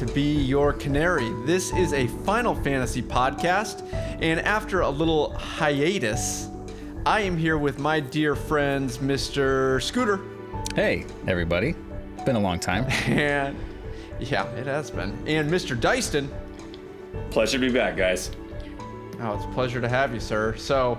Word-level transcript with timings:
to 0.00 0.06
Be 0.14 0.32
Your 0.32 0.72
Canary. 0.72 1.30
This 1.44 1.74
is 1.74 1.92
a 1.92 2.06
Final 2.24 2.54
Fantasy 2.54 3.02
podcast, 3.02 3.86
and 4.22 4.40
after 4.40 4.80
a 4.80 4.88
little 4.88 5.34
hiatus, 5.34 6.48
I 7.04 7.20
am 7.20 7.36
here 7.36 7.58
with 7.58 7.78
my 7.78 8.00
dear 8.00 8.34
friends, 8.34 8.96
Mr. 8.96 9.82
Scooter, 9.82 10.20
Hey, 10.74 11.04
everybody. 11.28 11.74
Been 12.24 12.36
a 12.36 12.40
long 12.40 12.58
time. 12.58 12.86
and 13.08 13.54
yeah, 14.18 14.46
it 14.52 14.66
has 14.66 14.90
been, 14.90 15.10
and 15.26 15.50
Mr. 15.50 15.78
Dyston. 15.78 16.28
Pleasure 17.30 17.58
to 17.58 17.66
be 17.66 17.70
back, 17.70 17.94
guys. 17.94 18.30
Oh, 19.20 19.34
it's 19.34 19.44
a 19.44 19.48
pleasure 19.48 19.82
to 19.82 19.88
have 19.88 20.14
you, 20.14 20.20
sir. 20.20 20.56
So, 20.56 20.96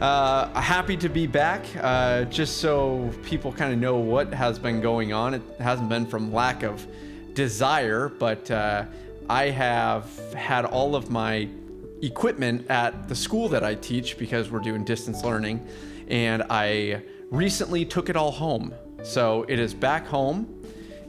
uh, 0.00 0.60
happy 0.60 0.96
to 0.96 1.08
be 1.08 1.28
back. 1.28 1.64
Uh, 1.80 2.24
just 2.24 2.56
so 2.56 3.12
people 3.22 3.52
kind 3.52 3.72
of 3.72 3.78
know 3.78 3.98
what 3.98 4.34
has 4.34 4.58
been 4.58 4.80
going 4.80 5.12
on. 5.12 5.34
It 5.34 5.42
hasn't 5.60 5.88
been 5.88 6.04
from 6.04 6.32
lack 6.32 6.64
of 6.64 6.84
desire, 7.38 8.08
but 8.08 8.50
uh, 8.50 8.84
I 9.30 9.50
have 9.50 10.34
had 10.34 10.64
all 10.64 10.96
of 10.96 11.08
my 11.08 11.48
equipment 12.02 12.68
at 12.68 13.08
the 13.08 13.14
school 13.14 13.48
that 13.50 13.62
I 13.62 13.76
teach 13.76 14.18
because 14.18 14.50
we're 14.50 14.58
doing 14.58 14.82
distance 14.82 15.22
learning, 15.22 15.64
and 16.08 16.42
I 16.50 17.00
recently 17.30 17.84
took 17.84 18.08
it 18.08 18.16
all 18.16 18.32
home. 18.32 18.74
So 19.04 19.44
it 19.46 19.60
is 19.60 19.72
back 19.72 20.04
home, 20.04 20.52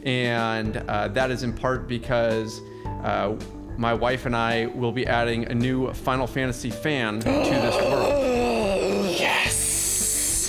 and 0.04 0.78
uh, 0.78 1.08
that 1.08 1.32
is 1.32 1.42
in 1.42 1.52
part 1.52 1.88
because. 1.88 2.62
Uh, 3.04 3.36
my 3.78 3.94
wife 3.94 4.26
and 4.26 4.36
I 4.36 4.66
will 4.66 4.92
be 4.92 5.08
adding 5.08 5.46
a 5.46 5.56
new 5.56 5.94
Final 5.94 6.28
Fantasy 6.28 6.70
fan 6.70 7.22
to 7.22 7.30
this 7.30 7.76
world. 7.78 8.39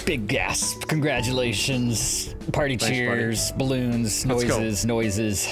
Big 0.06 0.26
gasp. 0.26 0.86
Congratulations. 0.88 2.34
Party 2.52 2.76
buddy. 2.76 2.94
cheers, 2.94 3.52
balloons, 3.52 4.26
Let's 4.26 4.42
go. 4.44 4.58
noises, 4.58 4.84
noises. 4.86 5.48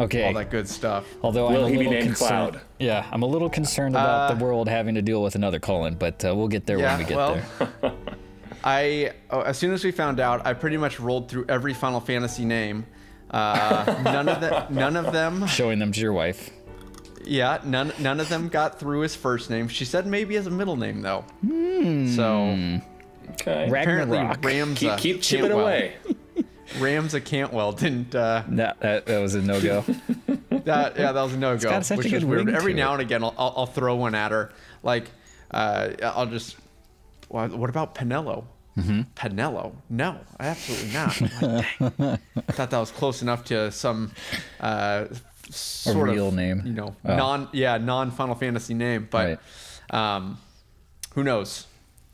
Okay. 0.00 0.26
All 0.28 0.34
that 0.34 0.50
good 0.50 0.68
stuff. 0.68 1.06
Although 1.22 1.50
Will 1.50 1.64
I'm 1.64 1.64
a 1.64 1.68
he 1.70 1.72
be 1.72 1.78
little 1.78 1.92
named 1.92 2.04
concerned. 2.06 2.52
Cloud? 2.52 2.60
Yeah, 2.78 3.04
I'm 3.10 3.22
a 3.22 3.26
little 3.26 3.50
concerned 3.50 3.96
about 3.96 4.30
Uh, 4.30 4.34
the 4.34 4.44
world 4.44 4.68
having 4.68 4.94
to 4.94 5.02
deal 5.02 5.22
with 5.24 5.34
another 5.34 5.58
Cullen, 5.58 5.94
but 5.96 6.24
uh, 6.24 6.34
we'll 6.36 6.46
get 6.46 6.66
there 6.66 6.78
Yeah, 6.78 6.92
when 6.96 6.98
we 7.00 7.08
get 7.08 7.16
well, 7.16 7.40
there. 7.58 7.92
I 8.64 9.12
oh, 9.30 9.40
as 9.40 9.58
soon 9.58 9.72
as 9.72 9.82
we 9.84 9.90
found 9.90 10.20
out, 10.20 10.46
I 10.46 10.52
pretty 10.52 10.76
much 10.76 11.00
rolled 11.00 11.28
through 11.28 11.46
every 11.48 11.74
Final 11.74 11.98
Fantasy 12.00 12.44
name. 12.44 12.86
Uh, 13.30 13.84
none 14.04 14.28
of 14.28 14.40
the, 14.40 14.68
none 14.70 14.94
of 14.96 15.12
them, 15.12 15.46
Showing 15.48 15.78
them 15.80 15.90
to 15.90 16.00
your 16.00 16.12
wife. 16.12 16.50
yeah, 17.24 17.58
none 17.64 17.92
none 17.98 18.20
of 18.20 18.28
them 18.28 18.48
got 18.48 18.78
through 18.78 19.00
his 19.00 19.16
first 19.16 19.50
name. 19.50 19.66
She 19.68 19.84
said 19.84 20.06
maybe 20.06 20.36
as 20.36 20.46
a 20.46 20.50
middle 20.50 20.76
name 20.76 21.02
though. 21.02 21.24
So 22.14 22.80
Okay. 23.32 23.66
apparently 23.68 24.18
Ragnarok. 24.18 24.42
Ramza 24.42 24.76
keep 24.76 24.96
keep 24.98 25.22
chipping 25.22 25.46
Cantwell- 25.46 25.66
away. 25.66 25.96
Ramza 26.78 27.24
Cantwell 27.24 27.72
didn't. 27.72 28.14
Uh, 28.14 28.42
That, 28.48 28.80
that, 28.80 29.06
that 29.06 29.18
was 29.20 29.34
a 29.34 29.42
no 29.42 29.60
go. 29.60 29.84
That 30.64 30.98
yeah, 30.98 31.12
that 31.12 31.22
was 31.22 31.32
a 31.32 31.38
no 31.38 31.56
go. 31.56 31.70
got 31.70 31.86
such 31.86 31.96
a 31.96 32.02
Which 32.02 32.12
is 32.12 32.24
weird. 32.24 32.50
Every 32.50 32.74
now 32.74 32.90
it. 32.90 32.94
and 32.94 33.02
again, 33.02 33.24
I'll, 33.24 33.34
I'll, 33.38 33.54
I'll 33.58 33.66
throw 33.66 33.94
one 33.96 34.14
at 34.14 34.32
her. 34.32 34.52
Like, 34.82 35.10
uh, 35.50 35.90
I'll 36.02 36.26
just. 36.26 36.56
What, 37.28 37.52
what 37.56 37.70
about 37.70 37.94
Penelo? 37.94 38.44
Mm-hmm. 38.76 39.00
Penelo? 39.14 39.72
No, 39.88 40.18
absolutely 40.38 40.92
not. 40.92 41.22
I'm 41.22 41.54
like, 41.54 41.78
dang. 41.78 42.18
I 42.48 42.52
thought 42.52 42.70
that 42.70 42.78
was 42.78 42.90
close 42.90 43.22
enough 43.22 43.44
to 43.46 43.70
some 43.72 44.12
uh, 44.60 45.06
sort 45.48 46.08
of 46.10 46.14
real 46.14 46.28
of 46.28 46.34
name. 46.34 46.62
You 46.66 46.72
know, 46.74 46.96
Oh. 47.04 47.16
non 47.16 47.48
yeah 47.52 47.78
non 47.78 48.10
Final 48.10 48.34
Fantasy 48.34 48.74
name, 48.74 49.08
but 49.10 49.40
um, 49.90 50.38
who 51.14 51.24
knows? 51.24 51.66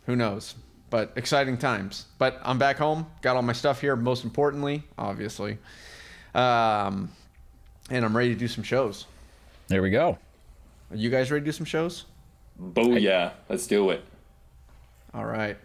Who 0.06 0.14
knows? 0.16 0.54
But 0.94 1.15
exciting 1.16 1.59
times. 1.59 2.06
But 2.19 2.41
I'm 2.44 2.56
back 2.56 2.77
home. 2.77 3.09
Got 3.21 3.34
all 3.34 3.43
my 3.43 3.53
stuff 3.53 3.81
here. 3.81 3.97
Most 3.97 4.22
importantly, 4.22 4.84
obviously. 4.97 5.59
Um, 6.37 7.10
and 7.91 8.05
I'm 8.05 8.16
ready 8.16 8.28
to 8.32 8.38
do 8.38 8.47
some 8.47 8.62
shows. 8.62 9.06
There 9.66 9.82
we 9.82 9.91
go. 9.91 10.16
Are 10.93 10.97
you 10.97 11.10
guys 11.10 11.32
ready 11.32 11.41
to 11.41 11.47
do 11.47 11.50
some 11.50 11.66
shows? 11.66 12.05
Booyah. 12.62 13.32
Let's 13.49 13.66
do 13.66 13.91
it. 13.91 14.05
All 15.12 15.25
right. 15.25 15.56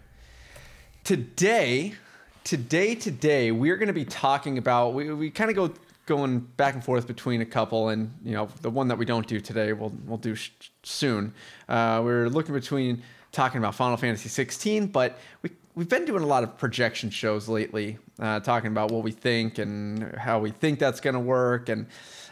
Today, 1.04 1.94
today, 2.42 2.96
today, 2.96 3.52
we're 3.52 3.76
going 3.76 3.86
to 3.86 3.92
be 3.92 4.06
talking 4.06 4.58
about. 4.58 4.94
We, 4.94 5.14
we 5.14 5.30
kind 5.30 5.48
of 5.48 5.54
go 5.54 5.72
going 6.06 6.40
back 6.40 6.74
and 6.74 6.84
forth 6.84 7.06
between 7.06 7.40
a 7.40 7.46
couple, 7.46 7.90
and 7.90 8.12
you 8.24 8.32
know, 8.32 8.48
the 8.62 8.70
one 8.70 8.88
that 8.88 8.98
we 8.98 9.04
don't 9.04 9.28
do 9.28 9.38
today, 9.38 9.74
we'll 9.74 9.92
we'll 10.06 10.18
do 10.18 10.34
sh- 10.34 10.50
soon. 10.82 11.32
Uh, 11.68 12.00
we're 12.02 12.28
looking 12.28 12.52
between 12.52 13.04
talking 13.32 13.58
about 13.58 13.74
Final 13.74 13.96
Fantasy 13.96 14.28
16, 14.28 14.88
but 14.88 15.18
we 15.42 15.50
we've 15.74 15.88
been 15.88 16.04
doing 16.04 16.22
a 16.22 16.26
lot 16.26 16.42
of 16.42 16.58
projection 16.58 17.10
shows 17.10 17.48
lately, 17.48 17.98
uh, 18.18 18.40
talking 18.40 18.70
about 18.70 18.90
what 18.90 19.02
we 19.02 19.12
think 19.12 19.58
and 19.58 20.14
how 20.16 20.38
we 20.38 20.50
think 20.50 20.78
that's 20.78 21.00
going 21.00 21.14
to 21.14 21.20
work 21.20 21.68
and 21.68 21.86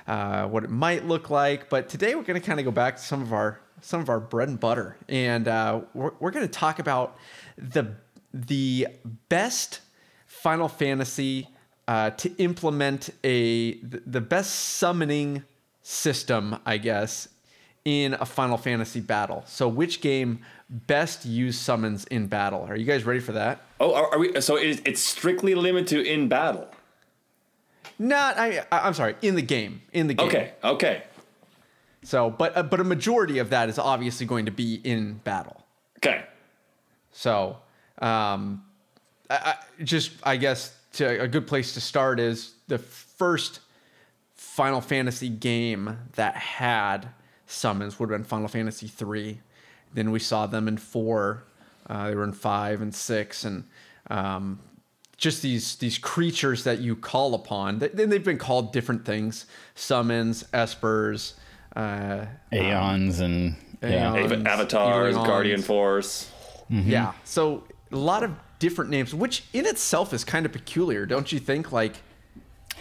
uh, 0.06 0.46
what 0.46 0.64
it 0.64 0.70
might 0.70 1.06
look 1.06 1.30
like. 1.30 1.68
But 1.68 1.88
today 1.88 2.14
we're 2.14 2.24
going 2.24 2.40
to 2.40 2.46
kind 2.46 2.58
of 2.58 2.64
go 2.64 2.70
back 2.70 2.96
to 2.96 3.02
some 3.02 3.22
of 3.22 3.32
our 3.32 3.60
some 3.80 4.00
of 4.00 4.08
our 4.08 4.18
bread 4.18 4.48
and 4.48 4.58
butter, 4.58 4.96
and 5.08 5.46
uh, 5.46 5.82
we're 5.94 6.12
we're 6.20 6.30
going 6.30 6.46
to 6.46 6.52
talk 6.52 6.78
about 6.78 7.16
the 7.56 7.94
the 8.34 8.88
best 9.28 9.80
Final 10.26 10.68
Fantasy 10.68 11.48
uh, 11.86 12.10
to 12.10 12.34
implement 12.36 13.10
a 13.24 13.78
the 13.78 14.20
best 14.20 14.54
summoning 14.54 15.44
system, 15.82 16.58
I 16.66 16.76
guess, 16.76 17.28
in 17.88 18.12
a 18.12 18.26
Final 18.26 18.58
Fantasy 18.58 19.00
battle. 19.00 19.42
So, 19.46 19.66
which 19.66 20.02
game 20.02 20.40
best 20.68 21.24
use 21.24 21.58
summons 21.58 22.04
in 22.04 22.26
battle? 22.26 22.66
Are 22.68 22.76
you 22.76 22.84
guys 22.84 23.04
ready 23.04 23.20
for 23.20 23.32
that? 23.32 23.62
Oh, 23.80 23.94
are, 23.94 24.12
are 24.12 24.18
we? 24.18 24.38
So 24.42 24.56
it's, 24.56 24.82
it's 24.84 25.00
strictly 25.00 25.54
limited 25.54 25.88
to 25.88 26.02
in 26.06 26.28
battle. 26.28 26.68
Not, 27.98 28.36
I, 28.36 28.58
I- 28.70 28.80
I'm 28.80 28.92
sorry, 28.92 29.16
in 29.22 29.36
the 29.36 29.42
game, 29.42 29.80
in 29.94 30.06
the 30.06 30.12
game. 30.14 30.28
Okay. 30.28 30.52
Okay. 30.62 31.02
So, 32.02 32.28
but 32.28 32.54
uh, 32.56 32.62
but 32.62 32.78
a 32.78 32.84
majority 32.84 33.38
of 33.38 33.48
that 33.50 33.70
is 33.70 33.78
obviously 33.78 34.26
going 34.26 34.44
to 34.44 34.52
be 34.52 34.74
in 34.84 35.14
battle. 35.24 35.64
Okay. 35.96 36.24
So, 37.10 37.56
um, 38.02 38.64
I, 39.30 39.36
I, 39.36 39.82
just 39.82 40.12
I 40.22 40.36
guess 40.36 40.76
to, 40.92 41.22
a 41.22 41.26
good 41.26 41.46
place 41.46 41.72
to 41.72 41.80
start 41.80 42.20
is 42.20 42.52
the 42.68 42.78
first 42.78 43.60
Final 44.34 44.82
Fantasy 44.82 45.30
game 45.30 45.98
that 46.16 46.36
had 46.36 47.08
summons 47.48 47.98
would 47.98 48.10
have 48.10 48.18
been 48.20 48.24
Final 48.24 48.46
Fantasy 48.46 48.86
three. 48.86 49.40
Then 49.92 50.12
we 50.12 50.20
saw 50.20 50.46
them 50.46 50.68
in 50.68 50.76
four. 50.76 51.44
Uh, 51.88 52.10
they 52.10 52.14
were 52.14 52.22
in 52.24 52.32
five 52.32 52.80
and 52.82 52.94
six, 52.94 53.44
and 53.44 53.64
um, 54.10 54.60
just 55.16 55.42
these 55.42 55.76
these 55.76 55.98
creatures 55.98 56.62
that 56.64 56.78
you 56.80 56.94
call 56.94 57.34
upon. 57.34 57.78
They, 57.80 57.88
they've 57.88 58.22
been 58.24 58.38
called 58.38 58.72
different 58.72 59.04
things: 59.04 59.46
summons, 59.74 60.44
espers. 60.52 61.32
Uh, 61.74 62.26
Aeons 62.52 63.20
and. 63.20 63.56
Yeah. 63.82 64.14
Aeons. 64.14 64.32
Ava- 64.32 64.34
Um, 64.40 64.46
Avatars, 64.46 65.14
Eidolons. 65.14 65.28
Guardian 65.28 65.62
Force. 65.62 66.30
Yeah. 66.68 67.12
So 67.24 67.64
a 67.90 67.96
lot 67.96 68.22
of 68.22 68.32
different 68.58 68.90
names, 68.90 69.14
which 69.14 69.44
in 69.54 69.64
itself 69.64 70.12
is 70.12 70.22
kind 70.24 70.44
of 70.44 70.52
peculiar, 70.52 71.06
don't 71.06 71.32
you 71.32 71.38
think? 71.38 71.72
Like, 71.72 71.94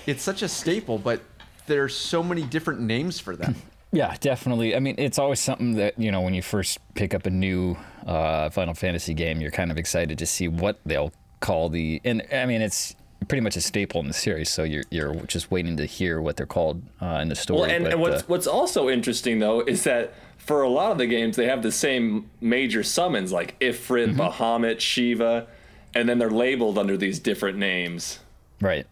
it's 0.05 0.21
such 0.23 0.41
a 0.41 0.49
staple, 0.49 0.97
but 0.97 1.21
there's 1.67 1.95
so 1.95 2.21
many 2.21 2.41
different 2.41 2.81
names 2.81 3.19
for 3.19 3.35
them. 3.37 3.55
Yeah, 3.91 4.15
definitely. 4.19 4.75
I 4.75 4.79
mean, 4.79 4.95
it's 4.97 5.17
always 5.17 5.39
something 5.39 5.75
that, 5.75 5.97
you 5.97 6.11
know, 6.11 6.21
when 6.21 6.33
you 6.33 6.41
first 6.41 6.79
pick 6.95 7.13
up 7.13 7.25
a 7.25 7.29
new 7.29 7.77
uh, 8.05 8.49
Final 8.49 8.73
Fantasy 8.73 9.13
game, 9.13 9.39
you're 9.39 9.51
kind 9.51 9.71
of 9.71 9.77
excited 9.77 10.17
to 10.19 10.25
see 10.25 10.47
what 10.47 10.79
they'll 10.85 11.13
call 11.39 11.69
the. 11.69 12.01
And 12.03 12.21
I 12.33 12.45
mean, 12.45 12.61
it's 12.61 12.95
pretty 13.27 13.41
much 13.41 13.55
a 13.55 13.61
staple 13.61 14.01
in 14.01 14.07
the 14.07 14.13
series, 14.13 14.49
so 14.49 14.63
you're, 14.63 14.83
you're 14.91 15.15
just 15.25 15.51
waiting 15.51 15.77
to 15.77 15.85
hear 15.85 16.21
what 16.21 16.35
they're 16.37 16.45
called 16.45 16.81
uh, 17.01 17.19
in 17.21 17.29
the 17.29 17.35
story. 17.35 17.61
Well, 17.61 17.69
and, 17.69 17.83
but, 17.85 17.93
and 17.93 18.01
what's 18.01 18.23
uh, 18.23 18.25
what's 18.27 18.47
also 18.47 18.89
interesting 18.89 19.39
though 19.39 19.61
is 19.61 19.83
that 19.85 20.13
for 20.37 20.61
a 20.61 20.69
lot 20.69 20.91
of 20.91 20.97
the 20.97 21.07
games 21.07 21.35
they 21.35 21.47
have 21.47 21.63
the 21.63 21.71
same 21.71 22.29
major 22.41 22.83
summons 22.83 23.31
like 23.31 23.57
Ifrit, 23.59 24.13
Mm-hmm. 24.15 24.21
Bahamut, 24.21 24.79
Shiva, 24.79 25.47
and 25.93 26.07
then 26.07 26.19
they're 26.19 26.29
labeled 26.29 26.77
under 26.77 26.97
these 26.97 27.19
different 27.19 27.57
names. 27.57 28.19
right. 28.61 28.85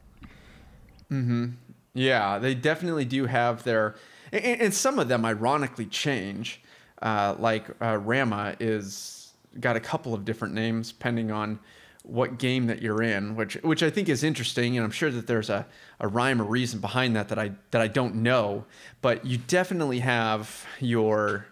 Mm 1.12 1.26
hmm. 1.26 1.46
Yeah, 1.94 2.40
they 2.40 2.56
definitely 2.56 3.06
do 3.06 3.26
have 3.26 3.64
their. 3.64 3.96
And, 4.32 4.62
and 4.62 4.74
some 4.74 5.00
of 5.00 5.08
them, 5.08 5.26
ironically, 5.26 5.86
change. 5.86 6.62
Uh, 7.02 7.36
like 7.38 7.70
uh, 7.82 7.98
Ramuh 7.98 8.56
is 8.60 9.34
got 9.60 9.76
a 9.76 9.80
couple 9.80 10.14
of 10.14 10.26
different 10.26 10.54
names 10.54 10.92
depending 10.92 11.32
on 11.32 11.60
what 12.04 12.38
game 12.38 12.68
that 12.68 12.82
you're 12.82 13.02
in, 13.02 13.36
which 13.36 13.56
which 13.64 13.82
I 13.82 13.90
think 13.90 14.10
is 14.10 14.24
interesting, 14.24 14.78
and 14.78 14.86
I'm 14.86 14.92
sure 14.92 15.10
that 15.10 15.28
there's 15.28 15.50
a, 15.50 15.66
a 16.00 16.08
rhyme 16.08 16.42
or 16.42 16.46
reason 16.46 16.80
behind 16.80 17.16
that 17.16 17.30
that 17.30 17.40
I 17.40 17.52
that 17.72 17.82
I 17.82 17.88
don't 17.88 18.16
know. 18.16 18.66
But 19.02 19.26
you 19.26 19.38
definitely 19.38 20.00
have 20.00 20.66
your 20.80 21.48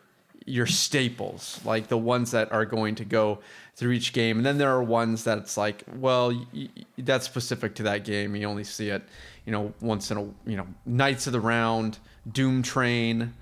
your 0.46 0.68
staples, 0.68 1.60
like 1.66 1.88
the 1.88 1.98
ones 1.98 2.32
that 2.32 2.52
are 2.52 2.66
going 2.66 2.96
to 2.96 3.06
go 3.06 3.40
through 3.76 3.94
each 3.94 4.14
game, 4.14 4.38
and 4.38 4.46
then 4.46 4.58
there 4.58 4.70
are 4.70 4.84
ones 4.84 5.24
that's 5.24 5.58
like, 5.58 5.84
well, 5.96 6.46
y- 6.54 6.70
that's 6.98 7.26
specific 7.26 7.76
to 7.76 7.84
that 7.84 8.04
game. 8.04 8.36
You 8.36 8.48
only 8.48 8.64
see 8.64 8.90
it, 8.90 9.04
you 9.46 9.52
know, 9.52 9.74
once 9.82 10.12
in 10.12 10.18
a 10.18 10.24
you 10.50 10.58
know, 10.58 10.68
Knights 10.86 11.28
of 11.28 11.34
the 11.34 11.40
Round, 11.40 11.98
Doom 12.32 12.64
Train. 12.64 13.34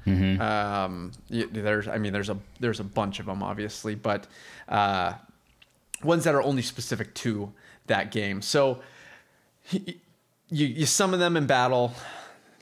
Um, 0.41 1.11
there's, 1.29 1.87
I 1.87 1.97
mean, 1.97 2.13
there's 2.13 2.29
a 2.29 2.37
there's 2.59 2.79
a 2.79 2.83
bunch 2.83 3.19
of 3.19 3.25
them, 3.27 3.43
obviously, 3.43 3.95
but 3.95 4.27
uh, 4.67 5.13
ones 6.03 6.23
that 6.23 6.35
are 6.35 6.41
only 6.41 6.61
specific 6.61 7.13
to 7.15 7.51
that 7.87 8.11
game. 8.11 8.41
So 8.41 8.81
you, 9.71 9.95
you 10.49 10.85
summon 10.85 11.19
them 11.19 11.37
in 11.37 11.45
battle. 11.45 11.93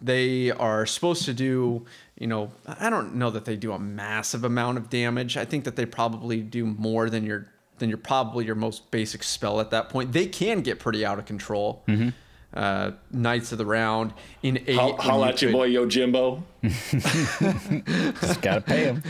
They 0.01 0.51
are 0.51 0.85
supposed 0.85 1.25
to 1.25 1.33
do, 1.33 1.85
you 2.17 2.27
know, 2.27 2.51
I 2.65 2.89
don't 2.89 3.15
know 3.15 3.31
that 3.31 3.45
they 3.45 3.57
do 3.57 3.73
a 3.73 3.79
massive 3.79 4.45
amount 4.45 4.77
of 4.77 4.89
damage. 4.89 5.35
I 5.35 5.43
think 5.43 5.65
that 5.65 5.75
they 5.75 5.85
probably 5.85 6.41
do 6.41 6.65
more 6.65 7.09
than 7.09 7.25
your 7.25 7.47
than 7.79 7.89
your 7.89 7.97
probably 7.97 8.45
your 8.45 8.55
most 8.55 8.91
basic 8.91 9.23
spell 9.23 9.59
at 9.59 9.71
that 9.71 9.89
point. 9.89 10.11
They 10.11 10.25
can 10.25 10.61
get 10.61 10.79
pretty 10.79 11.05
out 11.05 11.19
of 11.19 11.25
control. 11.25 11.83
Mm-hmm. 11.87 12.09
Uh, 12.53 12.91
Knights 13.11 13.51
of 13.51 13.59
the 13.59 13.65
Round 13.65 14.11
in 14.41 14.57
eight. 14.65 14.75
How, 14.75 14.89
when 14.93 14.97
holla 14.97 15.27
at 15.29 15.41
your 15.41 15.51
could- 15.51 15.57
boy 15.57 15.69
Yojimbo. 15.69 16.41
Just 18.21 18.41
gotta 18.41 18.61
pay 18.61 18.85
him. 18.85 19.03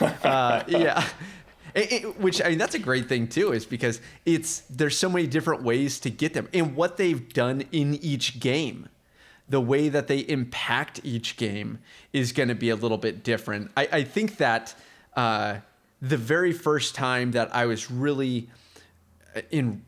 uh, 0.00 0.62
yeah. 0.66 1.06
It- 1.74 1.92
it- 1.92 2.20
which 2.20 2.42
I 2.42 2.48
mean, 2.50 2.58
that's 2.58 2.74
a 2.74 2.78
great 2.80 3.08
thing 3.08 3.28
too, 3.28 3.52
is 3.52 3.64
because 3.66 4.00
it's 4.24 4.60
there's 4.70 4.98
so 4.98 5.08
many 5.08 5.26
different 5.26 5.62
ways 5.62 6.00
to 6.00 6.10
get 6.10 6.34
them, 6.34 6.48
and 6.52 6.74
what 6.74 6.96
they've 6.96 7.32
done 7.32 7.62
in 7.70 7.94
each 8.02 8.40
game, 8.40 8.88
the 9.48 9.60
way 9.60 9.88
that 9.88 10.08
they 10.08 10.18
impact 10.20 11.00
each 11.04 11.36
game 11.36 11.78
is 12.12 12.32
going 12.32 12.48
to 12.48 12.54
be 12.56 12.70
a 12.70 12.76
little 12.76 12.98
bit 12.98 13.22
different. 13.22 13.70
I, 13.76 13.88
I 13.92 14.02
think 14.02 14.38
that 14.38 14.74
uh, 15.16 15.58
the 16.02 16.16
very 16.16 16.52
first 16.52 16.94
time 16.96 17.30
that 17.32 17.54
I 17.54 17.66
was 17.66 17.90
really 17.92 18.50
uh, 19.36 19.42
in 19.52 19.82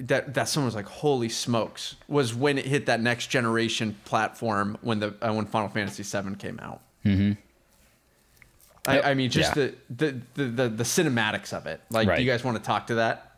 that 0.00 0.34
that 0.34 0.48
someone 0.48 0.66
was 0.66 0.74
like, 0.74 0.86
"Holy 0.86 1.28
smokes!" 1.28 1.96
was 2.08 2.34
when 2.34 2.58
it 2.58 2.66
hit 2.66 2.86
that 2.86 3.00
next 3.00 3.28
generation 3.28 3.96
platform 4.04 4.76
when 4.82 5.00
the 5.00 5.14
uh, 5.22 5.32
when 5.32 5.46
Final 5.46 5.68
Fantasy 5.68 6.02
VII 6.02 6.34
came 6.36 6.58
out. 6.60 6.80
I, 8.86 8.96
Yep. 8.96 9.06
I 9.06 9.14
mean, 9.14 9.30
just 9.30 9.56
Yeah. 9.56 9.70
the, 9.88 9.96
the, 9.96 10.20
the 10.34 10.44
the 10.44 10.68
the 10.68 10.84
cinematics 10.84 11.52
of 11.52 11.66
it. 11.66 11.80
Like, 11.90 12.06
Right. 12.08 12.16
do 12.16 12.22
you 12.22 12.30
guys 12.30 12.44
want 12.44 12.56
to 12.58 12.62
talk 12.62 12.88
to 12.88 12.96
that? 12.96 13.30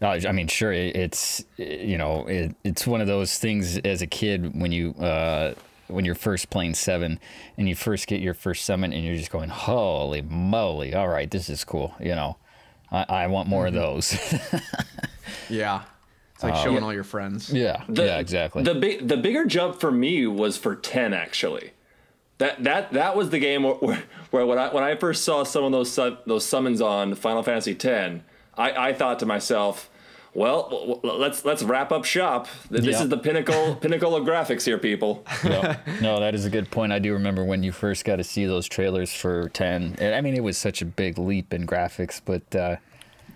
No, 0.00 0.08
I 0.10 0.32
mean, 0.32 0.46
sure, 0.46 0.72
it- 0.72 0.94
it's 0.94 1.42
you 1.56 1.96
know, 1.98 2.26
it, 2.26 2.54
it's 2.64 2.86
one 2.86 3.00
of 3.00 3.06
those 3.06 3.38
things 3.38 3.78
as 3.78 4.02
a 4.02 4.06
kid 4.06 4.60
when 4.60 4.70
you 4.70 4.92
uh, 4.94 5.54
when 5.88 6.04
you're 6.04 6.14
first 6.14 6.50
playing 6.50 6.74
seven 6.74 7.18
and 7.56 7.66
you 7.68 7.74
first 7.74 8.06
get 8.06 8.20
your 8.20 8.34
first 8.34 8.64
summon 8.66 8.92
and 8.92 9.04
you're 9.04 9.16
just 9.16 9.30
going, 9.30 9.48
holy 9.48 10.20
moly! 10.22 10.94
All 10.94 11.08
right, 11.08 11.30
this 11.30 11.48
is 11.48 11.64
cool. 11.64 11.94
You 11.98 12.14
know, 12.14 12.36
I, 12.90 13.04
I 13.08 13.26
want 13.26 13.48
more 13.48 13.66
of 13.66 13.74
mm-hmm. 13.74 13.82
those. 13.82 14.62
Yeah, 15.48 15.82
it's 16.34 16.44
like 16.44 16.54
uh, 16.54 16.62
showing 16.62 16.82
all 16.82 16.92
your 16.92 17.04
friends. 17.04 17.52
yeah, 17.52 17.82
The- 17.88 18.04
yeah, 18.04 18.18
exactly. 18.18 18.62
The 18.62 18.74
big, 18.74 19.08
the 19.08 19.16
bigger 19.16 19.44
jump 19.44 19.80
for 19.80 19.90
me 19.90 20.26
was 20.26 20.56
for 20.56 20.74
ten 20.74 21.12
actually. 21.12 21.72
That 22.38 22.62
that 22.64 22.92
that 22.92 23.16
was 23.16 23.30
the 23.30 23.38
game 23.38 23.64
where, 23.64 23.74
where, 23.74 24.02
where 24.30 24.46
when 24.46 24.58
I 24.58 24.72
when 24.72 24.84
I 24.84 24.94
first 24.94 25.24
saw 25.24 25.42
some 25.42 25.64
of 25.64 25.72
those 25.72 25.90
su- 25.90 26.18
those 26.26 26.44
summons 26.46 26.80
on 26.80 27.14
Final 27.14 27.42
Fantasy 27.42 27.74
10, 27.74 28.24
I 28.56 28.88
I 28.88 28.92
thought 28.92 29.18
to 29.20 29.26
myself, 29.26 29.90
well, 30.38 30.68
w- 30.70 30.94
w- 30.94 31.14
let's 31.20 31.44
let's 31.44 31.62
wrap 31.62 31.90
up 31.92 32.04
shop. 32.04 32.46
This 32.70 32.84
Yeah. 32.84 33.02
is 33.02 33.08
the 33.08 33.18
pinnacle 33.18 33.74
pinnacle 33.80 34.14
of 34.16 34.24
graphics 34.24 34.64
here, 34.64 34.78
people. 34.78 35.24
Yep. 35.44 35.86
No, 36.00 36.20
that 36.20 36.34
is 36.34 36.44
a 36.44 36.50
good 36.50 36.70
point. 36.70 36.92
I 36.92 36.98
do 36.98 37.12
remember 37.12 37.44
when 37.44 37.62
you 37.62 37.72
first 37.72 38.04
got 38.04 38.16
to 38.16 38.24
see 38.24 38.46
those 38.46 38.66
trailers 38.68 39.12
for 39.12 39.48
10. 39.50 39.96
And 39.98 40.14
I 40.14 40.20
mean, 40.20 40.34
it 40.34 40.42
was 40.42 40.56
such 40.56 40.80
a 40.82 40.86
big 40.86 41.18
leap 41.18 41.52
in 41.52 41.66
graphics, 41.66 42.20
but 42.24 42.54
uh, 42.54 42.76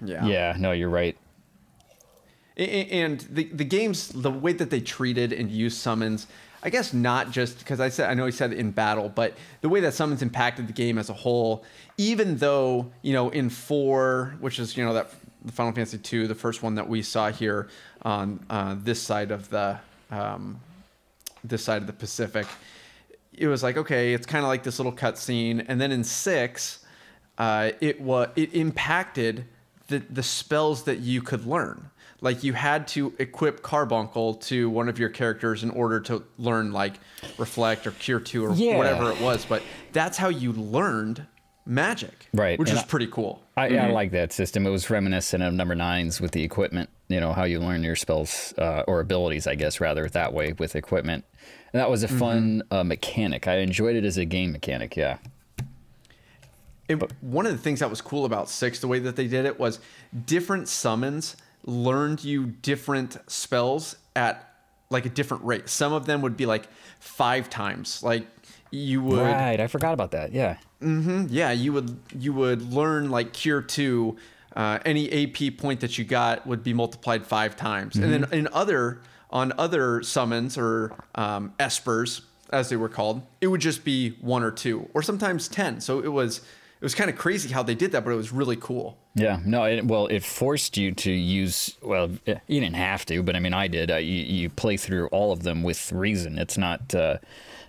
Yeah, 0.04 0.24
yeah, 0.26 0.56
no, 0.58 0.72
you're 0.72 0.88
right. 0.88 1.16
A- 2.56 2.62
a- 2.62 3.02
And 3.04 3.20
the 3.30 3.44
the 3.52 3.64
games, 3.64 4.08
the 4.08 4.30
way 4.30 4.52
that 4.52 4.70
they 4.70 4.80
treated 4.80 5.32
and 5.32 5.50
used 5.50 5.78
summons, 5.78 6.26
I 6.62 6.70
guess 6.70 6.92
not 6.92 7.30
just 7.30 7.58
because 7.58 7.80
I 7.80 7.88
said 7.88 8.10
I 8.10 8.14
know 8.14 8.26
he 8.26 8.32
said 8.32 8.52
in 8.52 8.70
battle, 8.72 9.08
but 9.08 9.34
the 9.62 9.68
way 9.68 9.80
that 9.80 9.94
summons 9.94 10.22
impacted 10.22 10.66
the 10.68 10.72
game 10.72 10.98
as 10.98 11.08
a 11.10 11.14
whole. 11.14 11.64
Even 11.98 12.36
though 12.38 12.90
you 13.02 13.12
know 13.14 13.30
in 13.30 13.48
four, 13.48 14.36
which 14.40 14.58
is 14.58 14.76
you 14.76 14.84
know 14.84 14.92
that 14.94 15.10
the 15.44 15.52
Final 15.52 15.72
Fantasy 15.72 15.98
two, 15.98 16.26
the 16.26 16.34
first 16.34 16.62
one 16.62 16.74
that 16.76 16.88
we 16.88 17.02
saw 17.02 17.30
here 17.30 17.68
on 18.02 18.44
uh, 18.50 18.76
this 18.78 19.00
side 19.00 19.30
of 19.30 19.48
the 19.50 19.78
um, 20.10 20.60
this 21.44 21.64
side 21.64 21.80
of 21.82 21.86
the 21.86 21.92
Pacific, 21.92 22.46
it 23.32 23.46
was 23.48 23.62
like 23.62 23.76
okay, 23.76 24.14
it's 24.14 24.26
kind 24.26 24.44
of 24.44 24.48
like 24.48 24.62
this 24.62 24.78
little 24.78 24.92
cutscene, 24.92 25.64
and 25.68 25.80
then 25.80 25.90
in 25.92 26.04
six, 26.04 26.84
uh, 27.38 27.70
it 27.80 28.00
was 28.00 28.28
it 28.36 28.54
impacted 28.54 29.44
the 29.88 29.98
the 29.98 30.22
spells 30.22 30.84
that 30.84 30.98
you 31.00 31.22
could 31.22 31.44
learn. 31.46 31.88
Like 32.20 32.44
you 32.44 32.52
had 32.52 32.86
to 32.88 33.12
equip 33.18 33.62
Carbuncle 33.62 34.34
to 34.34 34.70
one 34.70 34.88
of 34.88 34.96
your 34.96 35.08
characters 35.08 35.64
in 35.64 35.70
order 35.70 35.98
to 36.02 36.22
learn 36.38 36.72
like 36.72 36.92
Reflect 37.36 37.84
or 37.84 37.90
Cure 37.90 38.20
Two 38.20 38.44
or 38.46 38.54
Yeah. 38.54 38.76
whatever 38.78 39.10
it 39.10 39.20
was. 39.20 39.44
But 39.44 39.60
that's 39.92 40.16
how 40.18 40.28
you 40.28 40.52
learned 40.52 41.26
magic, 41.64 42.26
Right, 42.34 42.58
Which 42.58 42.70
and 42.70 42.78
is 42.78 42.84
I- 42.84 42.86
pretty 42.86 43.06
cool. 43.06 43.42
I, 43.56 43.76
I 43.76 43.90
like 43.90 44.12
that 44.12 44.32
system. 44.32 44.66
It 44.66 44.70
was 44.70 44.88
reminiscent 44.88 45.42
of 45.42 45.52
number 45.52 45.74
nines 45.74 46.20
with 46.20 46.32
the 46.32 46.42
equipment. 46.42 46.88
You 47.08 47.20
know 47.20 47.32
how 47.34 47.44
you 47.44 47.60
learn 47.60 47.82
your 47.82 47.96
spells 47.96 48.54
uh, 48.56 48.82
or 48.88 49.00
abilities, 49.00 49.46
I 49.46 49.54
guess, 49.54 49.80
rather 49.80 50.08
that 50.08 50.32
way 50.32 50.54
with 50.54 50.74
equipment. 50.74 51.24
And 51.72 51.80
that 51.80 51.90
was 51.90 52.02
a 52.02 52.08
fun 52.08 52.62
uh, 52.70 52.82
mechanic. 52.84 53.46
I 53.46 53.58
enjoyed 53.58 53.96
it 53.96 54.04
as 54.04 54.16
a 54.18 54.24
game 54.24 54.52
mechanic. 54.52 54.96
Yeah. 54.96 55.18
And 56.88 57.02
one 57.20 57.46
of 57.46 57.52
the 57.52 57.58
things 57.58 57.80
that 57.80 57.88
was 57.90 58.00
cool 58.00 58.24
about 58.24 58.48
six, 58.48 58.80
the 58.80 58.88
way 58.88 58.98
that 59.00 59.16
they 59.16 59.26
did 59.28 59.44
it 59.46 59.58
was 59.58 59.78
different 60.26 60.68
summons 60.68 61.36
learned 61.64 62.24
you 62.24 62.46
different 62.46 63.18
spells 63.30 63.96
at 64.16 64.48
like 64.90 65.06
a 65.06 65.08
different 65.08 65.44
rate. 65.44 65.68
Some 65.68 65.92
of 65.92 66.06
them 66.06 66.20
would 66.22 66.36
be 66.36 66.44
like 66.44 66.66
five 66.98 67.48
times. 67.48 68.02
Like 68.02 68.26
you 68.72 69.02
would 69.02 69.20
Right. 69.20 69.60
I 69.60 69.66
forgot 69.68 69.94
about 69.94 70.10
that. 70.10 70.32
Yeah. 70.32 70.56
Mm-hmm 70.82 71.26
yeah, 71.30 71.52
you 71.52 71.72
would 71.72 71.96
you 72.18 72.32
would 72.32 72.72
learn 72.72 73.10
like 73.10 73.32
cure 73.32 73.62
two. 73.62 74.16
Uh, 74.54 74.78
any 74.84 75.10
AP 75.10 75.56
point 75.56 75.80
that 75.80 75.96
you 75.96 76.04
got 76.04 76.46
would 76.46 76.62
be 76.62 76.74
multiplied 76.74 77.24
five 77.24 77.56
times, 77.56 77.96
and 77.96 78.12
then 78.12 78.26
in 78.32 78.48
other 78.52 79.00
on 79.30 79.50
other 79.56 80.02
summons 80.02 80.58
or 80.58 80.92
um, 81.14 81.54
espers 81.58 82.20
as 82.50 82.68
they 82.68 82.76
were 82.76 82.88
called, 82.88 83.22
it 83.40 83.46
would 83.46 83.62
just 83.62 83.82
be 83.82 84.10
one 84.20 84.42
or 84.42 84.50
two, 84.50 84.90
or 84.92 85.02
sometimes 85.02 85.48
ten. 85.48 85.80
So 85.80 86.00
it 86.00 86.12
was 86.12 86.38
it 86.38 86.84
was 86.84 86.94
kind 86.94 87.08
of 87.08 87.16
crazy 87.16 87.48
how 87.48 87.62
they 87.62 87.74
did 87.74 87.92
that, 87.92 88.04
but 88.04 88.10
it 88.10 88.16
was 88.16 88.32
really 88.32 88.56
cool. 88.56 88.98
Yeah, 89.14 89.38
no, 89.44 89.64
it, 89.64 89.86
well, 89.86 90.06
it 90.08 90.24
forced 90.24 90.76
you 90.76 90.92
to 90.92 91.12
use. 91.12 91.76
Well, 91.80 92.10
eh, 92.26 92.34
you 92.46 92.60
didn't 92.60 92.76
have 92.76 93.06
to, 93.06 93.22
but 93.22 93.36
I 93.36 93.40
mean, 93.40 93.54
I 93.54 93.68
did. 93.68 93.90
Uh, 93.90 93.96
you, 93.96 94.22
you 94.24 94.50
play 94.50 94.76
through 94.76 95.06
all 95.08 95.32
of 95.32 95.44
them 95.44 95.62
with 95.62 95.92
reason. 95.92 96.38
It's 96.38 96.58
not 96.58 96.94
uh, 96.94 97.18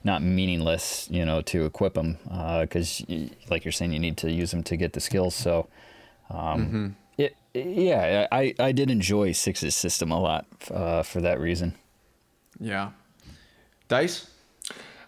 not 0.03 0.21
meaningless, 0.21 1.07
you 1.09 1.25
know, 1.25 1.41
to 1.41 1.65
equip 1.65 1.93
them 1.93 2.17
because, 2.61 3.03
like 3.49 3.63
you're 3.65 3.71
saying, 3.71 3.93
you 3.93 3.99
need 3.99 4.17
to 4.17 4.31
use 4.31 4.51
them 4.51 4.63
to 4.63 4.75
get 4.77 4.93
the 4.93 4.99
skills. 4.99 5.35
So, 5.35 5.67
um, 6.29 6.95
it, 7.17 7.35
yeah, 7.53 8.27
I 8.31 8.53
I 8.59 8.71
did 8.71 8.89
enjoy 8.89 9.31
Six's 9.33 9.75
system 9.75 10.11
a 10.11 10.19
lot 10.19 10.45
uh, 10.71 11.03
for 11.03 11.21
that 11.21 11.39
reason. 11.39 11.75
Yeah, 12.59 12.91
dice. 13.87 14.27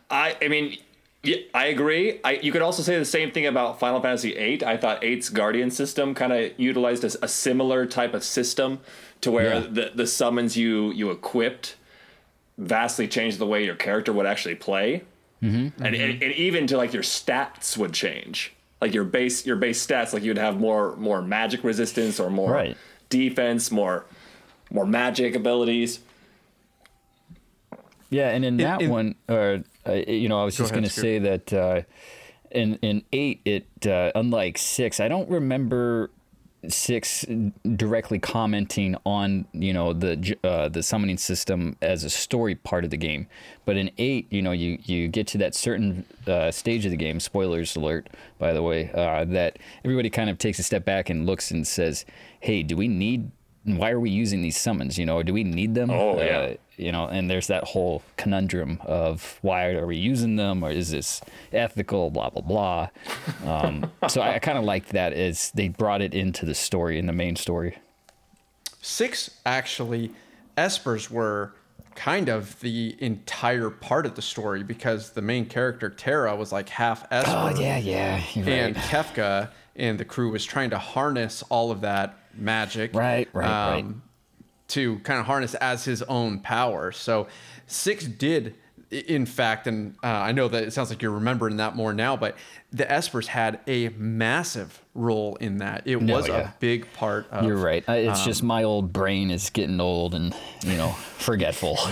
I 0.10 0.38
I 0.42 0.48
mean, 0.48 0.78
yeah, 1.24 1.38
I 1.54 1.66
agree. 1.68 2.20
I 2.24 2.34
you 2.34 2.52
could 2.52 2.62
also 2.62 2.84
say 2.84 2.98
the 3.00 3.06
same 3.06 3.32
thing 3.32 3.46
about 3.48 3.80
Final 3.80 4.00
Fantasy 4.02 4.34
VIII. 4.34 4.64
I 4.66 4.78
thought 4.78 5.02
VIII's 5.02 5.30
Guardian 5.30 5.72
system 5.72 6.14
kind 6.14 6.32
of 6.34 6.52
utilized 6.58 7.04
a, 7.04 7.12
a 7.25 7.28
similar 7.28 7.86
type 7.86 8.14
of 8.14 8.24
system 8.24 8.80
to 9.22 9.32
where 9.32 9.56
Yeah. 9.56 9.68
the 9.70 9.92
the 9.96 10.08
summons 10.08 10.56
you 10.56 10.92
you 10.92 11.10
equipped 11.12 11.75
vastly 12.58 13.08
change 13.08 13.38
the 13.38 13.46
way 13.46 13.64
your 13.66 13.76
character 13.76 14.14
would 14.14 14.26
actually 14.26 14.56
play, 14.56 15.04
mm-hmm. 15.42 15.84
and, 15.84 15.96
and 15.96 16.24
and 16.24 16.34
even 16.34 16.68
to 16.68 16.78
like 16.78 16.94
your 16.94 17.04
stats 17.04 17.78
would 17.78 17.94
change. 17.94 18.54
Like 18.82 18.94
your 18.94 19.04
base 19.04 19.46
your 19.46 19.56
base 19.56 19.86
stats, 19.86 20.14
like 20.14 20.24
you'd 20.24 20.38
have 20.38 20.60
more 20.60 20.96
more 20.98 21.22
magic 21.22 21.64
resistance 21.64 22.20
or 22.20 22.30
more 22.30 22.52
Right. 22.52 22.78
defense, 23.10 23.72
more 23.72 24.06
more 24.72 24.86
magic 24.86 25.36
abilities. 25.36 26.00
Yeah, 28.10 28.30
and 28.30 28.46
in 28.46 28.58
that 28.58 28.82
in- 28.82 28.90
one, 28.90 29.16
uh, 29.28 29.58
uh, 29.88 29.94
you 29.94 30.30
know, 30.30 30.40
I 30.40 30.46
was 30.46 30.56
just 30.56 30.72
going 30.72 30.84
to 30.84 30.90
say 30.90 31.20
that 31.20 31.52
uh, 31.54 31.82
in 32.52 32.76
in 32.82 33.04
eight, 33.12 33.42
it 33.46 33.68
uh, 33.88 34.12
unlike 34.16 34.58
six, 34.58 35.00
I 35.00 35.08
don't 35.08 35.30
remember 35.30 36.12
six 36.72 37.26
directly 37.76 38.20
commenting 38.20 38.96
on 39.06 39.46
you 39.54 39.74
know 39.74 39.94
the 39.94 40.38
uh, 40.44 40.70
the 40.70 40.84
summoning 40.84 41.18
system 41.18 41.76
as 41.82 42.04
a 42.04 42.10
story 42.10 42.56
part 42.56 42.84
of 42.84 42.90
the 42.90 42.98
game, 42.98 43.28
but 43.66 43.78
in 43.78 43.92
eight, 43.98 44.32
you 44.32 44.42
know, 44.42 44.52
you 44.52 44.78
you 44.84 45.08
get 45.08 45.28
to 45.28 45.38
that 45.40 45.56
certain 45.56 46.06
uh, 46.28 46.52
stage 46.52 46.86
of 46.86 46.92
the 46.92 46.98
game. 46.98 47.20
Spoilers 47.20 47.76
alert, 47.76 48.08
by 48.38 48.54
the 48.54 48.62
way, 48.62 48.92
uh, 48.94 49.26
that 49.26 49.60
everybody 49.84 50.10
kind 50.10 50.30
of 50.30 50.38
takes 50.38 50.60
a 50.60 50.64
step 50.64 50.86
back 50.86 51.10
and 51.10 51.26
looks 51.26 51.52
and 51.52 51.66
says, 51.66 52.06
"Hey, 52.40 52.64
do 52.64 52.76
we 52.76 52.88
need?" 52.88 53.32
Why 53.64 53.90
are 53.90 54.00
we 54.00 54.12
using 54.12 54.44
these 54.44 54.58
summons? 54.58 55.00
You 55.00 55.08
know, 55.08 55.24
do 55.24 55.34
we 55.34 55.44
need 55.44 55.74
them? 55.74 55.90
Oh, 55.90 56.20
yeah. 56.22 56.54
You 56.77 56.91
know 56.91 57.08
and 57.08 57.29
there's 57.29 57.48
that 57.48 57.63
whole 57.63 58.03
conundrum 58.17 58.79
of 58.86 59.39
why 59.41 59.72
are 59.72 59.86
we 59.86 59.98
using 59.98 60.36
them? 60.36 60.63
Or 60.63 60.72
is 60.72 60.91
this 60.91 61.22
ethical? 61.53 62.10
Blah 62.10 62.29
blah 62.29 62.41
blah. 62.41 62.89
Um, 63.46 63.91
so 64.10 64.22
i, 64.22 64.36
I 64.36 64.39
kind 64.39 64.58
of 64.58 64.63
liked 64.63 64.89
that 64.89 65.13
as 65.13 65.51
they 65.51 65.70
brought 65.70 66.01
it 66.01 66.13
into 66.13 66.46
the 66.46 66.55
story 66.55 67.00
in 67.00 67.05
the 67.05 67.13
main 67.13 67.36
story. 67.36 67.77
Six 68.82 69.32
actually, 69.46 70.12
espers 70.58 71.10
were 71.10 71.53
kind 71.96 72.29
of 72.29 72.60
the 72.60 72.96
entire 73.00 73.70
part 73.70 74.05
of 74.05 74.15
the 74.15 74.22
story 74.22 74.63
because 74.63 75.12
the 75.12 75.22
main 75.22 75.46
character 75.46 75.89
Terra, 75.89 76.36
was 76.36 76.51
like 76.51 76.70
half 76.70 77.05
esper. 77.10 77.32
Oh, 77.34 77.60
yeah 77.60 77.77
yeah 77.77 78.22
and 78.36 78.75
Kefka 78.75 79.50
and 79.75 79.98
the 79.98 80.05
crew 80.05 80.32
was 80.32 80.46
trying 80.46 80.70
to 80.70 80.77
harness 80.77 81.44
all 81.50 81.72
of 81.72 81.82
that 81.82 82.17
magic, 82.38 82.94
Right, 82.94 83.27
right, 83.34 83.84
right. 83.84 83.86
To 84.75 85.00
kind 85.00 85.20
of 85.20 85.25
harness 85.25 85.53
as 85.55 85.84
his 85.86 86.01
own 86.03 86.39
power. 86.39 86.91
So 86.91 87.27
six 87.67 88.05
did, 88.05 88.55
in 88.91 89.25
fact, 89.25 89.67
and 89.67 89.96
uh, 90.03 90.08
I 90.08 90.32
know 90.32 90.48
that 90.48 90.63
it 90.63 90.72
sounds 90.72 90.89
like 90.89 91.01
you're 91.01 91.12
remembering 91.12 91.58
that 91.58 91.75
more 91.75 91.94
now, 91.94 92.15
but 92.15 92.38
the 92.72 92.86
Espers 92.86 93.25
had 93.27 93.60
a 93.67 93.89
massive 93.89 94.82
role 94.94 95.36
in 95.38 95.58
that. 95.58 95.84
It 95.88 96.01
No, 96.01 96.15
was 96.17 96.27
yeah. 96.27 96.50
a 96.50 96.53
big 96.60 96.91
part 96.94 97.25
of. 97.32 97.46
You're 97.46 97.58
right. 97.58 97.84
Uh, 97.88 97.94
It's 97.94 98.20
um, 98.20 98.25
just 98.25 98.44
my 98.44 98.63
old 98.63 98.94
brain 98.94 99.32
is 99.32 99.50
getting 99.50 99.79
old 99.82 100.13
and 100.13 100.36
you 100.63 100.77
know 100.77 100.91
forgetful. 101.17 101.77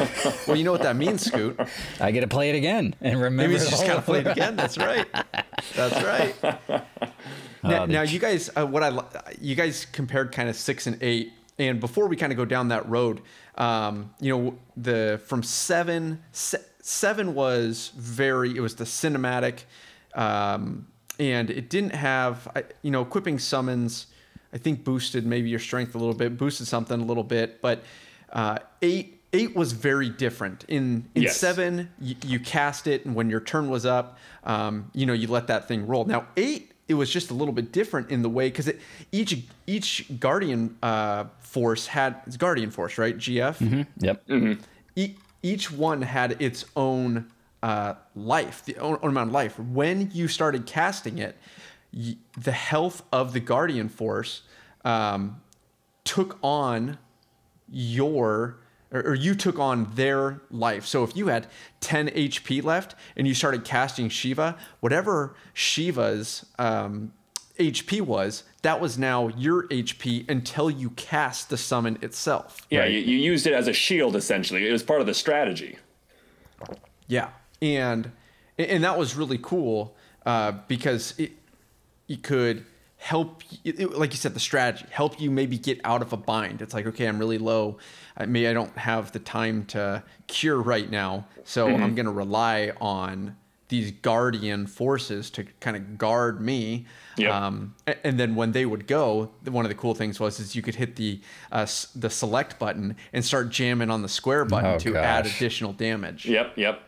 Well, 0.48 0.58
you 0.58 0.64
know 0.66 0.72
what 0.74 0.82
that 0.84 0.96
means, 0.98 1.26
Scoot. 1.26 1.60
I 2.02 2.12
get 2.12 2.22
to 2.22 2.28
play 2.28 2.50
it 2.50 2.56
again 2.56 2.96
and 3.02 3.16
remember. 3.20 3.44
Maybe 3.44 3.56
it's 3.56 3.70
just 3.70 3.82
all 3.84 3.88
gotta 3.88 4.02
play 4.02 4.20
it 4.20 4.28
again. 4.28 4.56
That's 4.56 4.78
right. 4.78 5.08
That's 5.76 6.04
right. 6.04 6.36
now, 7.64 7.84
Oh, 7.84 7.86
now 7.86 8.02
you 8.02 8.20
guys, 8.20 8.50
uh, 8.58 8.66
what 8.68 8.84
I 8.84 8.92
you 9.42 9.56
guys 9.56 9.86
compared 9.86 10.32
kind 10.34 10.50
of 10.50 10.56
six 10.56 10.86
and 10.86 11.02
eight, 11.02 11.32
and 11.60 11.80
before 11.80 12.08
we 12.08 12.16
kind 12.16 12.32
of 12.32 12.38
go 12.38 12.46
down 12.46 12.70
that 12.70 12.88
road, 12.90 13.22
um, 13.56 14.14
you 14.20 14.36
know, 14.36 14.58
the 14.78 15.22
from 15.26 15.44
seven, 15.44 16.22
se- 16.32 16.64
seven 16.82 17.36
was 17.36 17.92
very. 17.96 18.56
It 18.56 18.60
was 18.62 18.76
the 18.76 18.86
cinematic, 18.86 19.64
um, 20.16 20.88
and 21.20 21.50
it 21.50 21.70
didn't 21.70 21.94
have, 21.96 22.48
you 22.82 22.92
know, 22.92 23.02
equipping 23.02 23.40
summons. 23.40 24.08
I 24.54 24.58
think 24.58 24.84
boosted 24.84 25.26
maybe 25.26 25.50
your 25.50 25.60
strength 25.60 25.96
a 25.96 25.98
little 25.98 26.14
bit, 26.14 26.38
boosted 26.38 26.68
something 26.68 27.00
a 27.00 27.04
little 27.06 27.24
bit, 27.24 27.62
but 27.62 27.84
uh, 28.32 28.60
eight 28.82 29.22
eight 29.34 29.56
was 29.56 29.72
very 29.72 30.10
different. 30.10 30.64
In 30.68 31.10
in 31.16 31.24
Yes. 31.24 31.38
seven, 31.38 31.90
you, 32.00 32.16
you 32.26 32.40
cast 32.40 32.86
it, 32.88 33.06
and 33.06 33.16
when 33.16 33.30
your 33.30 33.40
turn 33.42 33.70
was 33.70 33.86
up, 33.86 34.18
um, 34.44 34.92
you 34.94 35.06
know, 35.08 35.14
you 35.14 35.28
let 35.28 35.48
that 35.48 35.68
thing 35.68 35.88
roll. 35.88 36.06
Now 36.06 36.28
eight, 36.38 36.73
it 36.88 36.96
was 36.96 37.10
just 37.10 37.32
a 37.32 37.34
little 37.34 37.54
bit 37.54 37.72
different 37.72 38.10
in 38.10 38.22
the 38.22 38.30
way 38.30 38.48
because 38.50 38.70
each 39.12 39.44
each 39.68 40.06
guardian 40.20 40.78
uh, 40.84 41.26
force 41.40 41.88
had 41.88 42.16
it's 42.28 42.38
guardian 42.38 42.72
force, 42.72 42.98
right? 42.98 43.18
GF. 43.18 43.86
Yep. 44.00 44.24
E- 44.96 45.16
each 45.42 45.72
one 45.72 46.02
had 46.02 46.42
its 46.42 46.66
own 46.76 47.26
uh, 47.62 47.96
life, 48.16 48.64
the 48.66 48.76
own, 48.78 48.98
own 49.02 49.10
amount 49.12 49.30
of 49.30 49.34
life. 49.34 49.58
When 49.60 50.10
you 50.14 50.28
started 50.28 50.66
casting 50.66 51.18
it, 51.18 51.38
y- 51.94 52.18
the 52.38 52.52
health 52.52 53.04
of 53.12 53.34
the 53.34 53.40
guardian 53.40 53.88
force 53.90 54.42
um, 54.86 55.42
took 56.04 56.38
on 56.42 56.98
your 57.70 58.58
or, 58.94 59.02
or 59.02 59.16
you 59.16 59.36
took 59.36 59.60
on 59.60 59.90
their 59.96 60.42
life. 60.52 60.86
So 60.86 61.04
if 61.04 61.18
you 61.18 61.28
had 61.28 61.48
10 61.82 62.10
HP 62.10 62.64
left 62.64 62.96
and 63.18 63.28
you 63.28 63.34
started 63.34 63.66
casting 63.66 64.08
Shiva, 64.08 64.58
whatever 64.80 65.36
Shiva's 65.54 66.46
um, 66.60 67.12
HP 67.60 68.02
was, 68.02 68.44
that 68.62 68.80
was 68.80 68.98
now 68.98 69.28
your 69.30 69.68
HP 69.68 70.30
until 70.30 70.70
you 70.70 70.92
cast 70.92 71.50
the 71.50 71.58
summon 71.58 71.98
itself. 72.02 72.66
Yeah, 72.70 72.82
Right. 72.82 72.92
you, 72.92 73.00
you 73.00 73.18
used 73.18 73.46
it 73.48 73.54
as 73.54 73.68
a 73.68 73.74
shield 73.74 74.16
essentially. 74.16 74.68
It 74.68 74.72
was 74.72 74.84
part 74.84 75.02
of 75.02 75.08
the 75.08 75.14
strategy. 75.14 75.78
Yeah, 77.08 77.30
and 77.62 78.12
and 78.58 78.84
that 78.86 78.98
was 78.98 79.16
really 79.16 79.38
cool 79.42 79.98
uh, 80.26 80.54
because 80.68 81.14
it 81.20 81.34
it 82.08 82.24
could 82.24 82.66
help, 83.04 83.44
it- 83.66 83.98
like 83.98 84.12
you 84.12 84.18
said, 84.18 84.34
the 84.34 84.40
strategy 84.40 84.86
help 84.90 85.20
you 85.20 85.30
maybe 85.30 85.58
get 85.58 85.80
out 85.84 86.02
of 86.02 86.14
a 86.14 86.18
bind. 86.18 86.62
It's 86.62 86.74
like 86.74 86.86
okay, 86.88 87.06
I'm 87.06 87.20
really 87.20 87.38
low. 87.38 87.78
I, 88.18 88.26
maybe 88.26 88.48
I 88.48 88.54
don't 88.54 88.76
have 88.78 89.12
the 89.12 89.20
time 89.20 89.66
to 89.68 90.04
cure 90.28 90.62
right 90.62 90.90
now, 90.90 91.26
so 91.44 91.68
I'm 91.68 91.96
gonna 91.96 92.12
rely 92.12 92.72
on 92.80 93.36
these 93.70 93.92
guardian 93.92 94.68
forces 94.68 95.30
to 95.32 95.44
kind 95.60 95.76
of 95.76 95.98
guard 95.98 96.40
me. 96.40 96.86
Yep. 97.18 97.32
Um, 97.34 97.76
and 98.04 98.20
then 98.20 98.36
when 98.36 98.52
they 98.52 98.66
would 98.66 98.86
go, 98.88 99.32
one 99.50 99.66
of 99.66 99.70
the 99.70 99.76
cool 99.76 99.96
things 99.96 100.20
was 100.20 100.40
is 100.40 100.56
you 100.56 100.62
could 100.62 100.76
hit 100.76 100.96
the 100.96 101.20
uh, 101.52 101.66
the 101.96 102.10
select 102.10 102.58
button 102.60 102.96
and 103.12 103.26
start 103.26 103.50
jamming 103.50 103.90
on 103.90 104.02
the 104.02 104.10
square 104.10 104.46
button 104.46 104.72
Oh, 104.76 104.80
to 104.80 104.96
add 104.98 105.26
additional 105.26 105.74
damage. 105.74 106.26
Yep, 106.26 106.58
yep. 106.58 106.82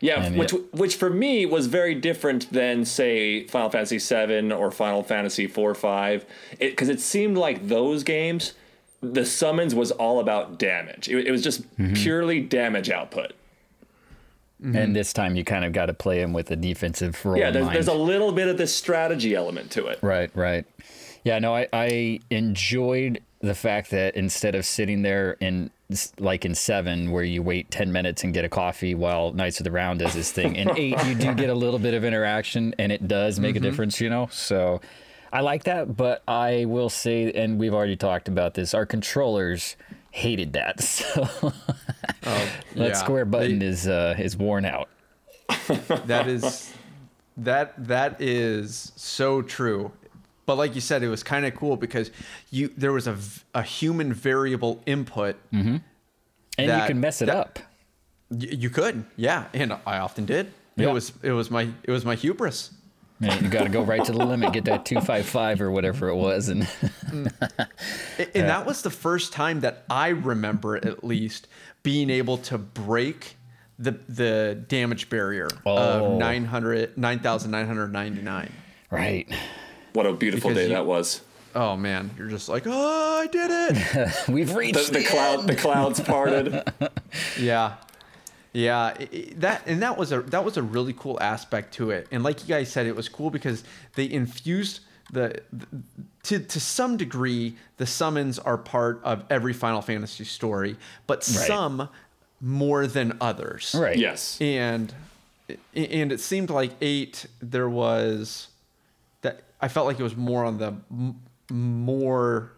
Yeah, 0.00 0.22
And 0.24 0.36
which 0.36 0.52
yet- 0.52 0.74
which 0.74 0.96
for 0.96 1.08
me 1.10 1.46
was 1.46 1.66
very 1.68 1.94
different 1.94 2.52
than 2.52 2.84
say 2.84 3.46
Final 3.46 3.70
Fantasy 3.70 3.98
VII 3.98 4.52
or 4.52 4.70
Final 4.70 5.02
Fantasy 5.02 5.44
IV, 5.44 5.76
five, 5.76 6.24
because 6.58 6.88
it, 6.88 7.00
seemed 7.00 7.38
like 7.38 7.68
those 7.68 8.02
games, 8.02 8.52
the 9.00 9.24
summons 9.24 9.74
was 9.74 9.90
all 9.92 10.20
about 10.20 10.58
damage. 10.58 11.08
It, 11.08 11.26
it 11.26 11.30
was 11.30 11.42
just 11.42 11.62
Mm-hmm. 11.78 11.94
purely 11.94 12.40
damage 12.40 12.90
output. 12.90 13.32
And 14.62 14.96
this 14.96 15.12
time 15.12 15.36
you 15.36 15.44
kind 15.44 15.64
of 15.66 15.72
got 15.72 15.86
to 15.86 15.94
play 15.94 16.20
him 16.20 16.32
with 16.32 16.50
a 16.50 16.56
defensive 16.56 17.22
role. 17.26 17.36
Yeah, 17.36 17.50
there's, 17.50 17.68
there's 17.68 17.88
a 17.88 17.94
little 17.94 18.32
bit 18.32 18.48
of 18.48 18.56
this 18.56 18.74
strategy 18.74 19.34
element 19.34 19.70
to 19.72 19.86
it. 19.86 19.98
Right, 20.02 20.30
right. 20.34 20.64
Yeah, 21.24 21.38
no, 21.40 21.54
I, 21.54 21.68
I 21.74 22.20
enjoyed 22.30 23.20
the 23.40 23.54
fact 23.54 23.90
that 23.90 24.16
instead 24.16 24.54
of 24.54 24.64
sitting 24.64 25.02
there 25.02 25.32
in 25.40 25.70
like 26.18 26.44
in 26.44 26.54
seven, 26.54 27.12
where 27.12 27.22
you 27.22 27.42
wait 27.42 27.70
10 27.70 27.92
minutes 27.92 28.24
and 28.24 28.34
get 28.34 28.44
a 28.44 28.48
coffee 28.48 28.94
while 28.94 29.32
Knights 29.32 29.60
of 29.60 29.64
the 29.64 29.70
Round 29.70 29.98
does 30.00 30.14
his 30.14 30.32
thing, 30.32 30.56
in 30.56 30.70
eight, 30.76 30.96
you 31.06 31.14
do 31.14 31.32
get 31.34 31.48
a 31.50 31.54
little 31.54 31.78
bit 31.78 31.94
of 31.94 32.04
interaction 32.04 32.74
and 32.78 32.90
it 32.90 33.06
does 33.06 33.38
make 33.38 33.54
a 33.56 33.60
difference, 33.60 34.00
you 34.00 34.10
know? 34.10 34.28
So 34.32 34.80
I 35.32 35.40
like 35.42 35.64
that, 35.64 35.96
but 35.96 36.22
I 36.26 36.64
will 36.64 36.88
say, 36.88 37.30
and 37.32 37.58
we've 37.60 37.74
already 37.74 37.96
talked 37.96 38.26
about 38.26 38.54
this, 38.54 38.74
our 38.74 38.86
controllers 38.86 39.76
hated 40.10 40.54
that. 40.54 40.80
So 41.06 41.52
that 42.22 42.50
yeah. 42.74 42.92
square 42.94 43.24
button 43.24 43.60
They- 43.60 43.66
is 43.66 43.86
uh, 43.86 44.14
is 44.18 44.36
worn 44.36 44.64
out. 44.64 44.88
that 46.06 46.26
is 46.26 46.72
that 47.36 47.74
that 47.86 48.20
is 48.20 48.90
so 48.96 49.42
true 49.42 49.92
but 50.46 50.56
like 50.56 50.74
you 50.74 50.80
said 50.80 51.02
it 51.02 51.08
was 51.08 51.22
kind 51.22 51.44
of 51.44 51.54
cool 51.54 51.76
because 51.76 52.10
you 52.50 52.68
there 52.76 52.92
was 52.92 53.06
a, 53.06 53.16
a 53.54 53.62
human 53.62 54.12
variable 54.12 54.80
input 54.86 55.36
mm-hmm. 55.52 55.76
And 56.58 56.80
you 56.80 56.86
can 56.86 57.00
mess 57.00 57.20
it 57.20 57.26
that- 57.26 57.36
up. 57.36 57.58
Y- 58.30 58.48
you 58.52 58.70
could 58.70 59.04
yeah 59.16 59.44
and 59.54 59.72
i 59.86 59.98
often 59.98 60.24
did 60.24 60.52
Yeah. 60.76 60.88
it 60.88 60.92
was 60.92 61.12
it 61.22 61.32
was 61.32 61.50
my 61.50 61.68
it 61.84 61.90
was 61.90 62.04
my 62.04 62.14
hubris 62.14 62.70
Man, 63.18 63.42
you 63.42 63.48
got 63.48 63.62
to 63.62 63.70
go 63.70 63.80
right 63.80 64.04
to 64.04 64.12
the 64.12 64.18
limit, 64.26 64.52
get 64.52 64.66
that 64.66 64.84
255 64.84 65.62
or 65.62 65.70
whatever 65.70 66.08
it 66.08 66.16
was. 66.16 66.50
And 66.50 66.64
mm. 66.64 67.32
A- 68.18 68.36
and 68.36 68.46
that 68.50 68.66
was 68.66 68.82
the 68.82 68.90
first 68.90 69.32
time 69.32 69.60
that 69.60 69.84
i 69.88 70.08
remember 70.08 70.76
at 70.76 71.02
least 71.02 71.48
being 71.82 72.10
able 72.10 72.36
to 72.38 72.58
break 72.58 73.36
the 73.78 73.92
the 74.08 74.62
damage 74.68 75.08
barrier 75.08 75.48
Oh. 75.64 76.12
of 76.12 76.18
900 76.18 76.98
9999 76.98 78.52
right. 78.90 79.26
What 79.96 80.06
a 80.06 80.12
beautiful 80.12 80.50
Because 80.50 80.62
day 80.64 80.68
you- 80.68 80.74
that 80.74 80.86
was. 80.86 81.22
oh 81.54 81.74
man 81.76 82.10
you're 82.18 82.28
just 82.28 82.48
like 82.50 82.64
oh 82.66 83.20
i 83.22 83.26
did 83.26 83.50
it 83.50 84.12
We've 84.28 84.48
The, 84.50 84.54
reached 84.54 84.92
the 84.92 85.02
cloud, 85.02 85.46
the 85.46 85.56
clouds 85.56 86.00
parted. 86.00 86.62
Yeah, 87.38 87.74
yeah. 88.52 88.94
i- 88.98 89.08
i- 89.12 89.32
that 89.38 89.62
and 89.66 89.80
that 89.82 89.96
was 89.96 90.12
a 90.12 90.20
that 90.22 90.44
was 90.44 90.56
a 90.58 90.62
really 90.62 90.92
cool 90.92 91.18
aspect 91.20 91.74
to 91.74 91.90
it. 91.90 92.08
And 92.12 92.22
like 92.22 92.42
you 92.42 92.48
guys 92.48 92.70
said, 92.70 92.86
it 92.86 92.94
was 92.96 93.08
cool 93.08 93.30
because 93.30 93.64
they 93.94 94.10
infused 94.10 94.80
the, 95.12 95.40
the 95.52 95.66
to 96.24 96.38
to 96.40 96.60
some 96.60 96.96
degree 96.96 97.56
the 97.78 97.86
summons 97.86 98.38
are 98.38 98.58
part 98.58 99.00
of 99.04 99.24
every 99.30 99.52
Final 99.52 99.80
Fantasy 99.80 100.24
story, 100.24 100.76
but 101.06 101.22
some 101.24 101.88
more 102.40 102.86
than 102.86 103.16
others. 103.20 103.74
Right. 103.78 103.96
Yes. 103.96 104.38
And 104.42 104.92
and 105.74 106.12
it 106.12 106.20
seemed 106.20 106.50
like 106.50 106.72
eight 106.82 107.26
there 107.40 107.68
was 107.68 108.48
that 108.55 108.55
I 109.60 109.68
felt 109.68 109.86
like 109.86 109.98
it 109.98 110.02
was 110.02 110.16
more 110.16 110.44
on 110.44 110.58
the 110.58 110.74
m- 110.90 111.20
more 111.50 112.52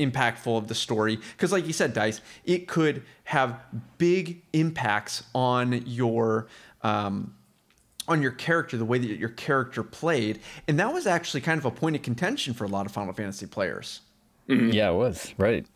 impactful 0.00 0.56
of 0.56 0.68
the 0.68 0.74
story 0.74 1.16
because 1.16 1.52
like 1.52 1.66
you 1.66 1.72
said 1.72 1.92
dice 1.92 2.22
it 2.44 2.66
could 2.66 3.02
have 3.24 3.60
big 3.98 4.42
impacts 4.54 5.22
on 5.34 5.84
your 5.86 6.48
um, 6.82 7.34
on 8.08 8.22
your 8.22 8.32
character 8.32 8.76
the 8.78 8.84
way 8.86 8.98
that 8.98 9.18
your 9.18 9.28
character 9.28 9.82
played 9.82 10.40
and 10.66 10.80
that 10.80 10.92
was 10.92 11.06
actually 11.06 11.40
kind 11.42 11.58
of 11.58 11.66
a 11.66 11.70
point 11.70 11.94
of 11.94 12.02
contention 12.02 12.54
for 12.54 12.64
a 12.64 12.68
lot 12.68 12.86
of 12.86 12.90
final 12.90 13.12
fantasy 13.12 13.46
players 13.46 14.00
Yeah, 14.72 14.90
it 14.90 14.94
was. 14.94 15.34
Right. 15.38 15.66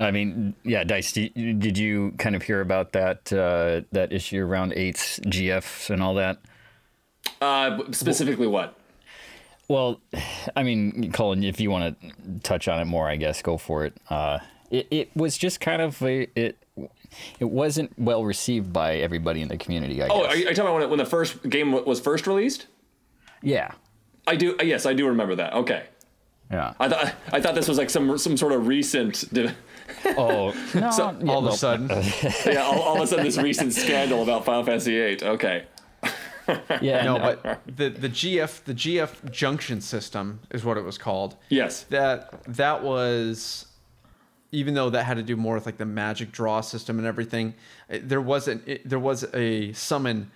I 0.00 0.10
mean, 0.10 0.54
yeah, 0.64 0.84
Dice, 0.84 1.12
did, 1.12 1.34
did 1.34 1.78
you 1.78 2.12
kind 2.18 2.34
of 2.34 2.42
hear 2.42 2.60
about 2.60 2.92
that 2.92 3.32
uh, 3.32 3.82
that 3.92 4.12
issue 4.12 4.44
around 4.44 4.72
eights 4.74 5.20
GFs 5.20 5.90
and 5.90 6.02
all 6.02 6.14
that? 6.14 6.38
Uh, 7.40 7.80
specifically, 7.92 8.46
what? 8.46 8.76
Well, 9.68 10.00
I 10.56 10.62
mean, 10.62 11.12
Colin, 11.12 11.42
if 11.44 11.60
you 11.60 11.70
want 11.70 12.00
to 12.00 12.12
touch 12.42 12.68
on 12.68 12.80
it 12.80 12.84
more, 12.86 13.08
I 13.08 13.16
guess 13.16 13.42
go 13.42 13.56
for 13.58 13.84
it. 13.84 13.94
Uh, 14.10 14.38
it, 14.70 14.86
it 14.90 15.16
was 15.16 15.36
just 15.38 15.60
kind 15.60 15.80
of 15.82 16.00
a, 16.02 16.28
it. 16.34 16.58
It 17.38 17.44
wasn't 17.44 17.96
well 17.96 18.24
received 18.24 18.72
by 18.72 18.96
everybody 18.96 19.40
in 19.40 19.46
the 19.48 19.56
community. 19.56 20.02
I 20.02 20.08
Oh, 20.08 20.22
guess. 20.22 20.32
are 20.32 20.36
you, 20.36 20.46
are 20.46 20.48
you 20.50 20.54
talking 20.56 20.62
about 20.62 20.74
when, 20.74 20.82
it, 20.82 20.90
when 20.90 20.98
the 20.98 21.04
first 21.06 21.48
game 21.48 21.70
wa- 21.70 21.82
was 21.82 22.00
first 22.00 22.26
released? 22.26 22.66
yeah, 23.42 23.70
I 24.26 24.34
do. 24.36 24.56
Yes, 24.62 24.84
I 24.86 24.94
do 24.94 25.06
remember 25.06 25.34
that. 25.36 25.52
Okay. 25.54 25.84
yeah. 26.50 26.72
I 26.80 26.88
thought 26.88 27.14
I 27.32 27.40
thought 27.40 27.54
this 27.54 27.68
was 27.68 27.78
like 27.78 27.90
some 27.90 28.18
some 28.18 28.36
sort 28.36 28.52
of 28.52 28.66
recent. 28.66 29.32
de- 29.34 29.54
Oh, 30.16 30.52
no, 30.74 30.90
So, 30.90 31.16
yeah, 31.22 31.30
all 31.30 31.38
of 31.38 31.44
well, 31.44 31.48
a 31.48 31.56
sudden 31.56 31.88
yeah, 32.46 32.62
all, 32.62 32.80
all 32.80 32.96
of 32.96 33.02
a 33.02 33.06
sudden 33.06 33.24
this 33.24 33.36
recent 33.38 33.72
scandal 33.74 34.22
about 34.22 34.44
Final 34.46 34.64
Fantasy 34.64 34.92
VIII. 34.92 35.22
Okay. 35.24 35.64
Yeah, 36.80 37.04
no 37.04 37.16
no, 37.16 37.22
uh, 37.24 37.36
but 37.42 37.60
the 37.76 37.88
the 37.90 38.08
gf 38.08 38.64
the 38.64 38.74
gf 38.74 39.30
junction 39.30 39.80
system 39.80 40.40
is 40.50 40.64
what 40.64 40.76
it 40.76 40.84
was 40.84 40.98
called 40.98 41.36
Yes. 41.48 41.84
that 41.84 42.42
that 42.44 42.82
was 42.82 43.66
even 44.52 44.74
though 44.74 44.90
that 44.90 45.04
had 45.04 45.16
to 45.16 45.22
do 45.22 45.36
more 45.36 45.54
with 45.56 45.66
like 45.66 45.78
the 45.78 45.84
magic 45.86 46.30
draw 46.30 46.60
system 46.60 46.98
and 46.98 47.06
everything, 47.08 47.54
eh, 47.90 47.98
there 48.02 48.20
wasn't 48.20 48.62
it, 48.68 48.80
eh, 48.80 48.82
there 48.84 49.00
was 49.00 49.24
a 49.34 49.72
summon 49.72 50.30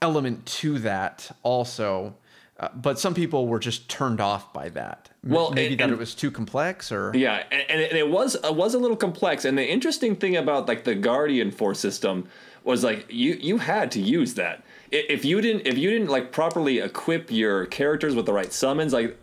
element 0.00 0.44
to 0.46 0.78
that 0.80 1.30
also. 1.42 2.14
Uh, 2.60 2.68
but 2.76 2.98
some 3.00 3.14
people 3.14 3.48
were 3.48 3.58
just 3.58 3.88
turned 3.88 4.20
off 4.20 4.52
by 4.52 4.68
that. 4.68 5.10
Well, 5.24 5.50
maybe 5.50 5.72
and- 5.72 5.80
that 5.80 5.84
and- 5.84 5.92
it 5.94 5.98
was 5.98 6.14
too 6.14 6.30
complex, 6.30 6.92
or 6.92 7.10
Yeah, 7.14 7.42
and, 7.50 7.62
and 7.68 7.80
it, 7.80 7.90
and 7.90 7.98
it 7.98 8.08
was 8.10 8.36
it 8.36 8.54
was 8.54 8.74
a 8.74 8.78
little 8.78 8.96
complex. 8.96 9.44
And 9.44 9.58
the 9.58 9.66
interesting 9.68 10.14
thing 10.14 10.36
about 10.36 10.68
like 10.68 10.84
the 10.84 10.94
Guardian 10.94 11.50
Force 11.50 11.80
system 11.80 12.28
was 12.62 12.84
like 12.84 13.06
you 13.08 13.32
you 13.40 13.58
had 13.58 13.90
to 13.92 14.00
use 14.00 14.34
that. 14.34 14.62
I- 14.92 15.06
If 15.08 15.24
you 15.24 15.40
didn't 15.40 15.66
if 15.66 15.78
you 15.78 15.90
didn't 15.90 16.08
like 16.08 16.32
properly 16.32 16.78
equip 16.78 17.30
your 17.30 17.66
characters 17.66 18.14
with 18.14 18.26
the 18.26 18.32
right 18.32 18.52
summons, 18.52 18.92
like 18.92 19.16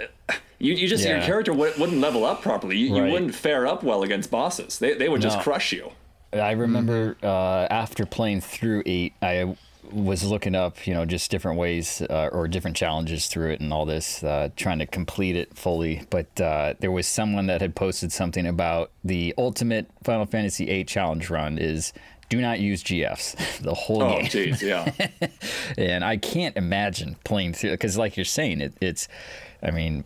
uh, 0.00 0.04
you, 0.58 0.74
you 0.74 0.88
just 0.88 1.04
your 1.06 1.20
character 1.22 1.52
wou- 1.52 1.72
wouldn't 1.78 2.00
level 2.00 2.24
up 2.24 2.42
properly. 2.42 2.76
You, 2.76 2.96
you 2.96 3.12
wouldn't 3.12 3.34
fare 3.34 3.66
up 3.66 3.82
well 3.82 4.02
against 4.02 4.30
bosses. 4.30 4.78
They 4.78 4.94
they 4.94 5.08
would 5.08 5.20
just 5.22 5.40
crush 5.40 5.72
you. 5.72 5.92
I 6.32 6.52
remember 6.52 7.14
Mm-hmm. 7.16 7.26
uh, 7.26 7.66
after 7.70 8.06
playing 8.06 8.40
through 8.40 8.82
eight, 8.86 9.12
I 9.20 9.54
was 9.90 10.24
looking 10.24 10.54
up, 10.54 10.86
you 10.86 10.94
know, 10.94 11.04
just 11.04 11.30
different 11.30 11.58
ways 11.58 12.02
uh, 12.02 12.28
or 12.32 12.46
different 12.48 12.76
challenges 12.76 13.26
through 13.26 13.50
it 13.52 13.60
and 13.60 13.72
all 13.72 13.84
this, 13.84 14.22
uh, 14.22 14.48
trying 14.56 14.78
to 14.78 14.86
complete 14.86 15.36
it 15.36 15.56
fully. 15.56 16.02
But 16.10 16.40
uh, 16.40 16.74
there 16.80 16.92
was 16.92 17.06
someone 17.06 17.46
that 17.46 17.60
had 17.60 17.74
posted 17.74 18.12
something 18.12 18.46
about 18.46 18.90
the 19.02 19.34
ultimate 19.36 19.86
Final 20.04 20.26
Fantasy 20.26 20.66
VIII 20.66 20.84
challenge 20.84 21.30
run 21.30 21.58
is 21.58 21.92
do 22.28 22.40
not 22.40 22.60
use 22.60 22.82
GFs 22.82 23.58
the 23.62 23.74
whole 23.74 24.02
Oh 24.02 24.18
game. 24.20 24.26
jeez, 24.54 24.62
yeah. 24.62 24.90
and 25.76 26.04
I 26.04 26.16
can't 26.16 26.56
imagine 26.56 27.16
playing 27.24 27.52
through 27.54 27.72
because, 27.72 27.98
like 27.98 28.16
you're 28.16 28.24
saying, 28.24 28.60
it, 28.60 28.74
it's. 28.80 29.08
I 29.62 29.70
mean, 29.70 30.04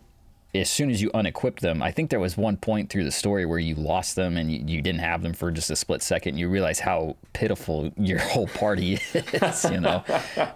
as 0.59 0.69
soon 0.69 0.89
as 0.89 1.01
you 1.01 1.09
unequip 1.11 1.59
them, 1.59 1.81
I 1.81 1.91
think 1.91 2.09
there 2.09 2.19
was 2.19 2.37
one 2.37 2.57
point 2.57 2.89
through 2.89 3.03
the 3.03 3.11
story 3.11 3.45
where 3.45 3.59
you 3.59 3.75
lost 3.75 4.15
them 4.15 4.37
and 4.37 4.51
you, 4.51 4.63
you 4.65 4.81
didn't 4.81 5.01
have 5.01 5.21
them 5.21 5.33
for 5.33 5.51
just 5.51 5.69
a 5.69 5.75
split 5.75 6.01
second. 6.01 6.37
You 6.37 6.49
realize 6.49 6.79
how 6.79 7.15
pitiful 7.33 7.91
your 7.97 8.19
whole 8.33 8.47
party 8.47 8.99
is, 9.13 9.65
you 9.65 9.79
know, 9.79 10.03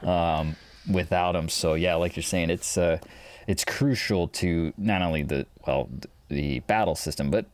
um, 0.04 0.56
without 0.92 1.34
them. 1.34 1.50
So 1.50 1.74
yeah, 1.74 1.96
like 1.96 2.16
you're 2.16 2.24
saying, 2.24 2.50
it's 2.50 2.78
uh, 2.78 3.00
it's 3.48 3.66
crucial 3.66 4.28
to 4.30 4.74
not 4.78 5.02
only 5.02 5.24
the 5.24 5.46
well 5.66 5.90
the 6.30 6.60
battle 6.62 6.96
system, 6.96 7.30
but 7.30 7.46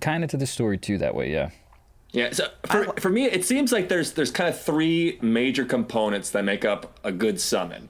kind 0.00 0.24
of 0.24 0.30
to 0.30 0.36
the 0.36 0.46
story 0.46 0.78
too. 0.78 0.98
That 0.98 1.14
way, 1.14 1.32
yeah. 1.32 1.50
Yeah, 2.12 2.30
so 2.32 2.48
for, 2.64 2.84
for 2.98 3.10
me, 3.10 3.26
it 3.26 3.44
seems 3.44 3.72
like 3.72 3.88
there's 3.88 4.12
there's 4.12 4.30
kind 4.30 4.48
of 4.48 4.58
three 4.58 5.18
major 5.20 5.64
components 5.64 6.30
that 6.30 6.44
make 6.44 6.64
up 6.64 6.98
a 7.04 7.12
good 7.12 7.40
summon. 7.40 7.88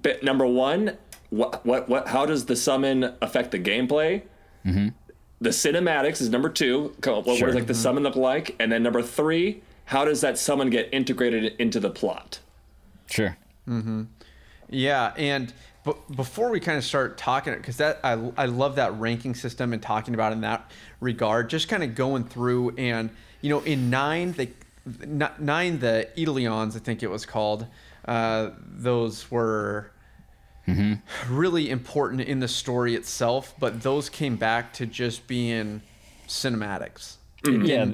But 0.00 0.22
number 0.22 0.46
one, 0.46 0.96
what 1.30 1.64
what 1.64 1.88
what? 1.88 2.08
How 2.08 2.26
does 2.26 2.46
the 2.46 2.56
summon 2.56 3.14
affect 3.22 3.50
the 3.52 3.58
gameplay? 3.58 4.22
The 5.42 5.48
cinematics 5.50 6.20
is 6.20 6.28
number 6.28 6.50
two. 6.50 6.94
co- 7.00 7.16
What, 7.16 7.26
what 7.26 7.40
does 7.40 7.54
like 7.54 7.66
the 7.66 7.74
summon 7.74 8.02
look 8.02 8.14
like? 8.16 8.56
And 8.60 8.70
then 8.70 8.82
number 8.82 9.00
three, 9.00 9.62
how 9.86 10.04
does 10.04 10.20
that 10.20 10.36
summon 10.38 10.68
get 10.68 10.90
integrated 10.92 11.54
into 11.58 11.80
the 11.80 11.88
plot? 11.88 12.40
Sure. 13.08 13.38
Mm-hmm. 13.66 14.02
Yeah, 14.68 15.14
and 15.16 15.52
but 15.82 16.14
before 16.14 16.50
we 16.50 16.60
kind 16.60 16.76
of 16.76 16.84
start 16.84 17.16
talking, 17.16 17.54
because 17.54 17.78
that 17.78 18.00
I, 18.04 18.12
I 18.36 18.44
love 18.46 18.76
that 18.76 18.98
ranking 19.00 19.34
system 19.34 19.72
and 19.72 19.80
talking 19.82 20.12
about 20.12 20.32
it 20.32 20.36
in 20.36 20.40
that 20.42 20.70
regard, 21.00 21.48
just 21.48 21.68
kind 21.68 21.82
of 21.82 21.94
going 21.94 22.24
through 22.24 22.74
and 22.76 23.08
you 23.40 23.48
know 23.48 23.60
in 23.60 23.88
nine 23.88 24.32
the 24.32 24.50
nine 25.38 25.78
the 25.78 26.08
Eidolons 26.18 26.76
I 26.76 26.80
think 26.80 27.02
it 27.02 27.08
was 27.10 27.24
called, 27.24 27.66
uh, 28.06 28.50
those 28.60 29.30
were 29.30 29.90
Mm-hmm. 30.74 31.34
really 31.36 31.70
important 31.70 32.20
in 32.22 32.40
the 32.40 32.48
story 32.48 32.94
itself, 32.94 33.54
but 33.58 33.82
those 33.82 34.08
came 34.08 34.36
back 34.36 34.72
to 34.74 34.86
just 34.86 35.26
being 35.26 35.82
cinematics. 36.28 37.16
Mm-hmm. 37.44 37.64
Yeah. 37.64 37.92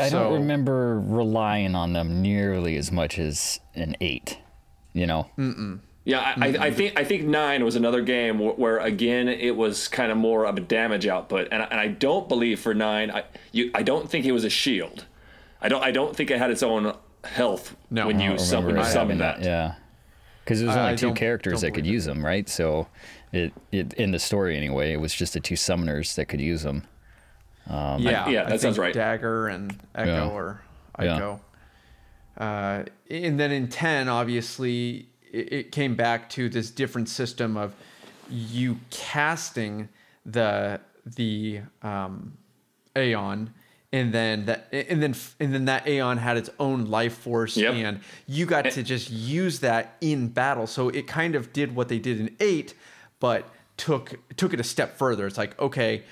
I 0.00 0.08
So- 0.10 0.24
don't 0.24 0.32
remember 0.34 1.00
relying 1.00 1.74
on 1.74 1.92
them 1.92 2.20
nearly 2.22 2.76
as 2.76 2.92
much 2.92 3.18
as 3.18 3.60
an 3.74 3.96
eight. 4.00 4.38
You 4.94 5.06
know, 5.06 5.26
Yeah, 6.04 6.34
I, 6.36 6.48
I, 6.48 6.66
I 6.66 6.70
think 6.70 6.98
I 7.00 7.04
think 7.04 7.24
nine 7.24 7.64
was 7.64 7.76
another 7.76 8.02
game 8.02 8.38
where, 8.38 8.52
where 8.52 8.78
again 8.78 9.26
it 9.28 9.56
was 9.56 9.88
kind 9.88 10.12
of 10.12 10.18
more 10.18 10.44
of 10.44 10.58
a 10.58 10.60
damage 10.60 11.06
output, 11.06 11.48
and 11.50 11.62
I, 11.62 11.66
and 11.66 11.80
I 11.80 11.86
don't 11.88 12.28
believe 12.28 12.60
for 12.60 12.74
nine, 12.74 13.10
I 13.10 13.24
you 13.52 13.70
I 13.74 13.82
don't 13.84 14.10
think 14.10 14.26
it 14.26 14.32
was 14.32 14.44
a 14.44 14.50
shield. 14.50 15.06
I 15.62 15.68
don't 15.70 15.82
I 15.82 15.92
don't 15.92 16.14
think 16.14 16.30
it 16.30 16.36
had 16.38 16.50
its 16.50 16.62
own 16.62 16.94
health 17.24 17.74
No. 17.90 18.06
when 18.08 18.20
you 18.20 18.30
don't 18.30 18.38
sum, 18.40 18.64
when 18.66 18.74
you 18.74 18.82
remember 18.82 18.92
summon 18.92 19.18
having 19.20 19.42
that. 19.42 19.46
Yeah, 19.48 19.74
because 20.44 20.58
there 20.60 20.68
was 20.68 20.76
I- 20.76 20.80
only 20.80 20.92
I 20.92 20.96
two 20.96 21.06
don't- 21.06 21.14
characters 21.16 21.52
don't 21.54 21.60
that 21.62 21.70
could 21.74 21.84
believe 21.84 21.94
use 21.94 22.04
them, 22.04 22.24
right? 22.24 22.48
So 22.48 22.88
it, 23.32 23.52
it 23.70 23.92
in 23.94 24.10
the 24.12 24.18
story 24.18 24.56
anyway, 24.56 24.92
it 24.92 24.96
was 25.00 25.14
just 25.14 25.32
the 25.34 25.40
two 25.40 25.54
summoners 25.54 26.14
that 26.16 26.26
could 26.26 26.40
use 26.40 26.62
them. 26.62 26.84
yeah, 27.68 27.96
yeah, 28.28 28.44
I 28.46 28.50
that 28.50 28.60
sounds 28.60 28.76
think 28.76 28.78
right. 28.78 28.94
Dagger 28.94 29.48
and 29.48 29.72
Eiko 29.94 30.06
Yeah. 30.06 30.28
or 30.28 30.62
Yeah. 31.00 31.38
Uh, 32.36 32.84
and 33.10 33.38
then 33.38 33.52
in 33.52 33.68
ten, 33.68 34.08
obviously, 34.08 35.06
it, 35.30 35.52
it 35.52 35.72
came 35.72 35.94
back 35.94 36.28
to 36.30 36.48
this 36.48 36.70
different 36.70 37.08
system 37.08 37.56
of 37.56 37.74
you 38.30 38.78
casting 38.90 39.88
the 40.24 40.80
the 41.04 41.60
um, 41.82 42.32
Aeon. 42.96 43.52
And 43.94 44.10
then 44.10 44.46
that, 44.46 44.68
and 44.72 45.02
then, 45.02 45.14
and 45.38 45.52
then 45.52 45.66
that 45.66 45.86
Aeon 45.86 46.16
had 46.16 46.38
its 46.38 46.48
own 46.58 46.86
life 46.86 47.14
force, 47.14 47.58
Yep. 47.58 47.74
and 47.74 48.00
you 48.26 48.46
got 48.46 48.64
to 48.70 48.82
just 48.82 49.10
use 49.10 49.60
that 49.60 49.96
in 50.00 50.28
battle. 50.28 50.66
So 50.66 50.88
it 50.88 51.06
kind 51.06 51.34
of 51.34 51.52
did 51.52 51.74
what 51.74 51.88
they 51.88 51.98
did 51.98 52.18
in 52.18 52.34
eight, 52.40 52.72
but 53.20 53.50
took 53.76 54.18
took 54.36 54.54
it 54.54 54.60
a 54.60 54.64
step 54.64 54.96
further. 54.96 55.26
It's 55.26 55.36
like, 55.36 55.60
okay, 55.60 56.04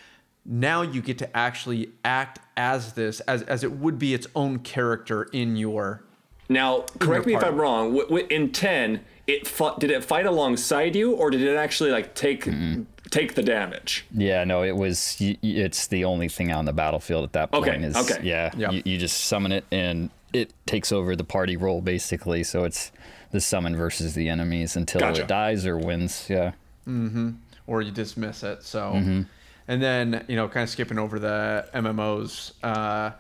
now 0.45 0.83
you 0.83 1.01
get 1.01 1.19
to 1.19 1.37
actually 1.37 1.91
act 2.05 2.41
as 2.57 2.93
this, 2.93 3.21
as 3.21 3.43
as 3.45 3.65
it 3.65 3.73
would 3.73 3.99
be 3.99 4.13
its 4.13 4.27
own 4.35 4.59
character 4.59 5.23
in 5.33 5.57
your. 5.57 6.05
Now, 6.51 6.85
correct 6.99 7.27
me 7.27 7.35
if. 7.35 7.45
I'm 7.45 7.57
wrong. 7.57 7.97
In 8.29 8.53
ten, 8.53 9.05
it 9.27 9.47
fought, 9.47 9.79
did 9.79 9.91
it 9.91 10.03
fight 10.03 10.27
alongside 10.27 10.97
you, 10.97 11.13
or 11.13 11.31
did 11.31 11.41
it 11.41 11.57
actually 11.57 11.93
like 11.93 12.15
take 12.15 12.45
mm-hmm. 12.45 12.83
Take 13.11 13.35
the 13.35 13.43
damage? 13.43 14.07
Yeah, 14.13 14.45
no, 14.45 14.63
it 14.63 14.77
was. 14.77 15.17
y- 15.21 15.37
y- 15.43 15.49
It's 15.51 15.87
the 15.89 16.05
only 16.05 16.29
thing 16.29 16.53
on 16.53 16.65
the 16.65 16.73
battlefield 16.73 17.25
at 17.25 17.33
that 17.33 17.51
point. 17.53 17.69
Okay, 17.69 17.83
Is, 17.85 17.97
okay. 17.97 18.21
Yeah, 18.23 18.51
Yeah. 18.57 18.71
You, 18.71 18.83
you 18.85 18.99
just 18.99 19.25
summon 19.25 19.53
it 19.53 19.65
and 19.73 20.11
it 20.33 20.53
takes 20.67 20.93
over 20.93 21.17
the 21.17 21.25
party 21.25 21.57
role 21.57 21.81
basically. 21.81 22.45
So 22.45 22.65
it's 22.65 22.93
the 23.33 23.41
summon 23.41 23.77
versus 23.77 24.15
the 24.15 24.29
enemies 24.29 24.77
until 24.77 25.01
Gotcha. 25.01 25.23
it 25.23 25.29
dies 25.29 25.67
or 25.67 25.77
wins. 25.77 26.27
Yeah. 26.29 26.53
Mm-hmm. 26.89 27.31
Or 27.67 27.83
you 27.83 27.91
dismiss 27.93 28.43
it. 28.43 28.63
So, 28.63 28.93
Mm-hmm. 28.95 29.23
and 29.69 29.83
then 29.83 30.25
you 30.29 30.37
know, 30.37 30.49
kind 30.49 30.65
of 30.65 30.71
skipping 30.71 30.99
over 30.99 31.19
the 31.19 31.69
MMOs, 31.75 32.53
uh, 32.63 33.11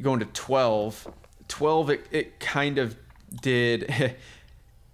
going 0.00 0.20
to 0.20 0.26
twelve. 0.26 1.06
Twelve, 1.48 1.90
it, 1.90 2.06
it 2.10 2.40
kind 2.40 2.78
of 2.78 2.96
did. 3.42 4.14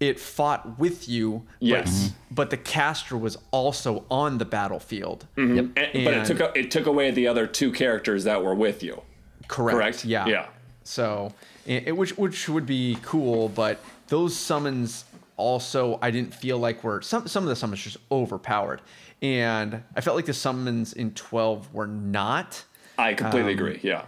It 0.09 0.21
fought 0.21 0.79
with 0.79 1.09
you, 1.09 1.45
Yes. 1.61 2.11
but, 2.29 2.35
but 2.35 2.51
the 2.51 2.57
caster 2.59 3.17
was 3.17 3.38
also 3.53 4.05
on 4.11 4.37
the 4.38 4.45
battlefield. 4.45 5.27
And- 5.37 5.75
but 5.75 5.85
it 5.95 6.25
took 6.27 6.57
it 6.57 6.71
took 6.71 6.87
away 6.87 7.11
the 7.11 7.27
other 7.27 7.47
two 7.47 7.73
characters 7.73 8.25
that 8.25 8.43
were 8.45 8.55
with 8.55 8.83
you. 8.83 9.01
Correct. 9.49 9.75
Correct? 9.77 10.05
Yeah. 10.05 10.27
Yeah. 10.27 10.47
So, 10.83 11.33
it, 11.67 11.88
it- 11.88 11.97
which 11.97 12.19
which 12.19 12.49
would 12.51 12.67
be 12.67 12.99
cool, 13.03 13.49
but 13.49 13.79
those 14.09 14.37
summons 14.37 15.05
also 15.38 15.99
I 16.03 16.11
didn't 16.11 16.35
feel 16.35 16.59
like 16.59 16.85
were 16.85 17.01
some 17.01 17.27
some 17.27 17.43
of 17.45 17.49
the 17.49 17.57
summons 17.57 17.83
just 17.83 17.97
overpowered, 18.12 18.83
and 19.23 19.83
I 19.97 20.01
felt 20.03 20.17
like 20.17 20.27
the 20.27 20.35
summons 20.35 20.93
in 20.93 21.12
twelve 21.12 21.73
were 21.73 21.87
not 21.87 22.62
I 22.99 23.14
completely 23.14 23.53
Um, 23.55 23.59
agree. 23.59 23.81
Yeah. 23.83 24.03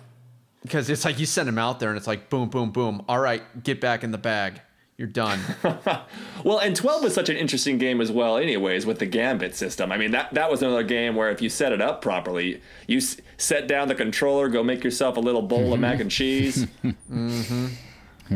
because 0.63 0.91
it's 0.91 1.05
like 1.07 1.19
you 1.19 1.27
send 1.27 1.49
them 1.49 1.59
out 1.59 1.81
there 1.81 1.89
and 1.89 1.97
it's 1.97 2.07
like 2.07 2.29
boom 2.29 2.51
boom 2.51 2.71
boom. 2.71 3.03
All 3.09 3.19
right, 3.19 3.43
get 3.63 3.81
back 3.81 4.05
in 4.05 4.11
the 4.11 4.19
bag. 4.19 4.61
You're 4.99 5.09
done. 5.09 5.41
Well, 6.45 6.59
and 6.59 6.77
12 6.77 7.03
was 7.03 7.13
such 7.15 7.29
an 7.29 7.37
interesting 7.37 7.77
game 7.77 8.01
as 8.01 8.13
well, 8.13 8.37
anyways, 8.37 8.87
with 8.87 9.01
the 9.01 9.07
Gambit 9.07 9.57
system. 9.57 9.91
I 9.91 9.97
mean, 9.97 10.13
that, 10.13 10.33
that 10.35 10.49
was 10.49 10.63
another 10.63 10.85
game 10.85 11.17
where 11.17 11.29
if 11.31 11.43
you 11.43 11.49
set 11.49 11.73
it 11.73 11.81
up 11.81 12.01
properly, 12.03 12.61
you 12.87 12.99
s- 12.99 13.17
set 13.37 13.67
down 13.67 13.89
the 13.89 13.97
controller, 13.97 14.49
go 14.49 14.63
make 14.63 14.85
yourself 14.85 15.17
a 15.17 15.21
little 15.21 15.43
bowl 15.43 15.73
of 15.75 15.81
mac 15.81 15.99
and 15.99 16.09
cheese. 16.11 16.67
Yeah, 16.85 16.93
mm-hmm. 17.11 17.67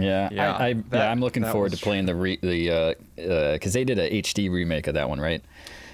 Yeah, 0.02 0.28
I, 0.58 0.66
I, 0.68 0.72
that- 0.72 0.84
yeah, 0.92 1.10
I'm 1.10 1.20
looking 1.20 1.44
forward 1.44 1.68
to 1.70 1.74
was 1.74 1.80
playing 1.82 2.06
the 2.06 2.16
re, 2.16 2.38
the 2.42 2.70
uh, 2.70 2.74
uh, 3.22 3.52
because 3.52 3.74
they 3.74 3.84
did 3.84 3.98
a 4.00 4.10
HD 4.22 4.50
remake 4.50 4.88
of 4.88 4.94
that 4.94 5.08
one, 5.08 5.20
right? 5.20 5.42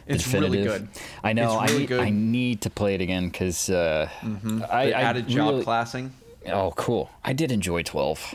The 0.07 0.15
It's 0.15 0.33
really 0.33 0.63
good. 0.63 0.89
I 1.23 1.35
know. 1.35 1.61
It's 1.63 1.73
really 1.73 1.77
I 1.77 1.79
need, 1.81 1.89
good. 1.89 2.01
I 2.01 2.11
need 2.11 2.61
to 2.63 2.71
play 2.71 2.95
it 2.95 3.03
again 3.03 3.29
because 3.29 3.69
uh, 3.69 4.09
mm-hmm. 4.21 4.63
I, 4.71 4.87
They 4.87 4.95
I 4.95 5.03
added 5.03 5.29
job 5.29 5.51
really- 5.51 5.65
classing. 5.65 6.13
Oh, 6.47 6.73
cool! 6.77 7.11
I 7.25 7.33
did 7.33 7.51
enjoy 7.53 7.83
12. 7.83 8.35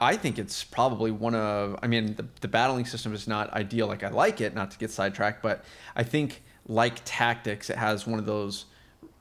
I, 0.00 0.12
I 0.12 0.16
think 0.16 0.38
it's 0.38 0.64
probably 0.64 1.10
one 1.10 1.34
of. 1.34 1.78
I 1.82 1.86
mean, 1.86 2.14
the, 2.14 2.26
the 2.40 2.48
battling 2.48 2.84
system 2.86 3.12
is 3.14 3.26
not 3.28 3.52
ideal. 3.52 3.86
Like 3.86 4.02
I 4.02 4.08
like 4.08 4.40
it, 4.40 4.54
not 4.54 4.70
to 4.72 4.78
get 4.78 4.90
sidetracked, 4.90 5.42
but 5.42 5.64
I 5.96 6.02
think 6.02 6.42
like 6.66 7.00
tactics, 7.04 7.70
it 7.70 7.76
has 7.76 8.06
one 8.06 8.18
of 8.18 8.26
those 8.26 8.66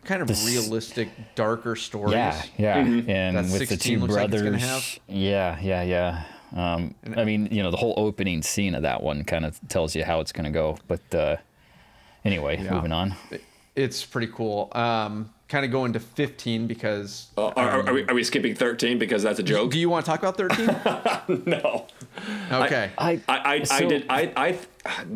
kind 0.05 0.21
of 0.21 0.27
This- 0.27 0.45
realistic, 0.45 1.09
darker 1.35 1.75
stories. 1.75 2.13
Yeah, 2.13 2.43
yeah, 2.57 2.77
and 2.77 3.37
That 3.37 3.51
with 3.51 3.69
the 3.69 3.77
two 3.77 3.99
looks 3.99 4.13
like 4.15 4.29
brothers. 4.29 4.99
Yeah, 5.07 5.59
yeah, 5.61 5.81
yeah. 5.83 6.23
Um, 6.55 6.93
I 7.17 7.23
mean, 7.23 7.47
you 7.51 7.63
know, 7.63 7.71
the 7.71 7.77
whole 7.77 7.95
opening 7.97 8.43
scene 8.43 8.75
of 8.75 8.83
that 8.83 9.01
one 9.01 9.23
kind 9.23 9.43
of 9.45 9.59
tells 9.69 9.95
you 9.95 10.03
how 10.03 10.19
it's 10.19 10.31
going 10.31 10.45
to 10.45 10.51
go. 10.51 10.77
But 10.87 11.15
uh, 11.15 11.37
anyway, 12.23 12.61
Yeah. 12.63 12.73
moving 12.73 12.91
on. 12.91 13.15
it's 13.75 14.05
pretty 14.05 14.31
cool. 14.31 14.69
Um, 14.73 15.32
kind 15.53 15.63
of 15.63 15.71
going 15.71 15.93
to 15.93 15.99
15 15.99 16.65
because. 16.65 17.27
Uh, 17.37 17.49
are, 17.49 17.69
are, 17.69 17.87
are 17.87 17.93
we, 17.93 18.03
are 18.07 18.15
we 18.15 18.23
skipping 18.23 18.55
13 18.55 18.97
because 18.97 19.21
that's 19.21 19.37
a 19.37 19.43
joke? 19.43 19.69
Do 19.71 19.77
you 19.77 19.87
want 19.87 20.03
to 20.03 20.11
talk 20.11 20.19
about 20.19 20.35
13? 20.35 21.45
no. 21.45 21.85
Okay. 22.51 22.89
I, 22.97 23.21
I, 23.29 23.37
I, 23.37 23.65
I 23.69 23.85
did 23.85 24.05
I, 24.09 24.33
I 24.35 24.59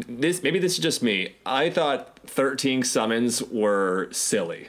this 0.08 0.43
maybe 0.43 0.60
this 0.60 0.73
is 0.73 0.80
just 0.80 1.02
me. 1.02 1.36
I 1.43 1.71
thought 1.71 2.19
13 2.28 2.84
summons 2.84 3.41
were 3.41 4.10
silly. 4.12 4.67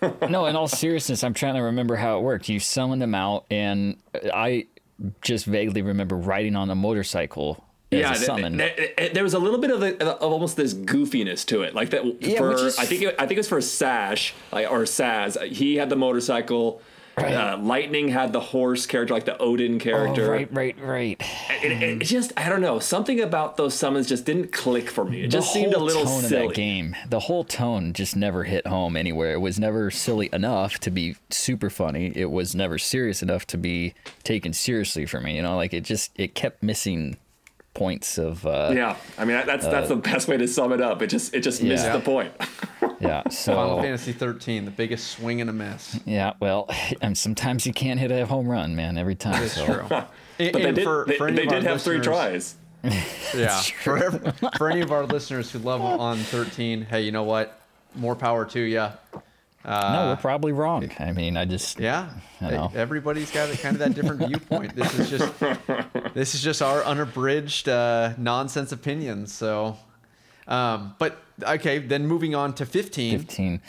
no, 0.30 0.46
in 0.46 0.56
all 0.56 0.66
seriousness, 0.66 1.22
I'm 1.22 1.34
trying 1.34 1.56
to 1.56 1.62
remember 1.62 1.96
how 1.96 2.18
it 2.18 2.22
worked. 2.22 2.48
You 2.48 2.58
summon 2.58 2.98
them 2.98 3.14
out, 3.14 3.44
and 3.50 3.98
I 4.32 4.66
just 5.20 5.44
vaguely 5.44 5.82
remember 5.82 6.16
riding 6.16 6.56
on 6.56 6.70
a 6.70 6.74
motorcycle 6.74 7.62
yeah, 8.00 8.12
a 8.12 8.16
summon. 8.16 8.58
th- 8.58 8.96
th- 8.96 9.12
there 9.12 9.22
was 9.24 9.34
a 9.34 9.38
little 9.38 9.58
bit 9.58 9.70
of, 9.70 9.82
of 9.82 10.22
almost 10.22 10.56
this 10.56 10.74
goofiness 10.74 11.44
to 11.46 11.62
it, 11.62 11.74
like 11.74 11.90
that. 11.90 12.04
Yeah, 12.22 12.38
for 12.38 12.48
which 12.50 12.60
is- 12.60 12.78
I 12.78 12.84
think 12.84 13.02
it, 13.02 13.14
I 13.18 13.26
think 13.26 13.32
it 13.32 13.38
was 13.38 13.48
for 13.48 13.60
Sash, 13.60 14.34
like 14.52 14.70
or 14.70 14.80
Sazh. 14.82 15.42
He 15.50 15.76
had 15.76 15.90
the 15.90 15.96
motorcycle. 15.96 16.80
Uh, 17.18 17.56
Lightning 17.58 18.08
had 18.08 18.34
the 18.34 18.40
horse 18.40 18.84
character, 18.84 19.14
like 19.14 19.24
the 19.24 19.38
Odin 19.38 19.76
oh, 19.76 19.78
character. 19.78 20.30
right, 20.30 20.52
right, 20.52 20.76
right. 20.78 21.22
It, 21.62 21.72
it, 21.72 22.02
it 22.02 22.04
just 22.04 22.30
I 22.36 22.50
don't 22.50 22.60
know 22.60 22.78
something 22.78 23.22
about 23.22 23.56
those 23.56 23.72
summons 23.72 24.06
just 24.06 24.26
didn't 24.26 24.52
click 24.52 24.90
for 24.90 25.02
me. 25.02 25.20
It 25.20 25.30
The 25.30 25.38
just 25.38 25.50
seemed 25.50 25.72
a 25.72 25.78
little 25.78 26.04
tone 26.04 26.20
silly. 26.24 26.42
of 26.42 26.48
that 26.50 26.54
game, 26.54 26.94
the 27.08 27.20
whole 27.20 27.42
tone 27.42 27.94
just 27.94 28.16
never 28.16 28.44
hit 28.44 28.66
home 28.66 28.98
anywhere. 28.98 29.32
It 29.32 29.38
was 29.40 29.58
never 29.58 29.90
silly 29.90 30.28
enough 30.30 30.78
to 30.80 30.90
be 30.90 31.16
super 31.30 31.70
funny. 31.70 32.12
It 32.14 32.30
was 32.30 32.54
never 32.54 32.76
serious 32.76 33.22
enough 33.22 33.46
to 33.46 33.56
be 33.56 33.94
taken 34.22 34.52
seriously 34.52 35.06
for 35.06 35.18
me. 35.18 35.36
You 35.36 35.42
know, 35.42 35.56
like 35.56 35.72
it 35.72 35.84
just 35.84 36.12
it 36.16 36.34
kept 36.34 36.62
missing 36.62 37.16
points 37.76 38.16
of 38.18 38.44
uh, 38.46 38.72
Yeah, 38.74 38.96
I 39.18 39.24
mean 39.24 39.46
that's 39.46 39.66
that's 39.66 39.88
the 39.88 39.96
best 39.96 40.28
way 40.28 40.36
to 40.38 40.48
sum 40.48 40.72
it 40.72 40.80
up. 40.80 41.02
It 41.02 41.08
just 41.08 41.34
it 41.34 41.40
just 41.40 41.62
missed 41.62 41.90
the 41.92 42.00
point. 42.00 42.32
yeah. 43.00 43.22
So 43.30 43.54
Final 43.54 43.82
Fantasy 43.82 44.12
13, 44.12 44.64
the 44.64 44.70
biggest 44.70 45.10
swing 45.10 45.40
and 45.40 45.50
a 45.50 45.52
miss. 45.52 46.00
yeah, 46.06 46.32
well, 46.40 46.68
and 47.02 47.16
sometimes 47.16 47.66
you 47.66 47.72
can't 47.72 48.00
hit 48.00 48.10
a 48.10 48.24
home 48.24 48.48
run, 48.48 48.74
man. 48.74 48.96
Every 48.96 49.14
time. 49.14 49.42
It's 49.42 49.54
so. 49.54 49.64
true. 49.66 49.82
And, 50.38 50.52
But 50.52 50.62
they 50.62 50.72
did, 50.72 50.84
for, 50.84 51.04
they, 51.06 51.16
for 51.16 51.30
they 51.30 51.46
did 51.46 51.62
have 51.64 51.82
three 51.82 52.00
tries. 52.00 52.56
Yeah. 53.34 53.60
For, 53.82 54.10
for 54.56 54.70
any 54.70 54.80
of 54.80 54.92
our 54.92 55.04
listeners 55.06 55.50
who 55.50 55.58
love 55.58 55.80
on 55.80 56.18
13, 56.18 56.82
hey, 56.82 57.02
you 57.02 57.10
know 57.12 57.24
what? 57.24 57.58
More 57.94 58.14
power 58.14 58.44
to 58.46 58.60
you. 58.60 58.88
No, 59.66 60.06
we're 60.10 60.16
probably 60.20 60.52
wrong. 60.52 60.90
I 61.00 61.12
mean, 61.12 61.36
I 61.36 61.44
just 61.44 61.80
Yeah, 61.80 62.08
I 62.40 62.50
know. 62.50 62.70
everybody's 62.74 63.30
got 63.32 63.50
a, 63.52 63.56
kind 63.58 63.74
of 63.74 63.80
that 63.80 63.94
different 63.94 64.26
viewpoint. 64.26 64.76
This 64.76 64.98
is 64.98 65.10
just 65.10 65.32
this 66.14 66.34
is 66.34 66.42
just 66.42 66.62
our 66.62 66.84
unabridged 66.84 67.68
uh, 67.68 68.14
nonsense 68.16 68.70
opinions. 68.72 69.32
So, 69.32 69.76
um, 70.46 70.94
but 70.98 71.18
okay, 71.42 71.78
then 71.78 72.06
moving 72.06 72.34
on 72.34 72.54
to 72.54 72.64
15. 72.66 73.18
15. 73.18 73.60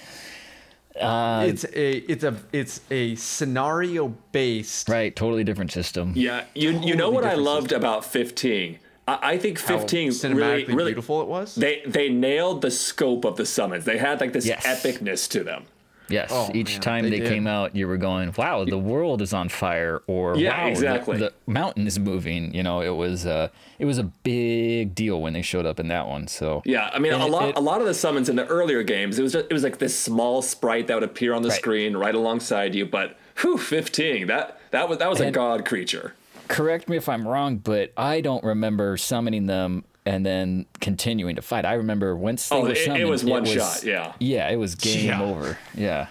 Uh, 0.99 1.45
It's 1.47 1.63
a 1.65 1.97
it's 2.11 2.23
a 2.23 2.35
it's 2.51 2.81
a 2.89 3.15
scenario 3.15 4.09
based. 4.31 4.89
right, 4.89 5.15
totally 5.15 5.43
different 5.43 5.71
system. 5.71 6.13
Yeah, 6.15 6.45
you 6.55 6.71
you 6.79 6.95
know 6.95 7.09
what 7.11 7.23
I 7.23 7.29
different 7.29 7.43
loved 7.45 7.71
about 7.71 8.03
15? 8.05 8.79
I, 9.07 9.19
I 9.33 9.37
think 9.37 9.59
How 9.61 9.77
15 9.77 10.09
cinematically 10.09 10.35
really 10.35 10.63
really 10.75 10.91
beautiful 10.93 11.21
it 11.21 11.27
was. 11.27 11.53
they 11.55 11.81
they 11.85 12.09
nailed 12.09 12.61
the 12.63 12.71
scope 12.71 13.25
of 13.25 13.37
the 13.37 13.45
summons. 13.45 13.85
They 13.85 13.97
had 13.99 14.19
like 14.21 14.33
this 14.33 14.45
Yes. 14.47 14.65
epicness 14.65 15.29
to 15.29 15.43
them. 15.43 15.65
Yes, 16.09 16.29
Oh, 16.31 16.49
each 16.53 16.73
man, 16.73 16.81
time 16.81 17.09
they 17.09 17.19
they, 17.19 17.29
came 17.29 17.47
out, 17.47 17.75
you 17.75 17.87
were 17.87 17.97
going, 17.97 18.33
"Wow, 18.37 18.63
the 18.65 18.77
world 18.77 19.21
is 19.21 19.33
on 19.33 19.49
fire!" 19.49 20.01
Or 20.07 20.37
Yeah, 20.37 20.63
"Wow, 20.63 20.67
exactly. 20.69 21.17
the, 21.17 21.33
mountain 21.45 21.85
is 21.87 21.99
moving." 21.99 22.53
You 22.53 22.63
know, 22.63 22.81
it 22.81 22.95
was 22.95 23.25
uh, 23.25 23.49
it 23.79 23.85
was 23.85 23.97
a 23.97 24.03
big 24.03 24.95
deal 24.95 25.21
when 25.21 25.33
they 25.33 25.41
showed 25.41 25.65
up 25.65 25.79
in 25.79 25.87
that 25.89 26.07
one. 26.07 26.27
So 26.27 26.61
Yeah, 26.65 26.89
I 26.93 26.99
mean 26.99 27.13
And 27.13 27.21
a 27.23 27.25
it- 27.25 27.31
lot 27.31 27.49
it- 27.49 27.57
a 27.57 27.61
lot 27.61 27.81
of 27.81 27.87
the 27.87 27.93
summons 27.93 28.29
in 28.29 28.35
the 28.37 28.45
earlier 28.47 28.83
games, 28.83 29.19
it 29.19 29.23
was 29.23 29.33
just, 29.33 29.47
it 29.49 29.53
was 29.53 29.63
like 29.63 29.79
this 29.79 29.97
small 29.97 30.41
sprite 30.41 30.87
that 30.87 30.93
would 30.95 31.03
appear 31.03 31.33
on 31.33 31.41
the 31.41 31.49
Right. 31.49 31.57
screen 31.57 31.97
right 31.97 32.15
alongside 32.15 32.73
you. 32.75 32.85
But 32.85 33.17
whew, 33.41 33.57
15 33.57 34.27
that 34.27 34.59
that 34.71 34.87
was 34.87 34.99
that 34.99 35.09
was 35.09 35.19
a 35.19 35.31
god 35.31 35.65
creature. 35.65 36.13
correct 36.47 36.87
me 36.87 36.95
if 36.95 37.09
I'm 37.09 37.27
wrong, 37.27 37.57
but 37.57 37.91
I 37.97 38.21
don't 38.21 38.43
remember 38.43 38.95
summoning 38.97 39.47
them 39.47 39.83
and 40.07 40.25
then 40.25 40.65
continuing 40.79 41.35
to 41.35 41.41
fight. 41.41 41.65
I 41.65 41.73
remember 41.73 42.15
once 42.15 42.49
they 42.49 42.55
Oh, 42.55 42.61
were 42.61 42.71
it- 42.71 42.87
it 43.01 43.05
was 43.05 43.23
one 43.25 43.45
shot, 43.45 43.83
yeah. 43.83 44.13
yeah, 44.19 44.49
it 44.49 44.55
was 44.55 44.75
game 44.75 45.05
Yeah. 45.07 45.21
over. 45.21 45.57
Yeah. 45.75 46.07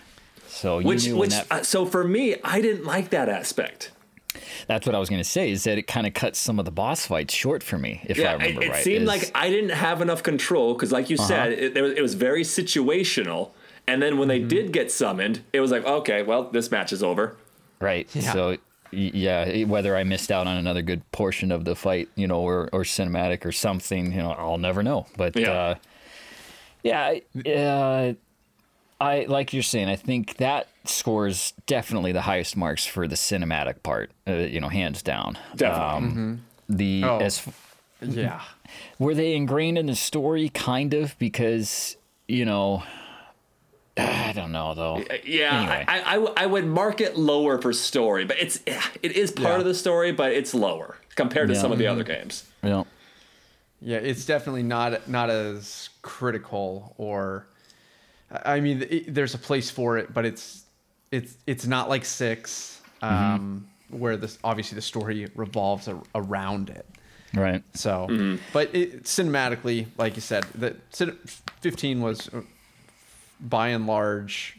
So 0.49 0.79
you 0.79 0.87
Which 0.87 1.07
knew 1.07 1.17
which 1.17 1.31
that 1.31 1.47
uh, 1.51 1.63
so 1.63 1.85
for 1.87 2.05
me, 2.05 2.37
I 2.45 2.61
didn't 2.61 2.85
like 2.85 3.11
that 3.11 3.29
aspect. 3.29 3.91
That's 4.67 4.87
what 4.87 4.95
I 4.95 4.99
was 4.99 5.09
going 5.09 5.21
to 5.23 5.29
say. 5.29 5.51
Is 5.51 5.65
that 5.65 5.79
it 5.79 5.87
kind 5.87 6.07
of 6.07 6.13
cut 6.15 6.37
some 6.37 6.59
of 6.59 6.65
the 6.67 6.71
boss 6.71 7.07
fights 7.07 7.33
short 7.35 7.63
for 7.63 7.79
me, 7.79 8.03
if 8.05 8.19
I 8.19 8.23
Yeah, 8.23 8.31
it, 8.33 8.39
remember 8.39 8.63
it 8.65 8.71
right. 8.71 8.81
It 8.81 8.85
seemed 8.85 9.03
is- 9.03 9.09
like 9.09 9.31
I 9.35 9.49
didn't 9.49 9.71
have 9.71 10.03
enough 10.03 10.23
control 10.23 10.75
because, 10.75 10.93
like 10.93 11.09
you 11.11 11.17
said, 11.17 11.53
it, 11.53 11.81
was, 11.81 11.93
it 11.93 12.03
was 12.03 12.15
very 12.15 12.43
situational. 12.43 13.51
And 13.87 14.03
then 14.03 14.19
when 14.19 14.29
they 14.29 14.41
did 14.41 14.73
get 14.73 14.91
summoned, 14.91 15.41
it 15.53 15.61
was 15.61 15.71
like, 15.71 15.85
okay, 15.87 16.23
well, 16.23 16.45
this 16.51 16.71
match 16.71 16.93
is 16.93 17.03
over. 17.03 17.37
right. 17.81 18.09
Yeah. 18.15 18.33
So 18.33 18.49
y- 18.51 18.59
yeah, 18.91 19.65
whether 19.65 19.97
I 19.97 20.05
missed 20.05 20.31
out 20.31 20.47
on 20.47 20.57
another 20.57 20.83
good 20.83 21.11
portion 21.13 21.51
of 21.53 21.65
the 21.65 21.75
fight, 21.77 22.09
you 22.15 22.27
know, 22.27 22.41
or 22.41 22.69
or 22.73 22.83
cinematic 22.83 23.45
or 23.45 23.53
something, 23.53 24.13
you 24.13 24.19
know, 24.19 24.33
I'll 24.33 24.59
never 24.59 24.83
know. 24.83 25.07
But 25.17 25.37
Yeah. 25.37 25.51
uh, 25.53 25.75
yeah, 26.83 27.03
I- 27.05 27.51
uh, 27.51 28.13
I 28.99 29.27
like 29.29 29.53
you're 29.53 29.63
saying. 29.63 29.89
I 29.89 29.97
think 29.97 30.37
that 30.39 30.69
scores 30.85 31.53
definitely 31.67 32.13
the 32.13 32.23
highest 32.23 32.57
marks 32.57 32.87
for 32.87 33.07
the 33.07 33.17
cinematic 33.17 33.83
part. 33.83 34.11
Uh, 34.27 34.33
you 34.35 34.61
know, 34.61 34.69
hands 34.69 35.03
down. 35.03 35.37
Definitely. 35.55 36.09
Um, 36.09 36.43
The 36.69 37.05
Oh. 37.05 37.19
as 37.19 37.47
Yeah. 38.01 38.41
were 38.99 39.15
they 39.15 39.35
ingrained 39.37 39.79
in 39.79 39.87
the 39.87 39.95
story 39.97 40.49
kind 40.49 40.95
of 40.95 41.17
because 41.19 41.97
you 42.27 42.45
know 42.45 42.83
i 43.97 44.33
don't 44.35 44.53
know 44.53 44.75
though 44.75 45.03
Yeah, 45.25 45.59
Anyway. 45.61 45.85
I, 45.89 46.03
I, 46.03 46.15
w- 46.15 46.35
I 46.37 46.47
would 46.47 46.67
mark 46.67 47.01
it 47.01 47.17
lower 47.17 47.61
for 47.61 47.73
story, 47.73 48.25
but 48.25 48.37
it's 48.39 48.61
it 49.03 49.13
is 49.13 49.31
part 49.31 49.55
Yeah. 49.55 49.59
of 49.61 49.65
the 49.65 49.75
story, 49.75 50.13
but 50.13 50.33
it's 50.33 50.53
lower 50.55 50.97
compared 51.15 51.49
to 51.49 51.55
Yeah. 51.55 51.61
some 51.61 51.73
of 51.73 51.79
the 51.79 51.87
other 51.87 52.05
games. 52.05 52.45
you 52.63 52.69
know 52.71 52.87
Yeah, 53.81 53.99
it's 53.99 54.27
definitely 54.27 54.65
not 54.65 55.09
not 55.09 55.31
as 55.31 55.89
critical 56.03 56.95
or 56.99 57.47
I 58.31 58.61
mean 58.61 58.85
it, 58.91 59.15
there's 59.15 59.35
a 59.35 59.39
place 59.39 59.71
for 59.71 59.97
it, 59.99 60.13
but 60.13 60.25
it's 60.27 60.65
it's 61.11 61.37
it's 61.47 61.67
not 61.67 61.89
like 61.89 62.05
6 62.05 62.83
um 63.03 63.67
where 63.91 64.17
this 64.17 64.39
obviously 64.45 64.75
the 64.77 64.83
story 64.83 65.29
revolves 65.37 65.87
a, 65.89 65.99
around 66.15 66.71
it. 66.71 66.85
right 67.35 67.63
So, 67.75 68.09
but 68.53 68.75
it, 68.75 69.05
cinematically, 69.05 69.87
like 69.97 70.17
you 70.17 70.23
said, 70.23 70.45
the 70.55 70.75
15 71.61 72.01
was 72.03 72.29
uh, 72.35 72.41
by 73.41 73.69
and 73.69 73.87
large 73.87 74.59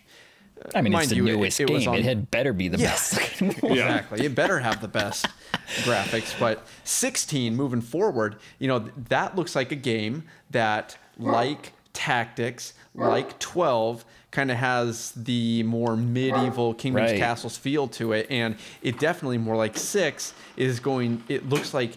i 0.76 0.82
mean 0.82 0.94
it's 0.94 1.10
the 1.10 1.16
you, 1.16 1.28
it- 1.28 1.36
newest 1.36 1.60
it 1.60 1.70
was 1.70 1.84
game 1.84 1.90
on- 1.90 1.96
it 2.00 2.04
had 2.04 2.30
better 2.32 2.52
be 2.54 2.68
the 2.68 2.78
Yes. 2.78 3.16
best 3.16 3.42
exactly. 3.64 4.26
It 4.26 4.34
better 4.36 4.60
have 4.60 4.82
the 4.82 4.88
best 4.88 5.28
graphics. 5.84 6.38
But 6.40 6.66
16 6.84 7.56
moving 7.56 7.82
forward, 7.82 8.38
you 8.60 8.68
know, 8.68 8.80
that 9.10 9.36
looks 9.36 9.56
like 9.56 9.72
a 9.72 9.76
game 9.76 10.24
that, 10.52 10.98
like 11.18 11.74
Tactics, 11.94 12.74
like 12.96 13.38
12, 13.40 14.04
kind 14.32 14.50
of 14.52 14.58
has 14.58 15.12
the 15.12 15.64
more 15.64 15.96
medieval 15.96 16.74
Kingdoms 16.74 17.12
Right. 17.12 17.20
Castles 17.20 17.56
feel 17.58 17.88
to 17.90 18.14
it. 18.14 18.28
And 18.30 18.56
it 18.82 19.00
definitely 19.00 19.38
more 19.38 19.56
like 19.56 19.78
6 19.78 20.34
is 20.58 20.80
going, 20.80 21.24
it 21.30 21.48
looks 21.50 21.74
like 21.74 21.94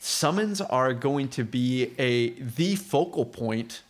summons 0.00 0.60
are 0.60 0.92
going 0.94 1.28
to 1.30 1.44
be 1.44 1.92
a 1.98 2.30
the 2.30 2.74
focal 2.76 3.24
point 3.24 3.82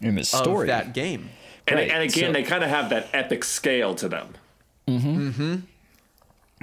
in 0.00 0.14
the 0.14 0.24
story 0.24 0.62
of 0.62 0.66
that 0.68 0.92
game. 0.94 1.30
And, 1.68 1.76
Right, 1.76 1.90
and 1.90 2.02
again, 2.02 2.28
so- 2.28 2.32
they 2.32 2.42
kind 2.42 2.62
of 2.64 2.70
have 2.70 2.90
that 2.90 3.08
epic 3.12 3.44
scale 3.44 3.94
to 3.96 4.08
them. 4.08 4.34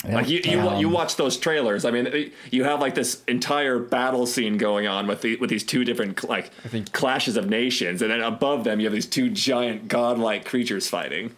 Yeah. 0.05 0.15
Like 0.15 0.27
you, 0.27 0.41
you, 0.43 0.57
wa- 0.57 0.79
you 0.79 0.87
Um, 0.87 0.93
watch 0.93 1.15
those 1.15 1.37
trailers. 1.37 1.85
I 1.85 1.91
mean, 1.91 2.31
you 2.51 2.63
have 2.65 2.81
like 2.81 2.93
this 2.95 3.21
entire 3.27 3.79
battle 3.79 4.25
scene 4.25 4.57
going 4.57 4.85
on 4.87 5.07
with 5.07 5.21
the, 5.21 5.37
with 5.37 5.49
these 5.49 5.63
two 5.63 5.85
different 5.85 6.27
like 6.27 6.51
think- 6.53 6.91
clashes 6.91 7.37
of 7.37 7.49
nations, 7.49 8.01
and 8.01 8.11
then 8.11 8.21
above 8.21 8.63
them 8.65 8.79
you 8.79 8.85
have 8.85 8.93
these 8.93 9.05
two 9.05 9.29
giant 9.29 9.87
godlike 9.87 10.45
creatures 10.45 10.89
fighting. 10.89 11.35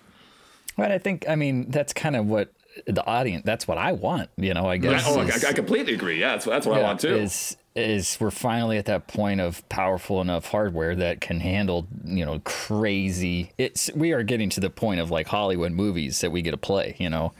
Right. 0.77 0.91
i 0.91 0.97
think 0.97 1.23
i 1.29 1.35
mean 1.35 1.71
that's 1.71 1.93
kind 1.93 2.17
of 2.17 2.25
what 2.25 2.51
the 2.85 3.01
audience 3.05 3.43
that's 3.45 3.65
what 3.65 3.77
i 3.77 3.93
want 3.93 4.29
you 4.35 4.53
know 4.53 4.67
i 4.67 4.75
guess 4.75 5.05
oh, 5.07 5.21
is- 5.21 5.45
I, 5.45 5.51
I 5.51 5.53
completely 5.53 5.93
agree. 5.93 6.19
Yeah, 6.19 6.31
that's, 6.33 6.43
that's 6.43 6.65
what 6.67 6.77
I 6.77 6.81
want 6.83 6.99
too. 6.99 7.15
Is 7.15 7.55
is 7.75 8.17
we're 8.21 8.31
finally 8.31 8.77
at 8.77 8.85
that 8.85 9.07
point 9.07 9.41
of 9.41 9.67
powerful 9.67 10.21
enough 10.21 10.47
hardware 10.47 10.95
that 10.95 11.19
can 11.19 11.41
handle 11.41 11.87
you 12.05 12.25
know 12.25 12.39
crazy. 12.45 13.51
It's 13.57 13.91
we 13.93 14.13
are 14.13 14.23
getting 14.23 14.49
to 14.51 14.59
the 14.59 14.69
point 14.69 15.01
of 15.01 15.11
like 15.11 15.27
Hollywood 15.27 15.73
movies 15.73 16.21
that 16.21 16.31
we 16.31 16.41
get 16.41 16.51
to 16.51 16.57
play. 16.57 16.95
You 16.97 17.09
know, 17.09 17.33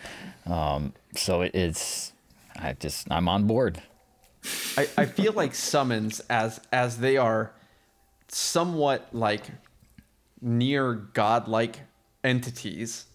um, 0.46 0.94
so 1.16 1.42
it, 1.42 1.56
it's 1.56 2.14
I 2.58 2.74
just 2.74 3.10
I'm 3.10 3.30
on 3.30 3.48
board. 3.48 3.82
I, 4.78 4.88
I 4.98 5.06
feel 5.06 5.34
like 5.34 5.56
summons 5.56 6.20
as 6.30 6.60
as 6.72 6.98
they 6.98 7.18
are 7.18 7.52
somewhat 8.28 9.08
like 9.14 9.44
near 10.42 10.94
godlike 10.94 11.80
entities 12.24 13.06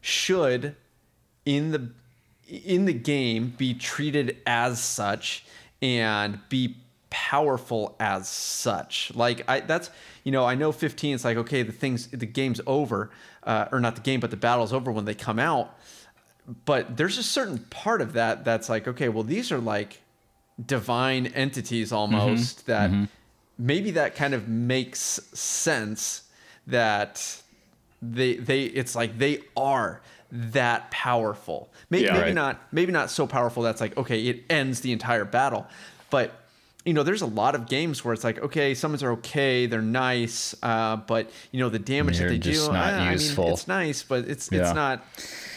should 0.00 0.74
in 1.44 1.70
the 1.70 1.90
in 2.48 2.84
the 2.84 2.92
game 2.92 3.54
be 3.56 3.74
treated 3.74 4.36
as 4.46 4.80
such 4.82 5.44
and 5.82 6.40
be 6.48 6.76
powerful 7.10 7.96
as 8.00 8.28
such. 8.28 9.12
Like 9.14 9.42
I, 9.48 9.60
that's 9.60 9.90
you 10.24 10.32
know 10.32 10.44
I 10.44 10.54
know 10.54 10.72
15. 10.72 11.14
It's 11.14 11.24
like 11.24 11.36
okay, 11.36 11.62
the 11.62 11.72
things 11.72 12.08
the 12.08 12.26
game's 12.26 12.60
over, 12.66 13.10
uh, 13.42 13.66
or 13.72 13.80
not 13.80 13.94
the 13.96 14.02
game, 14.02 14.20
but 14.20 14.30
the 14.30 14.36
battle's 14.36 14.72
over 14.72 14.90
when 14.92 15.04
they 15.04 15.14
come 15.14 15.38
out. 15.38 15.76
But 16.64 16.96
there's 16.96 17.18
a 17.18 17.22
certain 17.22 17.58
part 17.70 18.00
of 18.00 18.12
that 18.14 18.44
that's 18.44 18.68
like 18.68 18.86
okay, 18.88 19.08
well 19.08 19.24
these 19.24 19.50
are 19.52 19.58
like 19.58 20.02
divine 20.64 21.26
entities 21.26 21.92
almost 21.92 22.66
that 22.66 22.90
maybe 23.58 23.90
that 23.92 24.14
kind 24.14 24.32
of 24.34 24.48
makes 24.48 24.98
sense 25.34 26.22
that 26.66 27.42
they 28.02 28.34
they 28.34 28.64
it's 28.64 28.94
like 28.94 29.18
they 29.18 29.40
are 29.56 30.00
that 30.30 30.90
powerful. 30.90 31.72
Maybe, 31.90 32.04
Yeah. 32.04 32.12
maybe 32.14 32.24
Right. 32.26 32.34
not 32.34 32.60
maybe 32.72 32.92
not 32.92 33.10
so 33.10 33.26
powerful 33.26 33.62
that's 33.62 33.80
like 33.80 33.96
okay, 33.96 34.20
it 34.26 34.44
ends 34.50 34.80
the 34.80 34.92
entire 34.92 35.24
battle. 35.24 35.66
But 36.10 36.32
you 36.84 36.92
know, 36.94 37.02
there's 37.02 37.22
a 37.22 37.26
lot 37.26 37.56
of 37.56 37.66
games 37.68 38.04
where 38.04 38.14
it's 38.14 38.22
like, 38.22 38.38
okay, 38.38 38.72
summons 38.72 39.02
are 39.02 39.10
okay, 39.12 39.66
they're 39.66 39.82
nice, 39.82 40.54
uh, 40.62 40.94
but 40.96 41.30
you 41.50 41.58
know 41.58 41.68
the 41.68 41.80
damage 41.80 42.18
They're 42.18 42.28
that 42.28 42.40
they 42.44 42.52
do, 42.52 42.66
not 42.72 42.94
uh, 42.94 42.96
I 42.96 43.08
mean, 43.16 43.18
it's 43.52 43.66
nice, 43.66 44.02
but 44.04 44.28
it's 44.28 44.48
Yeah. 44.52 44.60
it's 44.66 44.74
not, 44.74 45.04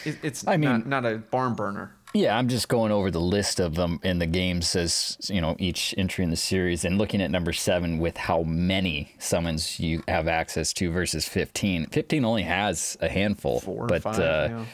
it, 0.04 0.16
it's 0.24 0.44
I 0.48 0.56
mean- 0.56 0.70
not, 0.70 0.86
not 0.86 1.06
a 1.06 1.18
barn 1.18 1.54
burner. 1.54 1.92
Yeah, 2.12 2.36
I'm 2.36 2.48
just 2.48 2.68
going 2.68 2.90
over 2.90 3.10
the 3.12 3.20
list 3.20 3.60
of 3.60 3.76
them 3.76 4.00
in 4.02 4.18
the 4.18 4.26
games 4.26 4.74
as 4.74 5.16
you 5.30 5.40
know 5.40 5.54
each 5.60 5.94
entry 5.96 6.24
in 6.24 6.30
the 6.30 6.36
series 6.36 6.84
and 6.84 6.98
looking 6.98 7.22
at 7.22 7.30
number 7.30 7.52
seven 7.52 7.98
with 7.98 8.16
how 8.16 8.42
many 8.42 9.14
summons 9.18 9.78
you 9.78 10.02
have 10.08 10.26
access 10.26 10.72
to 10.74 10.90
versus 10.90 11.28
15. 11.28 11.86
15 11.86 12.24
only 12.24 12.42
has 12.42 12.98
a 13.00 13.08
handful, 13.08 13.60
Four 13.60 13.86
but 13.86 14.02
five, 14.02 14.18
uh, 14.18 14.48
yeah. 14.50 14.64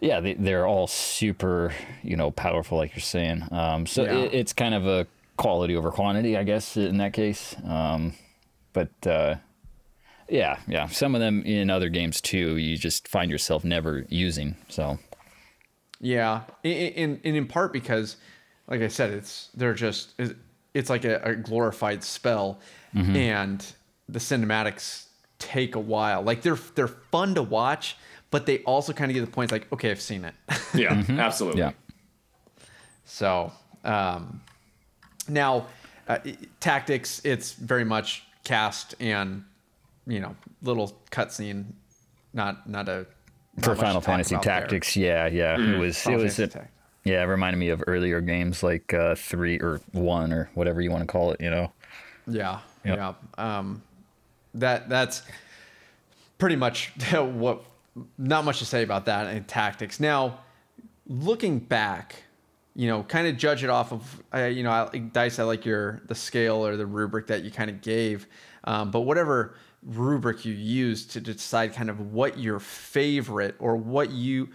yeah, 0.00 0.20
they, 0.20 0.32
they're 0.34 0.66
all 0.66 0.86
super 0.86 1.74
you 2.02 2.16
know 2.16 2.30
powerful, 2.30 2.78
like 2.78 2.94
you're 2.94 3.00
saying. 3.02 3.46
Um, 3.50 3.84
so 3.86 4.04
Yeah. 4.04 4.20
it, 4.20 4.32
it's 4.34 4.52
kind 4.54 4.74
of 4.74 4.86
a 4.86 5.06
quality 5.36 5.76
over 5.76 5.90
quantity, 5.90 6.38
I 6.38 6.42
guess, 6.44 6.78
in 6.78 6.96
that 6.96 7.12
case. 7.12 7.54
Um, 7.66 8.14
but 8.72 9.06
uh, 9.06 9.34
yeah, 10.30 10.58
yeah, 10.66 10.86
some 10.86 11.14
of 11.14 11.20
them 11.20 11.42
in 11.44 11.68
other 11.68 11.90
games 11.90 12.22
too, 12.22 12.56
you 12.56 12.78
just 12.78 13.08
find 13.08 13.30
yourself 13.30 13.62
never 13.62 14.06
using. 14.08 14.56
So 14.68 14.98
Yeah, 16.00 16.42
in 16.62 16.70
in, 16.72 17.20
in 17.24 17.36
in 17.36 17.46
part 17.46 17.72
because, 17.72 18.16
like 18.68 18.80
I 18.82 18.88
said, 18.88 19.10
it's 19.10 19.48
they're 19.54 19.74
just 19.74 20.14
it's 20.74 20.90
like 20.90 21.04
a, 21.04 21.20
a 21.22 21.34
glorified 21.36 22.02
spell, 22.04 22.60
Mm-hmm. 22.94 23.16
and 23.16 23.66
the 24.08 24.18
cinematics 24.18 25.06
take 25.38 25.74
a 25.74 25.80
while. 25.80 26.22
Like 26.22 26.42
they're 26.42 26.58
they're 26.74 26.88
fun 26.88 27.34
to 27.34 27.42
watch, 27.42 27.96
but 28.30 28.46
they 28.46 28.58
also 28.60 28.92
kind 28.92 29.10
of 29.10 29.14
get 29.14 29.20
the 29.22 29.30
point. 29.30 29.52
Like, 29.52 29.70
okay, 29.72 29.90
I've 29.90 30.00
seen 30.00 30.24
it. 30.24 30.34
Yeah, 30.74 31.02
absolutely. 31.10 31.60
yeah. 31.60 31.72
so 33.04 33.52
um, 33.84 34.40
now, 35.28 35.66
uh, 36.08 36.18
tactics, 36.60 37.20
it's 37.24 37.52
very 37.52 37.84
much 37.84 38.24
cast 38.44 38.94
and 39.00 39.44
you 40.06 40.20
know 40.20 40.36
little 40.62 41.00
cutscene, 41.10 41.66
not 42.32 42.68
not 42.68 42.88
a 42.88 42.98
not 42.98 43.06
for 43.60 43.74
Final 43.76 44.00
Fantasy 44.00 44.34
about 44.34 44.44
there. 44.44 44.60
Tactics, 44.60 44.96
yeah, 44.96 45.26
yeah, 45.26 45.58
it 45.58 45.78
was 45.78 45.98
Final 46.00 46.20
it 46.20 46.24
was 46.24 46.38
yeah, 47.04 47.22
it 47.22 47.26
reminded 47.26 47.58
me 47.58 47.68
of 47.68 47.84
earlier 47.86 48.20
games 48.20 48.64
like 48.64 48.92
uh, 48.92 49.14
three 49.14 49.58
or 49.60 49.80
one 49.92 50.32
or 50.32 50.50
whatever 50.54 50.80
you 50.80 50.90
want 50.90 51.02
to 51.02 51.06
call 51.06 51.30
it, 51.30 51.40
you 51.40 51.50
know. 51.50 51.72
Yeah, 52.26 52.58
Yep. 52.84 52.96
yeah. 52.96 53.14
Um, 53.58 53.82
that 54.54 54.88
that's 54.88 55.22
pretty 56.38 56.56
much 56.56 56.88
what. 57.12 57.62
Not 58.18 58.44
much 58.44 58.58
to 58.58 58.66
say 58.66 58.82
about 58.82 59.06
that 59.06 59.34
in 59.34 59.44
tactics. 59.44 60.00
Now, 60.00 60.40
looking 61.06 61.58
back, 61.60 62.24
you 62.74 62.88
know, 62.88 63.04
kind 63.04 63.26
of 63.26 63.38
judge 63.38 63.64
it 63.64 63.70
off 63.70 63.90
of, 63.90 64.22
uh, 64.34 64.44
you 64.44 64.62
know, 64.64 64.70
I, 64.70 64.98
dice. 64.98 65.38
I 65.38 65.44
like 65.44 65.64
your 65.64 66.02
the 66.08 66.14
scale 66.14 66.66
or 66.66 66.76
the 66.76 66.84
rubric 66.84 67.28
that 67.28 67.42
you 67.42 67.50
kind 67.50 67.70
of 67.70 67.80
gave, 67.80 68.26
um, 68.64 68.90
but 68.90 69.02
whatever 69.02 69.54
rubric 69.86 70.44
you 70.44 70.52
use 70.52 71.06
to 71.06 71.20
decide 71.20 71.72
kind 71.72 71.88
of 71.88 72.12
what 72.12 72.38
your 72.38 72.58
favorite 72.58 73.54
or 73.58 73.76
what 73.76 74.10
you, 74.10 74.48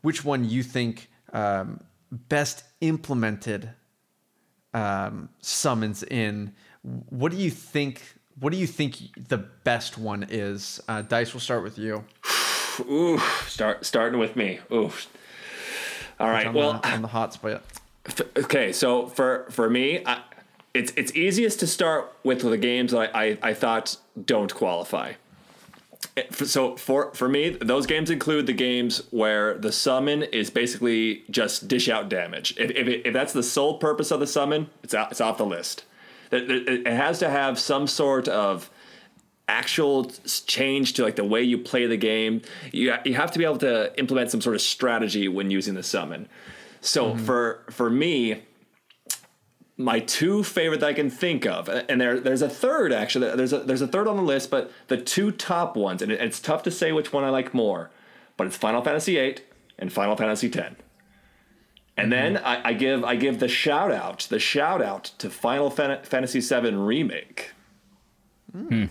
which 0.00 0.24
one 0.24 0.48
you 0.48 0.62
think 0.62 1.08
um, 1.32 1.80
best 2.10 2.64
implemented 2.80 3.70
um, 4.74 5.28
summons 5.40 6.02
in. 6.02 6.54
What 6.82 7.32
do 7.32 7.38
you 7.38 7.50
think? 7.50 8.02
What 8.40 8.52
do 8.52 8.58
you 8.58 8.66
think 8.66 8.98
the 9.28 9.38
best 9.38 9.98
one 9.98 10.26
is? 10.30 10.80
Uh, 10.88 11.02
Dice, 11.02 11.34
we'll 11.34 11.40
start 11.40 11.62
with 11.62 11.76
you. 11.78 12.04
Ooh, 12.88 13.18
start 13.46 13.84
starting 13.84 14.18
with 14.20 14.36
me. 14.36 14.60
Ooh. 14.72 14.92
All 16.20 16.28
right. 16.30 16.46
On, 16.46 16.54
Well, 16.54 16.72
the, 16.74 16.88
on 16.92 17.02
the 17.02 17.08
hot 17.08 17.34
spot. 17.34 17.62
okay. 18.36 18.72
So 18.72 19.06
for 19.06 19.46
for 19.50 19.68
me, 19.68 20.02
I, 20.06 20.20
it's 20.74 20.92
it's 20.96 21.14
easiest 21.14 21.60
to 21.60 21.66
start 21.66 22.12
with 22.22 22.42
the 22.42 22.58
games 22.58 22.92
that 22.92 23.14
I, 23.14 23.30
I, 23.30 23.38
I 23.42 23.54
thought 23.54 23.96
don't 24.24 24.54
qualify. 24.54 25.14
Eh, 26.16 26.24
so 26.30 26.76
for 26.76 27.12
for 27.14 27.28
me, 27.28 27.50
those 27.50 27.86
games 27.86 28.10
include 28.10 28.46
the 28.46 28.52
games 28.52 29.02
where 29.10 29.54
the 29.54 29.72
summon 29.72 30.22
is 30.24 30.50
basically 30.50 31.24
just 31.30 31.68
dish 31.68 31.88
out 31.88 32.08
damage. 32.08 32.54
If 32.58 32.70
if, 32.70 32.88
it, 32.88 33.06
if 33.06 33.12
that's 33.12 33.32
the 33.32 33.42
sole 33.42 33.78
purpose 33.78 34.10
of 34.10 34.20
the 34.20 34.26
summon, 34.26 34.70
it's 34.82 34.94
out, 34.94 35.10
it's 35.10 35.20
off 35.20 35.38
the 35.38 35.46
list. 35.46 35.84
It, 36.30 36.50
it, 36.50 36.68
it 36.86 36.92
has 36.92 37.18
to 37.20 37.30
have 37.30 37.58
some 37.58 37.86
sort 37.86 38.28
of 38.28 38.70
actual 39.48 40.04
change 40.46 40.92
to 40.92 41.02
like 41.02 41.16
the 41.16 41.24
way 41.24 41.42
you 41.42 41.58
play 41.58 41.86
the 41.86 41.96
game. 41.96 42.42
You 42.72 42.94
you 43.04 43.14
have 43.14 43.32
to 43.32 43.38
be 43.38 43.44
able 43.44 43.58
to 43.58 43.98
implement 43.98 44.30
some 44.30 44.40
sort 44.40 44.54
of 44.54 44.62
strategy 44.62 45.26
when 45.28 45.50
using 45.50 45.74
the 45.74 45.82
summon. 45.82 46.28
So 46.80 47.10
mm-hmm. 47.10 47.24
for 47.24 47.64
for 47.70 47.90
me, 47.90 48.42
my 49.78 50.00
two 50.00 50.42
favorite 50.42 50.80
that 50.80 50.88
I 50.88 50.92
can 50.92 51.08
think 51.08 51.46
of, 51.46 51.68
and 51.68 52.00
there 52.00 52.18
there's 52.18 52.42
a 52.42 52.48
third 52.48 52.92
actually. 52.92 53.34
There's 53.36 53.52
a 53.52 53.60
there's 53.60 53.80
a 53.80 53.86
third 53.86 54.08
on 54.08 54.16
the 54.16 54.22
list, 54.22 54.50
but 54.50 54.70
the 54.88 54.96
two 54.96 55.30
top 55.30 55.76
ones, 55.76 56.02
and 56.02 56.10
it- 56.12 56.20
it's 56.20 56.40
tough 56.40 56.64
to 56.64 56.70
say 56.70 56.90
which 56.92 57.12
one 57.12 57.22
I 57.24 57.30
like 57.30 57.54
more, 57.54 57.90
but 58.36 58.46
it's 58.48 58.56
Final 58.56 58.82
Fantasy 58.82 59.14
VIII 59.14 59.38
and 59.78 59.92
Final 59.92 60.16
Fantasy 60.16 60.52
X. 60.52 60.74
And 61.96 62.12
then 62.12 62.34
mm-hmm. 62.34 62.46
I, 62.46 62.68
I 62.68 62.72
give 62.74 63.04
I 63.04 63.16
give 63.16 63.38
the 63.38 63.48
shout 63.48 63.92
out 63.92 64.26
the 64.30 64.38
shout 64.38 64.82
out 64.82 65.04
to 65.18 65.30
Final 65.30 65.70
Fan- 65.70 66.02
Fantasy 66.02 66.40
VII 66.40 66.74
remake. 66.74 67.52
Hmm. 68.52 68.86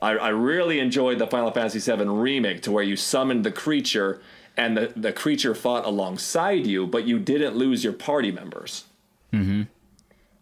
I, 0.00 0.10
I 0.16 0.28
really 0.30 0.80
enjoyed 0.80 1.18
the 1.18 1.26
Final 1.28 1.52
Fantasy 1.52 1.78
VII 1.78 2.04
remake 2.04 2.62
to 2.62 2.72
where 2.72 2.82
you 2.82 2.96
summoned 2.96 3.44
the 3.44 3.52
creature 3.52 4.20
and 4.56 4.76
the, 4.76 4.92
the 4.94 5.12
creature 5.12 5.54
fought 5.54 5.86
alongside 5.86 6.66
you, 6.66 6.86
but 6.86 7.06
you 7.06 7.18
didn't 7.18 7.56
lose 7.56 7.84
your 7.84 7.92
party 7.92 8.32
members. 8.32 8.84
Mm-hmm. 9.32 9.62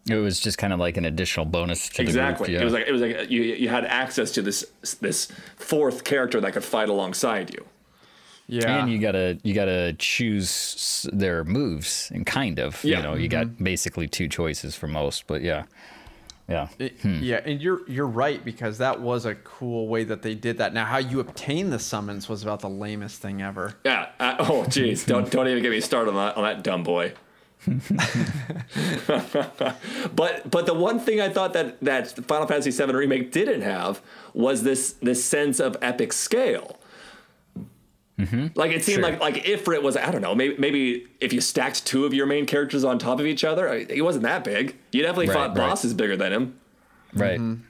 It 0.09 0.15
was 0.17 0.41
just 0.41 0.57
kind 0.59 0.73
of 0.73 0.81
like 0.81 0.97
an 0.97 1.05
additional 1.05 1.45
bonus 1.47 1.89
to 1.91 2.03
Exactly. 2.03 2.47
the 2.47 2.53
group. 2.53 2.63
It 2.63 2.65
was 2.65 2.73
like 2.73 2.87
it 2.89 2.93
was 2.93 3.01
like 3.03 3.31
you 3.31 3.43
you 3.43 3.69
had 3.69 3.85
access 3.85 4.31
to 4.33 4.43
this 4.43 4.65
this 5.01 5.29
fourth 5.57 6.05
character 6.05 6.41
that 6.41 6.53
could 6.53 6.65
fight 6.65 6.89
alongside 6.89 7.53
you. 7.53 7.65
Yeah. 8.53 8.83
and 8.83 8.91
you 8.91 8.99
gotta 8.99 9.39
you 9.45 9.55
gotta 9.55 9.93
choose 9.99 11.07
their 11.13 11.45
moves 11.45 12.11
and 12.13 12.27
kind 12.27 12.59
of 12.59 12.83
Yeah. 12.83 12.97
you 12.97 13.03
know 13.05 13.15
you 13.15 13.29
got 13.29 13.63
basically 13.63 14.09
two 14.09 14.27
choices 14.27 14.75
for 14.75 14.89
most 14.89 15.29
but 15.29 15.41
yeah 15.43 15.67
yeah 16.49 16.67
It- 16.81 16.97
Yeah, 17.05 17.41
and 17.45 17.61
you're 17.63 17.89
you're 17.89 18.09
right 18.09 18.45
because 18.45 18.79
that 18.79 19.01
was 19.01 19.25
a 19.25 19.37
cool 19.37 19.87
way 19.87 20.03
that 20.03 20.23
they 20.23 20.35
did 20.35 20.59
that. 20.59 20.75
Now, 20.75 20.85
how 20.85 20.99
you 20.99 21.21
obtain 21.21 21.71
the 21.71 21.79
summons 21.79 22.29
was 22.29 22.43
about 22.43 22.59
the 22.59 22.69
lamest 22.69 23.21
thing 23.23 23.41
ever. 23.41 23.75
Yeah. 23.85 24.09
Uh, 24.19 24.35
oh, 24.41 24.65
jeez. 24.67 25.07
don't 25.13 25.31
don't 25.31 25.47
even 25.47 25.63
get 25.63 25.71
me 25.71 25.81
started 25.81 26.11
on 26.11 26.17
that 26.17 26.37
on 26.37 26.43
that 26.43 26.65
dumb 26.65 26.83
boy. 26.83 27.13
but 30.15 30.51
but 30.51 30.67
the 30.67 30.75
one 30.75 30.99
thing 30.99 31.21
I 31.21 31.29
thought 31.29 31.53
that 31.53 31.81
that 31.81 32.09
Final 32.27 32.47
Fantasy 32.47 32.71
VII 32.71 32.93
remake 32.93 33.33
didn't 33.33 33.63
have 33.63 34.01
was 34.35 34.63
this 34.63 34.93
this 34.95 35.25
sense 35.25 35.61
of 35.61 35.77
epic 35.83 36.13
scale. 36.13 36.79
Mm-hmm. 38.19 38.49
Like 38.55 38.73
it 38.73 38.85
seemed 38.85 39.03
Sure. 39.03 39.11
like 39.11 39.21
like 39.21 39.35
Ifrit 39.45 39.83
was 39.83 39.97
I 39.97 40.11
don't 40.11 40.21
know 40.21 40.35
maybe 40.35 40.57
maybe 40.59 41.07
if 41.21 41.33
you 41.33 41.41
stacked 41.41 41.87
two 41.87 42.05
of 42.05 42.13
your 42.13 42.27
main 42.27 42.45
characters 42.47 42.85
on 42.85 42.99
top 42.99 43.19
of 43.19 43.27
each 43.27 43.45
other 43.45 43.69
I- 43.69 43.85
he 43.85 44.03
wasn't 44.03 44.25
that 44.25 44.45
big 44.45 44.77
you 44.93 45.03
definitely 45.03 45.29
Right, 45.29 45.35
fought 45.35 45.49
right. 45.51 45.69
bosses 45.69 45.95
bigger 45.95 46.17
than 46.19 46.33
him 46.33 46.61
right 47.15 47.41
mm-hmm. 47.41 47.63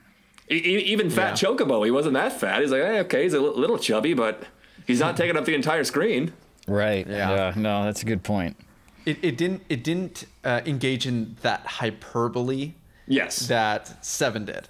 E- 0.50 0.56
e- 0.56 0.78
even 0.86 1.08
Fat 1.08 1.34
Chocobo 1.34 1.84
he 1.84 1.92
wasn't 1.92 2.14
that 2.14 2.32
fat 2.32 2.60
he's 2.62 2.72
like 2.72 2.82
hey, 2.82 2.98
okay 3.00 3.22
he's 3.22 3.34
a 3.34 3.38
little 3.40 3.78
chubby 3.78 4.12
but 4.14 4.42
he's 4.88 4.98
not 4.98 5.16
taking 5.16 5.36
up 5.36 5.44
the 5.44 5.54
entire 5.54 5.84
screen 5.84 6.32
right 6.66 7.06
Yeah. 7.06 7.30
yeah. 7.30 7.52
no 7.54 7.84
that's 7.84 8.02
a 8.02 8.06
good 8.06 8.24
point 8.24 8.56
It, 9.04 9.18
it 9.22 9.36
didn't 9.36 9.62
it 9.68 9.82
didn't 9.82 10.26
uh, 10.44 10.60
engage 10.66 11.06
in 11.06 11.36
that 11.42 11.66
hyperbole 11.66 12.72
yes 13.06 13.48
that 13.48 14.04
Seven 14.04 14.44
did, 14.44 14.68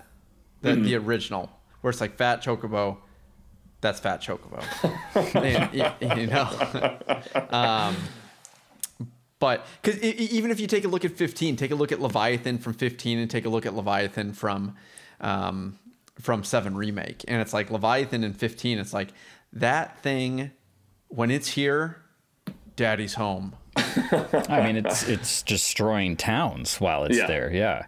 the 0.62 0.75
the 0.75 0.95
original, 0.97 1.51
where 1.81 1.90
it's 1.90 2.01
like 2.01 2.16
Fat 2.16 2.43
Chocobo, 2.43 2.99
that's 3.81 4.01
Fat 4.01 4.23
Chocobo, 4.23 4.62
And, 5.35 6.19
you 6.21 6.27
know. 6.27 7.49
um, 7.57 7.97
but 9.38 9.66
because 9.81 9.99
even 10.03 10.51
if 10.51 10.61
you 10.61 10.66
take 10.66 10.85
a 10.85 10.88
look 10.88 11.05
at 11.07 11.12
15, 11.12 11.57
take 11.57 11.71
a 11.71 11.75
look 11.75 11.93
at 11.93 12.01
Leviathan 12.01 12.59
from 12.59 12.75
15, 12.75 13.19
and 13.19 13.31
take 13.31 13.47
a 13.47 13.49
look 13.49 13.64
at 13.64 13.75
Leviathan 13.75 14.35
from 14.35 14.77
um, 15.21 15.79
from 16.21 16.45
Seven 16.45 16.77
remake, 16.77 17.25
and 17.27 17.40
it's 17.40 17.55
like 17.55 17.71
Leviathan 17.71 18.23
in 18.23 18.35
15, 18.35 18.79
it's 18.79 18.93
like 18.93 19.09
that 19.53 20.03
thing 20.03 20.51
when 21.09 21.31
it's 21.31 21.49
here, 21.49 22.03
Daddy's 22.77 23.14
home. 23.14 23.55
I 24.49 24.62
mean, 24.64 24.77
it's 24.77 25.07
it's 25.09 25.43
destroying 25.43 26.16
towns 26.16 26.81
while 26.81 27.05
it's 27.05 27.16
Yeah. 27.16 27.27
there. 27.27 27.53
Yeah. 27.53 27.87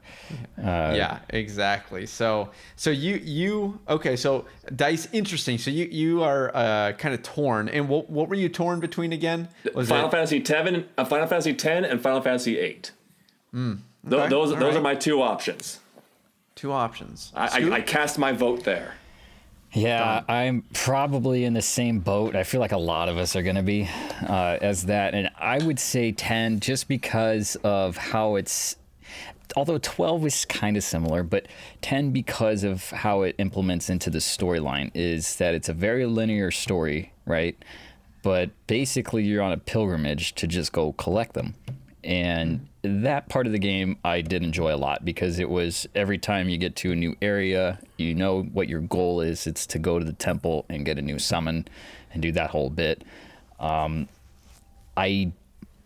yeah, 0.59 1.19
exactly. 1.31 2.07
So 2.07 2.51
so 2.77 2.91
you 2.91 3.17
you 3.23 3.81
okay, 3.89 4.17
so 4.17 4.47
dice 4.75 5.09
interesting. 5.13 5.59
So 5.59 5.71
you 5.71 5.87
you 5.87 6.23
are 6.23 6.51
uh, 6.55 6.93
kind 6.93 7.15
of 7.15 7.23
torn. 7.23 7.69
And 7.69 7.89
what 7.89 8.09
what 8.11 8.29
were 8.29 8.35
you 8.37 8.49
torn 8.49 8.81
between 8.81 9.13
again? 9.13 9.49
Was 9.75 9.89
Final 9.89 10.09
it 10.09 10.13
Fantasy 10.13 10.41
Ten, 10.41 10.87
uh, 10.99 11.05
Final 11.05 11.27
Fantasy 11.27 11.55
Ten, 11.55 11.85
and 11.85 12.01
Final 12.01 12.21
Fantasy 12.21 12.59
Eight. 12.59 12.93
Th- 13.53 13.77
okay, 14.07 14.29
those 14.29 14.53
all 14.53 14.59
those 14.59 14.75
right. 14.75 14.77
are 14.77 14.81
my 14.83 14.95
two 14.95 15.21
options. 15.23 15.81
two 16.55 16.73
options? 16.73 17.33
I, 17.35 17.69
I, 17.71 17.73
I 17.77 17.81
cast 17.81 18.19
my 18.19 18.33
vote 18.33 18.65
there. 18.65 18.95
Yeah, 19.75 20.23
I'm 20.29 20.65
probably 20.75 21.45
in 21.45 21.55
the 21.55 21.63
same 21.63 22.01
boat. 22.01 22.37
I 22.37 22.45
feel 22.45 22.61
like 22.61 22.73
a 22.73 22.79
lot 22.79 23.09
of 23.09 23.17
us 23.17 23.35
are 23.37 23.43
going 23.43 23.57
to 23.57 23.63
be 23.63 23.89
uh, 24.29 24.59
as 24.61 24.85
that. 24.87 25.15
And 25.15 25.31
I 25.39 25.59
would 25.65 25.79
say 25.79 26.13
10 26.13 26.61
just 26.61 26.89
because 26.89 27.57
of 27.65 27.97
how 27.97 28.37
it's. 28.37 28.77
Although 29.55 29.79
12 29.79 30.27
is 30.27 30.45
kind 30.47 30.79
of 30.79 30.85
similar, 30.85 31.23
but 31.23 31.47
10 31.83 32.11
because 32.11 32.65
of 32.65 32.89
how 32.89 33.21
it 33.23 33.35
implements 33.39 33.91
into 33.91 34.09
the 34.09 34.19
storyline 34.19 34.91
is 34.95 35.37
that 35.37 35.55
it's 35.55 35.69
a 35.69 35.75
very 35.75 36.07
linear 36.07 36.51
story, 36.51 37.13
right? 37.27 37.55
But 38.23 38.51
basically, 38.67 39.25
you're 39.25 39.43
on 39.43 39.53
a 39.53 39.59
pilgrimage 39.59 40.35
to 40.37 40.47
just 40.47 40.73
go 40.73 40.93
collect 40.93 41.35
them. 41.35 41.55
And 42.05 42.69
that 42.83 43.29
part 43.29 43.47
of 43.47 43.53
the 43.53 43.59
game 43.59 43.97
I 44.05 44.23
did 44.23 44.43
enjoy 44.43 44.75
a 44.75 44.77
lot 44.77 45.05
because 45.05 45.39
it 45.39 45.49
was 45.49 45.87
every 45.95 46.19
time 46.19 46.49
you 46.49 46.59
get 46.59 46.75
to 46.77 46.93
a 46.93 46.97
new 46.97 47.17
area, 47.23 47.79
you 47.97 48.15
know 48.15 48.43
what 48.43 48.69
your 48.69 48.81
goal 48.81 49.21
is. 49.21 49.47
It's 49.47 49.67
to 49.69 49.79
go 49.79 49.99
to 49.99 50.05
the 50.05 50.13
temple 50.13 50.65
and 50.69 50.85
get 50.85 50.99
a 50.99 51.03
new 51.03 51.19
summon 51.19 51.69
and 52.13 52.21
do 52.21 52.33
that 52.33 52.51
whole 52.51 52.71
bit. 52.71 53.05
Um, 53.61 54.09
I 54.97 55.33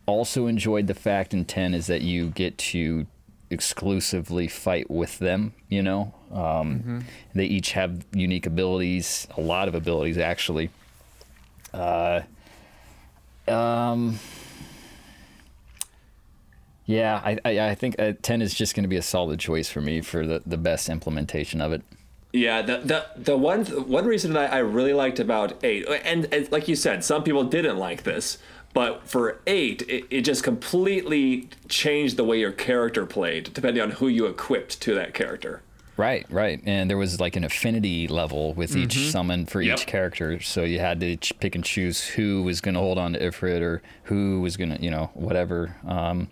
also 0.07 0.47
enjoyed 0.47 0.87
the 0.87 0.95
fact 0.95 1.35
in 1.35 1.45
10 1.45 1.75
is 1.75 1.87
that 1.89 2.01
you 2.01 2.31
get 2.31 2.57
to 2.59 3.07
exclusively 3.51 4.49
fight 4.49 4.91
with 4.91 5.19
them, 5.19 5.53
you 5.69 5.83
know? 5.83 6.15
Um, 6.33 7.05
They 7.35 7.45
each 7.45 7.73
have 7.73 8.05
unique 8.13 8.47
abilities, 8.47 9.29
a 9.37 9.41
lot 9.41 9.69
of 9.69 9.75
abilities 9.75 10.19
actually. 10.19 10.71
Uh, 11.75 12.23
um, 13.47 14.19
yeah, 16.87 17.21
I, 17.25 17.39
I, 17.45 17.61
I 17.71 17.75
think 17.75 17.97
uh, 17.99 18.13
10 18.23 18.43
is 18.43 18.55
just 18.55 18.75
going 18.75 18.85
to 18.85 18.89
be 18.89 18.97
a 18.97 19.03
solid 19.03 19.39
choice 19.41 19.69
for 19.69 19.81
me 19.81 20.01
for 20.01 20.27
the, 20.27 20.43
the 20.47 20.57
best 20.57 20.89
implementation 20.89 21.61
of 21.61 21.73
it. 21.73 21.83
Yeah, 22.33 22.61
the 22.61 22.79
the 22.79 23.07
the 23.17 23.37
one 23.37 23.65
one 23.65 24.05
reason 24.05 24.35
that 24.35 24.53
I 24.53 24.59
really 24.59 24.93
liked 24.93 25.21
about 25.21 25.65
eight, 25.65 25.87
and, 26.05 26.27
and 26.35 26.51
like 26.53 26.69
you 26.69 26.77
said, 26.77 27.03
some 27.03 27.23
people 27.25 27.45
didn't 27.45 27.79
like 27.79 28.03
this, 28.03 28.37
but 28.75 29.09
for 29.09 29.41
eight, 29.47 29.83
it, 29.89 30.05
it 30.11 30.21
just 30.23 30.43
completely 30.43 31.49
changed 31.69 32.19
the 32.19 32.25
way 32.25 32.39
your 32.39 32.53
character 32.53 33.07
played, 33.07 33.55
depending 33.55 33.83
on 33.83 33.93
who 33.93 34.09
you 34.09 34.27
equipped 34.27 34.83
to 34.83 34.95
that 34.97 35.15
character. 35.15 35.63
Right, 35.97 36.27
right. 36.29 36.61
And 36.67 36.91
there 36.91 36.99
was 36.99 37.21
like 37.21 37.37
an 37.37 37.45
affinity 37.45 38.07
level 38.07 38.53
with 38.53 38.77
each 38.77 38.99
summon 39.11 39.47
for 39.47 39.63
Yep. 39.63 39.79
each 39.79 39.87
character. 39.87 40.39
So 40.43 40.63
you 40.63 40.79
had 40.79 41.01
to 41.01 41.17
ch- 41.17 41.33
pick 41.41 41.55
and 41.55 41.65
choose 41.65 42.05
who 42.05 42.43
was 42.43 42.61
going 42.61 42.75
to 42.75 42.81
hold 42.81 42.99
on 42.99 43.15
to 43.15 43.19
Ifrit 43.19 43.63
or 43.63 43.81
who 44.05 44.43
was 44.43 44.59
going 44.59 44.77
to, 44.77 44.83
you 44.83 44.91
know, 44.91 45.11
whatever. 45.15 45.75
Um, 45.87 46.29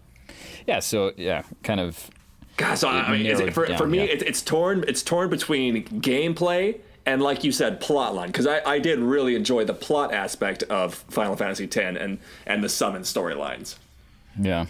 yeah, 0.66 0.80
so 0.80 1.12
yeah, 1.16 1.42
kind 1.62 1.80
of. 1.80 2.10
God, 2.56 2.76
so 2.76 2.88
I 2.88 3.10
mean, 3.10 3.26
it's, 3.26 3.40
narrowed 3.40 3.54
for, 3.54 3.66
down, 3.66 3.78
for 3.78 3.86
me, 3.86 3.98
yeah. 3.98 4.04
it's, 4.04 4.22
it's 4.22 4.42
torn. 4.42 4.84
It's 4.86 5.02
torn 5.02 5.28
between 5.28 5.84
gameplay 6.00 6.78
and, 7.04 7.20
like 7.20 7.42
you 7.42 7.50
said, 7.50 7.80
plotline. 7.80 8.26
Because 8.26 8.46
I, 8.46 8.60
I 8.64 8.78
did 8.78 9.00
really 9.00 9.34
enjoy 9.34 9.64
the 9.64 9.74
plot 9.74 10.14
aspect 10.14 10.62
of 10.64 10.94
Final 10.94 11.36
Fantasy 11.36 11.64
X 11.64 11.76
and 11.76 12.18
and 12.46 12.62
the 12.62 12.68
summon 12.68 13.02
storylines. 13.02 13.76
Yeah. 14.40 14.66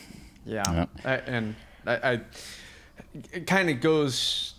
Yeah, 0.47 0.63
Yeah. 0.73 0.87
I, 1.05 1.15
and 1.15 1.55
I, 1.87 2.13
I 2.13 2.21
it 3.33 3.47
kind 3.47 3.71
of 3.71 3.81
goes. 3.81 4.55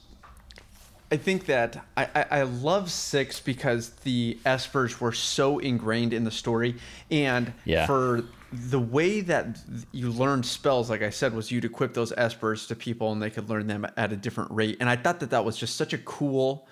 I 1.11 1.17
think 1.17 1.45
that 1.45 1.85
I, 1.95 2.07
I, 2.15 2.25
I 2.31 2.41
love 2.43 2.89
six 2.89 3.39
because 3.39 3.91
the 4.03 4.39
espers 4.45 4.99
were 4.99 5.11
so 5.11 5.59
ingrained 5.59 6.13
in 6.13 6.23
the 6.23 6.31
story, 6.31 6.75
and 7.11 7.53
Yeah. 7.63 7.85
for 7.85 8.23
the 8.55 8.79
way 8.79 9.21
that 9.21 9.59
you 9.91 10.09
learned 10.11 10.45
spells, 10.45 10.89
like 10.89 11.01
I 11.01 11.09
said, 11.09 11.33
was 11.33 11.51
you'd 11.51 11.65
equip 11.65 11.93
those 11.93 12.11
espers 12.13 12.67
to 12.67 12.75
people 12.75 13.11
and 13.11 13.21
they 13.21 13.29
could 13.29 13.49
learn 13.49 13.67
them 13.67 13.85
at 13.97 14.11
a 14.11 14.15
different 14.15 14.51
rate. 14.51 14.77
And 14.79 14.89
I 14.89 14.95
thought 14.95 15.19
that 15.19 15.29
that 15.31 15.45
was 15.45 15.57
just 15.57 15.75
such 15.75 15.93
a 15.93 15.97
cool 15.99 16.67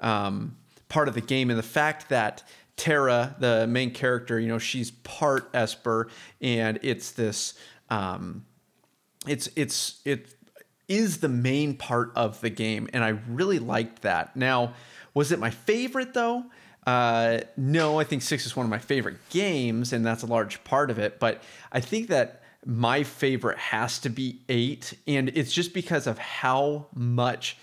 um, 0.00 0.56
part 0.88 1.08
of 1.08 1.14
the 1.14 1.20
game, 1.20 1.50
and 1.50 1.58
the 1.58 1.62
fact 1.62 2.08
that 2.08 2.42
Terra, 2.76 3.34
the 3.38 3.66
main 3.66 3.90
character, 3.90 4.38
you 4.38 4.48
know, 4.48 4.58
she's 4.58 4.90
part 4.90 5.50
Esper, 5.52 6.08
and 6.40 6.78
it's 6.82 7.10
this, 7.10 7.54
um, 7.90 8.44
it's 9.26 9.48
it's 9.56 10.00
it 10.04 10.34
is 10.86 11.18
the 11.18 11.28
main 11.28 11.76
part 11.76 12.12
of 12.14 12.40
the 12.40 12.50
game, 12.50 12.88
and 12.92 13.04
I 13.04 13.18
really 13.28 13.58
liked 13.58 14.02
that. 14.02 14.36
Now, 14.36 14.74
was 15.12 15.32
it 15.32 15.38
my 15.38 15.50
favorite 15.50 16.14
though? 16.14 16.44
Uh, 16.88 17.40
no, 17.58 18.00
I 18.00 18.04
think 18.04 18.22
six 18.22 18.46
is 18.46 18.56
one 18.56 18.64
of 18.64 18.70
my 18.70 18.78
favorite 18.78 19.18
games, 19.28 19.92
and 19.92 20.06
that's 20.06 20.22
a 20.22 20.26
large 20.26 20.64
part 20.64 20.90
of 20.90 20.98
it. 20.98 21.20
But 21.20 21.42
I 21.70 21.80
think 21.80 22.08
that 22.08 22.40
my 22.64 23.02
favorite 23.02 23.58
has 23.58 23.98
to 23.98 24.08
be 24.08 24.40
eight, 24.48 24.94
and 25.06 25.28
it's 25.34 25.52
just 25.52 25.74
because 25.74 26.06
of 26.06 26.16
how 26.16 26.86
much 26.94 27.58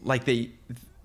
like 0.00 0.24
they 0.24 0.52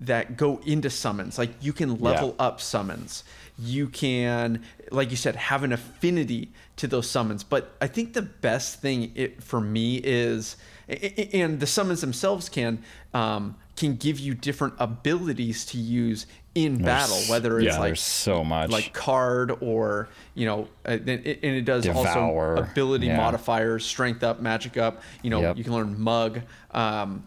that 0.00 0.38
go 0.38 0.62
into 0.64 0.88
summons. 0.88 1.36
Like 1.36 1.50
you 1.60 1.74
can 1.74 1.98
level 1.98 2.34
up 2.38 2.62
summons. 2.62 3.24
You 3.58 3.88
can, 3.88 4.62
like 4.90 5.10
you 5.10 5.18
said, 5.18 5.36
have 5.36 5.62
an 5.62 5.74
affinity 5.74 6.48
to 6.76 6.86
those 6.86 7.10
summons. 7.10 7.44
But 7.44 7.76
I 7.82 7.88
think 7.88 8.14
the 8.14 8.22
best 8.22 8.80
thing 8.80 9.12
it, 9.14 9.42
for 9.42 9.60
me 9.60 9.96
is, 9.96 10.56
and 10.88 11.60
the 11.60 11.66
summons 11.66 12.00
themselves 12.00 12.48
can 12.48 12.82
um, 13.12 13.56
can 13.76 13.96
give 13.96 14.18
you 14.18 14.34
different 14.34 14.74
abilities 14.78 15.64
to 15.64 15.78
use 15.78 16.26
in 16.54 16.82
battle. 16.82 17.16
Whether 17.28 17.58
it's 17.60 17.74
yeah, 17.74 17.78
like 17.80 17.96
so 17.96 18.42
much. 18.42 18.70
like 18.70 18.92
card 18.92 19.52
or 19.60 20.08
you 20.34 20.46
know 20.46 20.68
uh, 20.84 20.90
and 20.92 21.08
it, 21.08 21.38
and 21.42 21.56
it 21.56 21.64
does 21.64 21.84
Devour, 21.84 22.56
also 22.56 22.70
ability 22.70 23.06
yeah. 23.06 23.16
modifiers 23.16 23.84
strength 23.86 24.22
up 24.24 24.40
magic 24.40 24.76
up 24.76 25.00
you 25.22 25.30
know 25.30 25.40
Yep. 25.40 25.56
you 25.58 25.64
can 25.64 25.72
learn 25.72 26.00
mug 26.00 26.40
um 26.72 27.22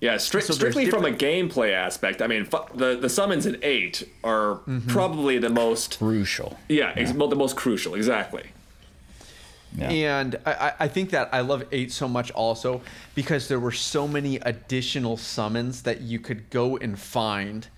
Yeah, 0.00 0.16
stri- 0.16 0.42
So 0.42 0.52
strictly 0.54 0.90
from 0.90 1.04
a 1.04 1.10
gameplay 1.10 1.72
aspect. 1.72 2.20
I 2.20 2.26
mean, 2.26 2.44
fu- 2.44 2.66
the 2.74 2.96
the 2.96 3.08
summons 3.08 3.46
in 3.46 3.58
eight 3.62 4.02
are 4.24 4.56
Mm-hmm. 4.66 4.88
probably 4.90 5.38
the 5.38 5.50
most. 5.50 5.98
crucial. 5.98 6.58
Yeah, 6.68 6.92
ex- 6.96 7.12
well, 7.14 7.28
the 7.28 7.36
most 7.36 7.56
crucial. 7.56 7.94
Exactly. 7.94 8.44
Yeah. 9.76 9.90
And 9.90 10.36
I, 10.46 10.52
I- 10.52 10.72
I 10.80 10.88
think 10.88 11.10
that 11.10 11.28
I 11.32 11.40
love 11.40 11.64
eight 11.72 11.90
so 11.92 12.06
much 12.08 12.30
also 12.32 12.80
because 13.14 13.48
there 13.48 13.58
were 13.60 13.72
so 13.72 14.06
many 14.06 14.36
additional 14.36 15.16
summons 15.16 15.82
that 15.82 16.00
you 16.00 16.18
could 16.18 16.50
go 16.50 16.76
and 16.76 16.98
find. 16.98 17.68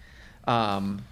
Um, 0.47 1.05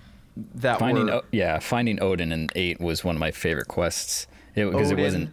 that 0.57 0.79
Finding, 0.81 1.07
were 1.07 1.13
o- 1.13 1.23
yeah, 1.31 1.59
finding 1.61 2.03
Odin 2.03 2.33
in 2.33 2.49
eight 2.57 2.81
was 2.81 3.05
one 3.05 3.15
of 3.17 3.21
my 3.21 3.31
favorite 3.31 3.69
quests. 3.69 4.27
It 4.55 4.65
because 4.67 4.91
it 4.91 4.99
wasn't. 4.99 5.31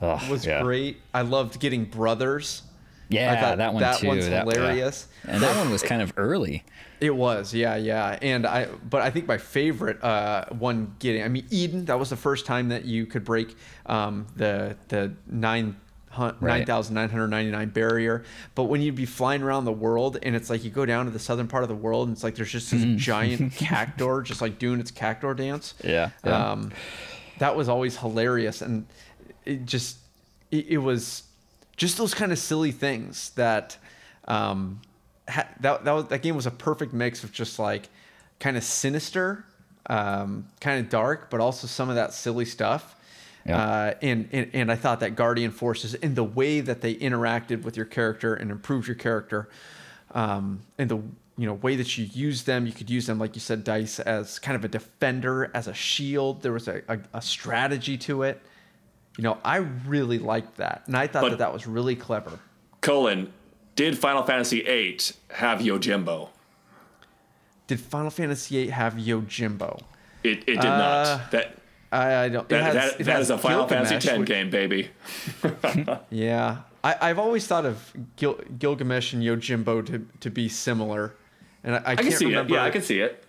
Oh, 0.00 0.20
was 0.30 0.44
yeah. 0.46 0.62
great. 0.62 0.98
I 1.14 1.22
loved 1.22 1.60
getting 1.60 1.84
brothers. 1.84 2.62
I 3.10 3.14
Yeah, 3.14 3.40
thought 3.40 3.58
that 3.58 3.72
one 3.74 3.80
that 3.82 3.98
too. 3.98 4.06
one's 4.08 4.28
that, 4.28 4.46
yeah. 4.46 4.52
hilarious. 4.52 5.06
And 5.28 5.42
that 5.42 5.56
one 5.56 5.70
was 5.70 5.82
kind 5.82 6.02
of 6.02 6.12
early. 6.16 6.64
It 7.00 7.14
was, 7.14 7.52
yeah, 7.52 7.74
yeah, 7.76 8.16
and 8.22 8.46
I, 8.46 8.66
but 8.88 9.02
I 9.02 9.10
think 9.10 9.26
my 9.26 9.38
favorite 9.38 10.02
uh, 10.04 10.44
one 10.50 10.94
getting, 11.00 11.24
I 11.24 11.28
mean, 11.28 11.44
Eden. 11.50 11.84
That 11.86 11.98
was 11.98 12.10
the 12.10 12.16
first 12.16 12.46
time 12.46 12.68
that 12.68 12.84
you 12.84 13.06
could 13.06 13.24
break 13.24 13.56
um, 13.86 14.26
the 14.36 14.76
the 14.88 15.12
nine 15.26 15.76
hun- 16.12 16.36
Right. 16.40 16.66
9,999 16.66 17.68
barrier. 17.70 18.24
But 18.54 18.64
when 18.64 18.80
you'd 18.80 18.94
be 18.94 19.06
flying 19.06 19.42
around 19.42 19.64
the 19.64 19.72
world, 19.72 20.18
and 20.22 20.34
it's 20.36 20.48
like 20.50 20.64
you 20.64 20.70
go 20.70 20.86
down 20.86 21.04
to 21.06 21.10
the 21.10 21.18
southern 21.18 21.48
part 21.48 21.62
of 21.62 21.68
the 21.68 21.74
world, 21.74 22.08
and 22.08 22.14
it's 22.16 22.24
like 22.24 22.34
there's 22.36 22.50
just 22.52 22.70
this 22.70 22.84
giant 23.00 23.52
cactuar, 23.56 24.22
just 24.22 24.40
like 24.40 24.58
doing 24.58 24.80
its 24.80 24.90
cactuar 24.90 25.34
dance. 25.34 25.74
Yeah, 25.84 26.10
yeah. 26.24 26.50
Um, 26.52 26.72
that 27.38 27.56
was 27.56 27.68
always 27.68 27.96
hilarious, 27.96 28.62
and 28.62 28.86
it 29.44 29.64
just 29.66 29.96
it, 30.50 30.66
it 30.68 30.78
was 30.78 31.24
just 31.76 31.98
those 31.98 32.14
kind 32.14 32.30
of 32.32 32.38
silly 32.38 32.70
things 32.72 33.30
that 33.30 33.76
um, 34.28 34.80
ha- 35.28 35.48
that 35.60 35.84
that 35.84 35.92
was, 35.92 36.06
that 36.06 36.22
game 36.22 36.36
was 36.36 36.46
a 36.46 36.50
perfect 36.50 36.92
mix 36.92 37.24
of 37.24 37.32
just 37.32 37.58
like 37.58 37.88
kind 38.38 38.56
of 38.56 38.62
sinister, 38.64 39.44
um, 39.88 40.46
kind 40.60 40.78
of 40.84 40.88
dark, 40.90 41.30
but 41.30 41.40
also 41.40 41.66
some 41.66 41.88
of 41.88 41.94
that 41.96 42.12
silly 42.12 42.44
stuff. 42.44 42.94
Yeah. 43.46 43.58
Uh, 43.60 43.94
and, 44.02 44.28
and 44.32 44.50
and 44.52 44.70
I 44.72 44.76
thought 44.76 45.00
that 45.00 45.16
Guardian 45.16 45.50
Forces 45.50 45.94
and 45.94 46.14
the 46.14 46.22
way 46.24 46.60
that 46.60 46.80
they 46.80 46.94
interacted 46.94 47.62
with 47.62 47.76
your 47.76 47.86
character 47.86 48.34
and 48.34 48.50
improved 48.50 48.86
your 48.86 48.94
character, 48.94 49.48
um, 50.12 50.60
and 50.78 50.88
the 50.88 50.96
you 51.36 51.46
know 51.46 51.54
way 51.54 51.74
that 51.76 51.98
you 51.98 52.04
use 52.04 52.44
them, 52.44 52.66
you 52.66 52.72
could 52.72 52.88
use 52.90 53.06
them 53.06 53.18
like 53.18 53.34
you 53.34 53.40
said, 53.40 53.64
dice 53.64 53.98
as 53.98 54.38
kind 54.38 54.54
of 54.54 54.64
a 54.64 54.68
defender, 54.68 55.50
as 55.54 55.66
a 55.66 55.74
shield. 55.74 56.42
There 56.42 56.52
was 56.52 56.68
a, 56.68 56.82
a, 56.88 56.98
a 57.14 57.22
strategy 57.22 57.96
to 57.98 58.22
it. 58.22 58.40
You 59.18 59.24
know, 59.24 59.38
I 59.44 59.56
really 59.56 60.18
liked 60.18 60.56
that, 60.58 60.84
and 60.86 60.96
I 60.96 61.06
thought 61.08 61.22
But- 61.22 61.30
that 61.30 61.38
that 61.40 61.52
was 61.52 61.66
really 61.66 61.96
clever. 61.96 62.38
Colin, 62.80 63.32
did 63.76 63.98
Final 63.98 64.22
Fantasy 64.22 64.60
VIII 64.62 64.98
have 65.32 65.58
Yojimbo? 65.60 66.28
Did 67.66 67.80
Final 67.80 68.10
Fantasy 68.10 68.56
VIII 68.64 68.70
have 68.70 68.94
Yojimbo? 68.94 69.80
It, 70.24 70.38
it 70.40 70.44
did 70.46 70.58
Uh, 70.66 70.78
not. 70.78 71.30
That 71.30 71.56
I, 71.92 72.24
I 72.24 72.28
don't. 72.30 72.48
That, 72.48 72.62
has- 72.74 72.96
that, 72.96 73.04
that 73.04 73.20
is 73.20 73.30
a 73.30 73.36
Final 73.38 73.68
Fantasy 73.68 73.94
X 73.96 74.18
which- 74.18 74.26
game, 74.26 74.50
baby. 74.50 74.90
Yeah, 76.10 76.58
I, 76.82 76.96
I've 77.00 77.18
always 77.18 77.46
thought 77.46 77.66
of 77.66 77.92
Gil, 78.16 78.40
Gilgamesh 78.58 79.12
and 79.12 79.22
Yojimbo 79.22 79.86
to, 79.86 80.06
to 80.20 80.30
be 80.30 80.48
similar, 80.48 81.14
and 81.62 81.74
I, 81.74 81.78
I, 81.78 81.80
I 81.80 81.94
can't 81.96 82.08
can 82.08 82.16
see 82.18 82.24
remember. 82.26 82.54
it. 82.54 82.56
Yeah, 82.56 82.64
I 82.64 82.70
can 82.70 82.82
see 82.82 83.00
it. 83.00 83.24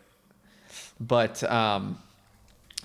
But 1.00 1.44
um, 1.52 2.00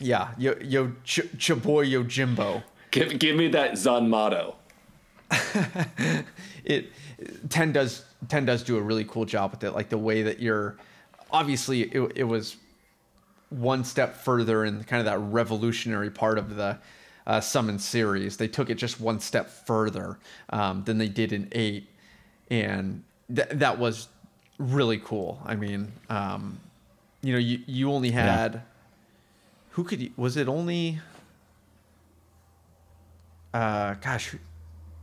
yeah, 0.01 0.31
Yo 0.37 0.57
Yo 0.61 0.93
Ch- 1.05 1.31
Chaboy 1.39 1.89
Yojimbo. 1.91 2.63
Give, 2.91 3.19
give 3.19 3.37
me 3.37 3.49
that 3.49 3.73
Zanmato. 3.73 4.55
It 6.65 6.93
ten 7.49 7.73
does 7.73 8.05
ten 8.29 8.45
does 8.45 8.63
do 8.63 8.77
a 8.77 8.81
really 8.83 9.05
cool 9.05 9.25
job 9.25 9.53
with 9.53 9.65
it, 9.65 9.71
like 9.73 9.89
the 9.89 9.97
way 9.99 10.23
that 10.23 10.41
you're. 10.41 10.77
Obviously, 11.31 11.83
it, 11.83 12.13
it 12.17 12.25
was 12.25 12.57
one 13.51 13.85
step 13.85 14.17
further 14.17 14.65
in 14.65 14.85
kind 14.85 15.01
of 15.01 15.07
that 15.07 15.19
revolutionary 15.19 16.11
part 16.11 16.39
of 16.39 16.57
the 16.57 16.79
uh, 17.27 17.41
summon 17.41 17.79
series. 17.79 18.37
They 18.37 18.49
took 18.49 18.71
it 18.71 18.75
just 18.75 19.01
one 19.01 19.21
step 19.21 19.49
further 19.49 20.19
um, 20.51 20.85
than 20.85 20.99
they 20.99 21.09
did 21.09 21.33
in 21.33 21.49
eight, 21.53 21.89
and 22.51 23.03
th- 23.35 23.49
that 23.51 23.79
was 23.79 24.09
really 24.59 24.99
cool. 24.99 25.41
I 25.45 25.55
mean, 25.55 25.93
um, 26.09 26.59
you 27.23 27.33
know, 27.33 27.39
you 27.39 27.61
you 27.67 27.93
only 27.93 28.11
had 28.11 28.63
who 29.71 29.85
could 29.85 30.01
you, 30.01 30.11
was 30.17 30.37
it 30.37 30.49
only? 30.49 30.99
Uh, 33.55 33.95
gosh, 33.95 34.35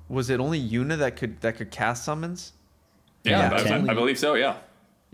was 0.09 0.29
it 0.29 0.39
only 0.39 0.61
Yuna 0.61 0.97
that 0.97 1.15
could 1.15 1.39
that 1.41 1.57
could 1.57 1.71
cast 1.71 2.03
summons? 2.03 2.53
Yeah, 3.23 3.49
Yeah, 3.51 3.55
I, 3.55 3.63
Ken. 3.63 3.89
I 3.89 3.93
believe 3.93 4.19
so. 4.19 4.33
Yeah. 4.33 4.57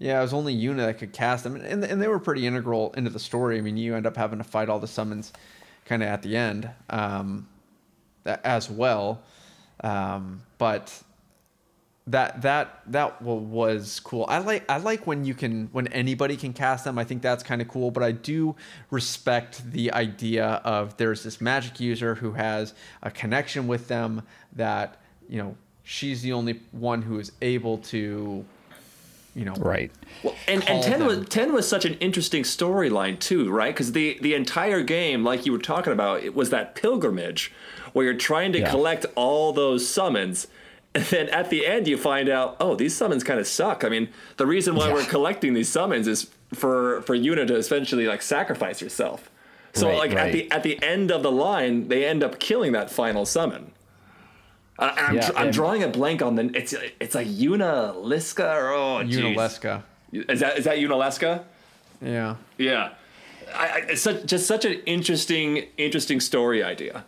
Yeah, 0.01 0.17
it 0.17 0.23
was 0.23 0.33
only 0.33 0.55
Yuna 0.55 0.77
that 0.77 0.97
could 0.97 1.13
cast 1.13 1.43
them, 1.43 1.55
and 1.55 1.83
and 1.83 2.01
they 2.01 2.07
were 2.07 2.17
pretty 2.17 2.47
integral 2.47 2.91
into 2.97 3.11
the 3.11 3.19
story. 3.19 3.59
I 3.59 3.61
mean, 3.61 3.77
you 3.77 3.95
end 3.95 4.07
up 4.07 4.17
having 4.17 4.39
to 4.39 4.43
fight 4.43 4.67
all 4.67 4.79
the 4.79 4.87
summons, 4.87 5.31
kind 5.85 6.01
of 6.01 6.09
at 6.09 6.23
the 6.23 6.35
end, 6.35 6.67
um, 6.89 7.47
as 8.25 8.67
well. 8.67 9.21
Um, 9.83 10.41
but 10.57 11.03
that 12.07 12.41
that 12.41 12.81
that 12.87 13.21
was 13.21 13.99
cool. 13.99 14.25
I 14.27 14.39
like 14.39 14.67
I 14.71 14.77
like 14.77 15.05
when 15.05 15.23
you 15.23 15.35
can 15.35 15.69
when 15.71 15.85
anybody 15.89 16.35
can 16.35 16.51
cast 16.51 16.83
them. 16.83 16.97
I 16.97 17.03
think 17.03 17.21
that's 17.21 17.43
kind 17.43 17.61
of 17.61 17.67
cool. 17.67 17.91
But 17.91 18.01
I 18.01 18.11
do 18.11 18.55
respect 18.89 19.71
the 19.71 19.93
idea 19.93 20.45
of 20.63 20.97
there's 20.97 21.21
this 21.21 21.39
magic 21.39 21.79
user 21.79 22.15
who 22.15 22.31
has 22.31 22.73
a 23.03 23.11
connection 23.11 23.67
with 23.67 23.87
them 23.87 24.23
that 24.53 24.99
you 25.29 25.37
know 25.37 25.55
she's 25.83 26.23
the 26.23 26.33
only 26.33 26.59
one 26.71 27.03
who 27.03 27.19
is 27.19 27.33
able 27.39 27.77
to 27.77 28.43
you 29.35 29.45
know 29.45 29.53
Right. 29.53 29.91
Well, 30.23 30.35
and, 30.47 30.67
and 30.69 30.83
ten 30.83 31.05
was 31.05 31.27
ten 31.29 31.53
was 31.53 31.67
such 31.67 31.85
an 31.85 31.95
interesting 31.95 32.43
storyline 32.43 33.17
too, 33.19 33.49
right? 33.49 33.73
Because 33.73 33.93
the 33.93 34.17
the 34.21 34.33
entire 34.33 34.83
game, 34.83 35.23
like 35.23 35.45
you 35.45 35.51
were 35.51 35.57
talking 35.57 35.93
about, 35.93 36.23
it 36.23 36.35
was 36.35 36.49
that 36.51 36.75
pilgrimage 36.75 37.51
where 37.93 38.05
you're 38.05 38.13
trying 38.13 38.51
to 38.53 38.59
Yeah. 38.59 38.69
collect 38.69 39.05
all 39.15 39.53
those 39.53 39.87
summons. 39.87 40.47
And 40.93 41.05
then 41.05 41.29
at 41.29 41.49
the 41.49 41.65
end, 41.65 41.87
you 41.87 41.95
find 41.97 42.27
out, 42.27 42.57
oh, 42.59 42.75
these 42.75 42.93
summons 42.93 43.23
kind 43.23 43.39
of 43.39 43.47
suck. 43.47 43.85
I 43.85 43.89
mean, 43.89 44.09
the 44.35 44.45
reason 44.45 44.75
why 44.75 44.91
we're 44.91 45.05
collecting 45.05 45.53
these 45.53 45.69
summons 45.69 46.05
is 46.05 46.29
for 46.53 47.01
for 47.03 47.15
Yuna 47.15 47.47
to 47.47 47.55
essentially 47.55 48.07
like 48.07 48.21
sacrifice 48.21 48.81
herself. 48.81 49.29
So 49.73 49.87
Right, 49.87 49.97
like 49.97 50.11
at 50.11 50.33
the 50.33 50.51
at 50.51 50.63
the 50.63 50.83
end 50.83 51.09
of 51.09 51.23
the 51.23 51.31
line, 51.31 51.87
they 51.87 52.03
end 52.05 52.21
up 52.25 52.39
killing 52.39 52.73
that 52.73 52.91
final 52.91 53.25
summon. 53.25 53.71
Uh, 54.79 54.93
and 54.97 55.07
I'm, 55.07 55.15
Yeah, 55.15 55.31
I'm 55.35 55.51
drawing 55.51 55.83
a 55.83 55.87
blank 55.87 56.21
on 56.21 56.35
the. 56.35 56.51
It's 56.55 56.73
it's 56.99 57.15
like 57.15 57.27
Yuna 57.27 57.95
or 57.95 58.71
oh, 58.71 59.03
geez. 59.03 59.17
Yunalesca. 59.17 59.83
Is 60.11 60.39
that 60.39 60.57
is 60.57 60.65
that 60.65 60.77
Yunalesca? 60.77 61.43
Yeah. 62.01 62.35
Yeah, 62.57 62.93
I, 63.53 63.67
I, 63.67 63.77
it's 63.89 64.01
such, 64.01 64.25
just 64.25 64.47
such 64.47 64.65
an 64.65 64.81
interesting 64.85 65.67
interesting 65.77 66.19
story 66.19 66.63
idea. 66.63 67.05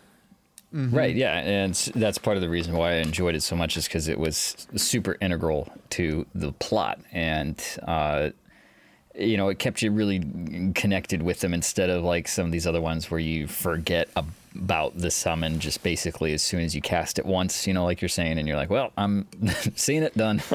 Right, 0.76 1.14
yeah, 1.14 1.38
and 1.38 1.72
that's 1.94 2.18
part 2.18 2.36
of 2.36 2.40
the 2.40 2.48
reason 2.48 2.74
why 2.74 2.94
I 2.94 2.96
enjoyed 2.96 3.36
it 3.36 3.44
so 3.44 3.54
much 3.54 3.76
is 3.76 3.84
because 3.84 4.08
it 4.08 4.18
was 4.18 4.66
super 4.74 5.16
integral 5.20 5.72
to 5.90 6.26
the 6.34 6.50
plot, 6.50 6.98
and 7.12 7.62
uh, 7.86 8.30
you 9.14 9.36
know, 9.36 9.50
it 9.50 9.60
kept 9.60 9.82
you 9.82 9.92
really 9.92 10.18
connected 10.74 11.22
with 11.22 11.38
them 11.38 11.54
instead 11.54 11.90
of 11.90 12.02
like 12.02 12.26
some 12.26 12.46
of 12.46 12.50
these 12.50 12.66
other 12.66 12.80
ones 12.80 13.08
where 13.08 13.20
you 13.20 13.46
forget 13.46 14.08
about 14.16 14.32
the 14.54 15.10
summon 15.10 15.58
just 15.58 15.82
basically 15.82 16.32
as 16.32 16.42
soon 16.42 16.60
as 16.60 16.74
you 16.74 16.80
cast 16.80 17.18
it 17.18 17.26
once, 17.26 17.66
you 17.66 17.74
know, 17.74 17.84
like 17.84 18.00
you're 18.00 18.08
saying, 18.08 18.38
and 18.38 18.46
you're 18.46 18.56
like, 18.56 18.70
well, 18.70 18.92
I'm 18.96 19.26
seeing 19.74 20.02
it 20.02 20.16
done. 20.16 20.42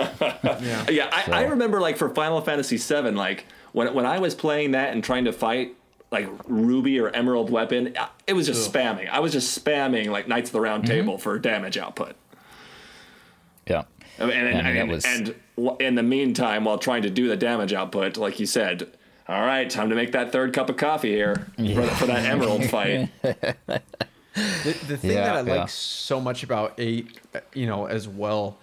Yeah. 0.61 0.89
Yeah, 0.89 1.09
I, 1.11 1.41
I 1.41 1.43
remember 1.43 1.79
like 1.81 1.97
for 1.97 2.09
Final 2.09 2.41
Fantasy 2.41 2.77
VII, 2.77 3.11
like 3.11 3.45
when 3.73 3.93
when 3.93 4.05
I 4.05 4.19
was 4.19 4.35
playing 4.35 4.71
that 4.71 4.93
and 4.93 5.03
trying 5.03 5.25
to 5.25 5.33
fight 5.33 5.75
like 6.11 6.27
Ruby 6.47 6.99
or 6.99 7.09
Emerald 7.09 7.49
Weapon, 7.49 7.95
uh, 7.97 8.07
it 8.25 8.33
was 8.33 8.47
just 8.47 8.71
spamming. 8.71 9.09
I 9.09 9.19
was 9.19 9.31
just 9.31 9.63
spamming 9.63 10.07
like 10.07 10.27
Knights 10.27 10.49
of 10.49 10.53
the 10.53 10.61
Round 10.61 10.85
Table 10.85 11.17
for 11.17 11.37
damage 11.37 11.77
output. 11.77 12.15
yeah. 13.67 13.83
And, 14.17 14.31
and, 14.31 14.47
I 14.57 14.63
mean, 14.73 14.75
that 14.75 14.81
and, 14.81 14.89
was- 14.89 15.05
and 15.05 15.35
in 15.81 15.95
the 15.95 16.03
meantime, 16.03 16.65
while 16.65 16.77
trying 16.77 17.03
to 17.03 17.09
do 17.09 17.27
the 17.27 17.37
damage 17.37 17.73
output, 17.73 18.17
like 18.17 18.39
you 18.39 18.45
said, 18.45 18.89
all 19.29 19.41
right, 19.45 19.69
time 19.69 19.89
to 19.89 19.95
make 19.95 20.11
that 20.13 20.31
third 20.31 20.53
cup 20.53 20.69
of 20.69 20.77
coffee 20.77 21.11
here 21.11 21.47
for, 21.55 21.83
for 21.87 22.05
that 22.07 22.25
Emerald 22.25 22.65
fight. 22.65 23.09
The, 24.35 24.75
the 24.87 24.97
thing 24.97 25.11
Yeah, 25.11 25.33
that 25.33 25.35
I 25.35 25.41
yeah. 25.53 25.59
like 25.61 25.69
so 25.69 26.21
much 26.21 26.43
about 26.43 26.73
eight, 26.77 27.19
you 27.53 27.65
know, 27.65 27.87
as 27.87 28.07
well, 28.07 28.57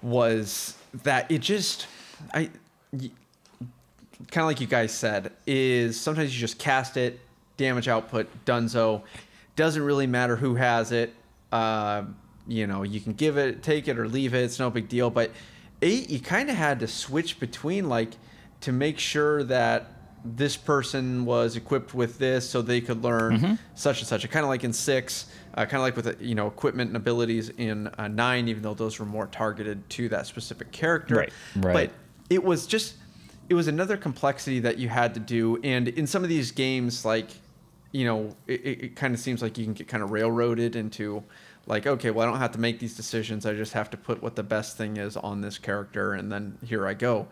was 0.00 0.76
that 1.04 1.30
it 1.30 1.40
just, 1.42 1.86
I, 2.34 2.50
kind 2.98 3.10
of 4.38 4.46
like 4.46 4.60
you 4.60 4.66
guys 4.66 4.90
said, 4.90 5.32
is 5.46 6.00
sometimes 6.00 6.34
you 6.34 6.40
just 6.40 6.58
cast 6.58 6.96
it, 6.96 7.20
damage 7.56 7.86
output, 7.88 8.26
Dunzo, 8.46 9.02
doesn't 9.54 9.82
really 9.82 10.06
matter 10.08 10.34
who 10.34 10.56
has 10.56 10.90
it. 10.92 11.14
Uh, 11.52 12.04
you 12.48 12.66
know, 12.66 12.82
you 12.82 13.00
can 13.00 13.12
give 13.12 13.36
it, 13.36 13.62
take 13.62 13.86
it, 13.86 13.98
or 13.98 14.08
leave 14.08 14.34
it. 14.34 14.42
It's 14.42 14.58
no 14.58 14.70
big 14.70 14.88
deal. 14.88 15.08
But 15.10 15.30
eight, 15.82 16.10
you 16.10 16.18
kind 16.18 16.50
of 16.50 16.56
had 16.56 16.80
to 16.80 16.88
switch 16.88 17.38
between 17.38 17.88
like 17.88 18.12
to 18.62 18.72
make 18.72 18.98
sure 18.98 19.44
that 19.44 19.86
this 20.24 20.56
person 20.56 21.24
was 21.24 21.56
equipped 21.56 21.94
with 21.94 22.18
this 22.18 22.48
so 22.48 22.62
they 22.62 22.80
could 22.80 23.02
learn 23.02 23.58
such 23.74 24.00
and 24.00 24.08
such. 24.08 24.28
Kind 24.30 24.44
of 24.44 24.50
like 24.50 24.64
in 24.64 24.72
six, 24.72 25.26
uh, 25.54 25.64
kind 25.64 25.76
of 25.76 25.82
like 25.82 25.96
with 25.96 26.06
uh, 26.06 26.12
you 26.20 26.34
know 26.34 26.46
equipment 26.46 26.88
and 26.88 26.96
abilities 26.96 27.48
in 27.50 27.88
uh, 27.98 28.08
nine, 28.08 28.48
even 28.48 28.62
though 28.62 28.74
those 28.74 28.98
were 28.98 29.06
more 29.06 29.26
targeted 29.26 29.88
to 29.90 30.08
that 30.10 30.26
specific 30.26 30.70
character. 30.72 31.16
Right, 31.16 31.32
right. 31.56 31.72
But 31.72 31.90
it 32.30 32.42
was 32.42 32.66
just 32.66 32.94
it 33.48 33.54
was 33.54 33.68
another 33.68 33.96
complexity 33.96 34.60
that 34.60 34.78
you 34.78 34.88
had 34.88 35.12
to 35.14 35.20
do 35.20 35.58
and 35.62 35.88
in 35.88 36.06
some 36.06 36.22
of 36.22 36.30
these 36.30 36.50
games 36.52 37.04
like 37.04 37.28
you 37.90 38.04
know 38.04 38.34
it, 38.46 38.60
it, 38.62 38.84
it 38.84 38.96
kind 38.96 39.12
of 39.12 39.20
seems 39.20 39.42
like 39.42 39.58
you 39.58 39.64
can 39.64 39.74
get 39.74 39.86
kind 39.88 40.02
of 40.02 40.10
railroaded 40.10 40.74
into 40.74 41.22
like 41.66 41.86
okay 41.86 42.10
well 42.10 42.26
i 42.26 42.30
don't 42.30 42.40
have 42.40 42.52
to 42.52 42.60
make 42.60 42.78
these 42.78 42.96
decisions 42.96 43.44
i 43.44 43.52
just 43.52 43.74
have 43.74 43.90
to 43.90 43.96
put 43.96 44.22
what 44.22 44.34
the 44.36 44.42
best 44.42 44.78
thing 44.78 44.96
is 44.96 45.16
on 45.18 45.42
this 45.42 45.58
character 45.58 46.14
and 46.14 46.32
then 46.32 46.56
here 46.64 46.86
i 46.86 46.94
go 46.94 47.26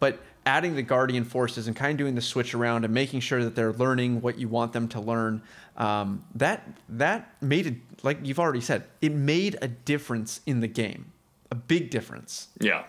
but 0.00 0.18
adding 0.46 0.76
the 0.76 0.82
guardian 0.82 1.24
forces 1.24 1.66
and 1.66 1.74
kind 1.76 1.90
of 1.92 1.98
doing 1.98 2.14
the 2.14 2.20
switch 2.22 2.54
around 2.54 2.84
and 2.84 2.94
making 2.94 3.18
sure 3.20 3.42
that 3.42 3.54
they're 3.56 3.72
learning 3.74 4.20
what 4.22 4.38
you 4.38 4.48
want 4.48 4.72
them 4.72 4.88
to 4.88 5.00
learn 5.00 5.42
um, 5.76 6.24
that 6.36 6.66
that 6.88 7.34
made 7.42 7.66
it 7.66 7.74
like 8.02 8.18
you've 8.22 8.38
already 8.38 8.60
said 8.60 8.84
it 9.02 9.12
made 9.12 9.56
a 9.60 9.68
difference 9.68 10.40
in 10.46 10.60
the 10.60 10.68
game 10.68 11.12
a 11.50 11.54
big 11.54 11.90
difference 11.90 12.48
Yeah. 12.60 12.84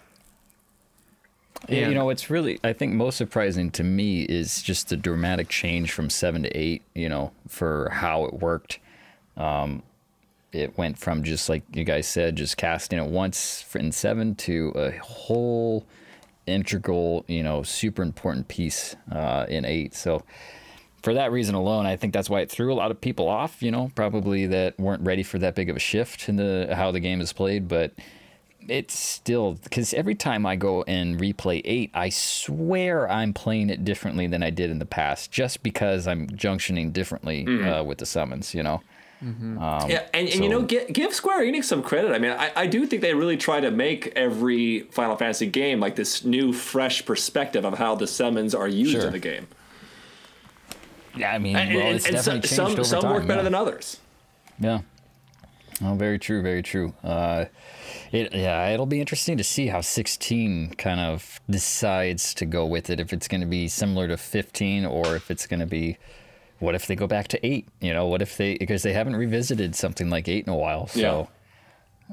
Yeah, 1.67 1.79
And- 1.79 1.91
you 1.91 1.97
know, 1.97 2.05
what's 2.05 2.29
really 2.29 2.59
I 2.63 2.73
think 2.73 2.93
most 2.93 3.17
surprising 3.17 3.71
to 3.71 3.83
me 3.83 4.21
is 4.21 4.61
just 4.61 4.89
the 4.89 4.95
dramatic 4.95 5.49
change 5.49 5.91
from 5.91 6.11
seven 6.11 6.43
to 6.43 6.55
eight. 6.55 6.83
You 6.93 7.09
know, 7.09 7.31
for 7.47 7.89
how 7.91 8.25
it 8.25 8.35
worked. 8.35 8.77
Um, 9.35 9.81
it 10.51 10.77
went 10.77 10.99
from 10.99 11.23
just 11.23 11.49
like 11.49 11.63
you 11.73 11.83
guys 11.83 12.07
said, 12.07 12.35
just 12.35 12.57
casting 12.57 12.99
it 12.99 13.07
once 13.07 13.65
in 13.75 13.91
seven 13.91 14.35
to 14.35 14.71
a 14.75 14.91
whole 14.99 15.85
integral, 16.47 17.25
you 17.27 17.43
know, 17.43 17.63
super 17.63 18.01
important 18.01 18.47
piece 18.47 18.95
uh, 19.11 19.45
in 19.47 19.65
eight. 19.65 19.93
So 19.93 20.23
for 21.03 21.13
that 21.13 21.31
reason 21.31 21.55
alone, 21.55 21.85
I 21.85 21.95
think 21.95 22.13
that's 22.13 22.29
why 22.29 22.41
it 22.41 22.51
threw 22.51 22.73
a 22.73 22.75
lot 22.75 22.91
of 22.91 22.99
people 22.99 23.27
off. 23.27 23.61
You 23.61 23.71
know, 23.71 23.91
probably 23.95 24.47
that 24.47 24.79
weren't 24.79 25.03
ready 25.03 25.23
for 25.23 25.39
that 25.39 25.55
big 25.55 25.69
of 25.69 25.75
a 25.75 25.79
shift 25.79 26.27
in 26.27 26.37
the 26.37 26.73
how 26.75 26.91
the 26.91 26.99
game 26.99 27.21
is 27.21 27.33
played, 27.33 27.67
but 27.67 27.93
it's 28.67 28.97
still 28.97 29.53
because 29.63 29.93
every 29.93 30.15
time 30.15 30.45
I 30.45 30.55
go 30.55 30.83
and 30.83 31.19
replay 31.19 31.61
eight, 31.63 31.91
I 31.93 32.09
swear 32.09 33.09
I'm 33.09 33.33
playing 33.33 33.69
it 33.69 33.85
differently 33.85 34.27
than 34.27 34.43
I 34.43 34.49
did 34.49 34.69
in 34.69 34.79
the 34.79 34.85
past, 34.85 35.31
just 35.31 35.63
because 35.63 36.07
I'm 36.07 36.27
junctioning 36.27 36.91
differently 36.91 37.45
uh, 37.63 37.83
with 37.83 37.99
the 37.99 38.05
summons. 38.05 38.53
You 38.53 38.63
know. 38.63 38.81
Um, 39.21 39.57
Yeah, 39.89 40.07
and, 40.13 40.27
and 40.29 40.43
you 40.43 40.49
know, 40.49 40.61
give, 40.61 40.87
give 40.93 41.13
Square 41.13 41.41
Enix 41.45 41.65
some 41.65 41.81
credit. 41.81 42.11
I 42.11 42.19
mean, 42.19 42.31
I, 42.31 42.51
I 42.55 42.67
do 42.67 42.85
think 42.85 43.01
they 43.01 43.13
really 43.13 43.37
try 43.37 43.59
to 43.59 43.71
make 43.71 44.07
every 44.15 44.81
Final 44.91 45.15
Fantasy 45.17 45.47
game 45.47 45.79
like 45.79 45.95
this 45.95 46.23
new, 46.23 46.53
fresh 46.53 47.05
perspective 47.05 47.65
of 47.65 47.77
how 47.77 47.95
the 47.95 48.07
summons 48.07 48.53
are 48.53 48.67
used 48.67 48.91
Sure. 48.91 49.05
in 49.07 49.11
the 49.11 49.19
game. 49.19 49.47
Yeah, 51.15 51.31
I 51.33 51.39
mean, 51.39 51.55
And, 51.55 51.73
well, 51.75 51.95
it's 51.95 52.05
and 52.05 52.15
definitely 52.15 52.47
some, 52.47 52.67
changed 52.67 52.67
some, 52.67 52.71
over 52.73 52.83
some 52.83 53.01
time. 53.01 53.13
work 53.13 53.27
better 53.27 53.39
yeah. 53.39 53.43
than 53.43 53.55
others. 53.55 53.97
Yeah. 54.59 54.81
Oh, 55.83 55.93
very 55.95 56.17
true, 56.17 56.41
very 56.41 56.63
true. 56.63 56.93
Uh, 57.03 57.45
it 58.11 58.33
yeah, 58.33 58.67
it'll 58.69 58.87
be 58.87 58.99
interesting 58.99 59.37
to 59.37 59.43
see 59.43 59.67
how 59.67 59.81
16 59.81 60.73
kind 60.77 60.99
of 60.99 61.39
decides 61.49 62.33
to 62.35 62.45
go 62.45 62.65
with 62.65 62.89
it. 62.89 62.99
If 62.99 63.13
it's 63.13 63.27
going 63.27 63.41
to 63.41 63.47
be 63.47 63.67
similar 63.67 64.07
to 64.07 64.17
15, 64.17 64.85
or 64.85 65.15
if 65.15 65.29
it's 65.29 65.45
going 65.45 65.59
to 65.59 65.67
be 65.67 65.97
what 66.59 66.75
if 66.75 66.87
they 66.87 66.95
go 66.95 67.07
back 67.07 67.27
to 67.29 67.45
eight? 67.45 67.67
You 67.81 67.93
know, 67.93 68.07
what 68.07 68.21
if 68.21 68.37
they 68.37 68.57
because 68.57 68.83
they 68.83 68.93
haven't 68.93 69.15
revisited 69.15 69.75
something 69.75 70.09
like 70.09 70.27
eight 70.27 70.45
in 70.45 70.53
a 70.53 70.55
while. 70.57 70.87
So 70.87 71.27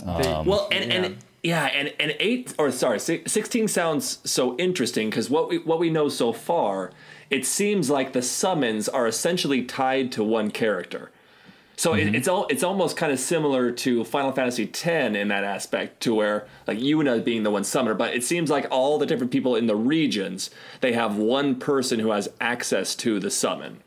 They- 0.05 0.07
um, 0.07 0.47
Well, 0.47 0.69
and 0.73 0.85
yeah. 0.85 0.95
and 0.95 1.17
yeah, 1.43 1.65
and 1.67 1.93
and 2.01 2.17
eight 2.21 2.55
or 2.59 2.71
sorry, 2.71 2.99
sixteen 2.99 3.69
sounds 3.69 4.19
so 4.25 4.57
interesting 4.57 5.11
because 5.11 5.31
what 5.31 5.49
we 5.49 5.59
what 5.59 5.79
we 5.79 5.91
know 5.91 6.09
so 6.09 6.33
far, 6.33 6.91
it 7.31 7.45
seems 7.47 7.91
like 7.91 8.13
the 8.13 8.23
summons 8.23 8.89
are 8.89 9.07
essentially 9.07 9.63
tied 9.63 10.11
to 10.13 10.25
one 10.25 10.51
character. 10.51 11.11
So 11.77 11.93
it, 11.95 12.05
mm-hmm. 12.05 12.15
it's 12.15 12.29
all 12.29 12.47
it's 12.49 12.63
almost 12.63 12.97
kind 12.97 13.13
of 13.13 13.19
similar 13.19 13.73
to 13.73 14.05
Final 14.05 14.33
Fantasy 14.33 14.65
X 14.65 14.87
in 14.87 15.29
that 15.29 15.45
aspect, 15.45 16.01
to 16.05 16.15
where 16.15 16.47
like 16.67 16.79
Yuna 16.79 17.23
being 17.25 17.43
the 17.43 17.51
one 17.51 17.65
summoner, 17.65 17.95
but 17.95 18.15
it 18.15 18.25
seems 18.25 18.49
like 18.49 18.67
all 18.71 18.99
the 18.99 19.07
different 19.07 19.33
people 19.33 19.57
in 19.57 19.67
the 19.67 19.77
regions 19.77 20.51
they 20.81 20.93
have 20.93 21.17
one 21.17 21.57
person 21.57 21.99
who 21.99 22.11
has 22.13 22.29
access 22.41 22.95
to 22.97 23.19
the 23.19 23.31
summon. 23.31 23.83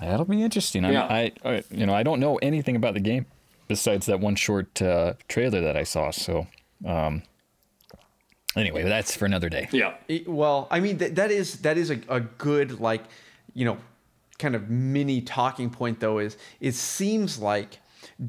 That'll 0.00 0.24
be 0.26 0.42
interesting. 0.42 0.84
I, 0.84 0.92
Yeah. 0.92 1.04
I, 1.04 1.32
I 1.44 1.62
you 1.70 1.86
know 1.86 1.94
I 1.94 2.02
don't 2.02 2.20
know 2.20 2.36
anything 2.36 2.76
about 2.76 2.94
the 2.94 3.00
game 3.00 3.26
besides 3.68 4.06
that 4.06 4.20
one 4.20 4.34
short 4.36 4.80
uh, 4.80 5.14
trailer 5.28 5.60
that 5.60 5.76
I 5.76 5.82
saw. 5.82 6.10
So 6.10 6.46
um, 6.86 7.22
anyway, 8.56 8.82
that's 8.84 9.16
for 9.16 9.26
another 9.26 9.48
day. 9.48 9.68
Yeah. 9.72 9.94
It- 10.08 10.28
well, 10.28 10.68
I 10.70 10.80
mean 10.80 10.98
that 10.98 11.14
that 11.16 11.30
is 11.30 11.60
that 11.60 11.76
is 11.78 11.90
a, 11.90 12.00
a 12.08 12.20
good 12.20 12.80
like 12.80 13.04
you 13.54 13.64
know 13.64 13.78
kind 14.38 14.54
of 14.54 14.70
mini 14.70 15.20
talking 15.20 15.68
point 15.68 15.98
though 16.00 16.18
is 16.18 16.36
it 16.60 16.74
seems 16.74 17.38
like 17.40 17.78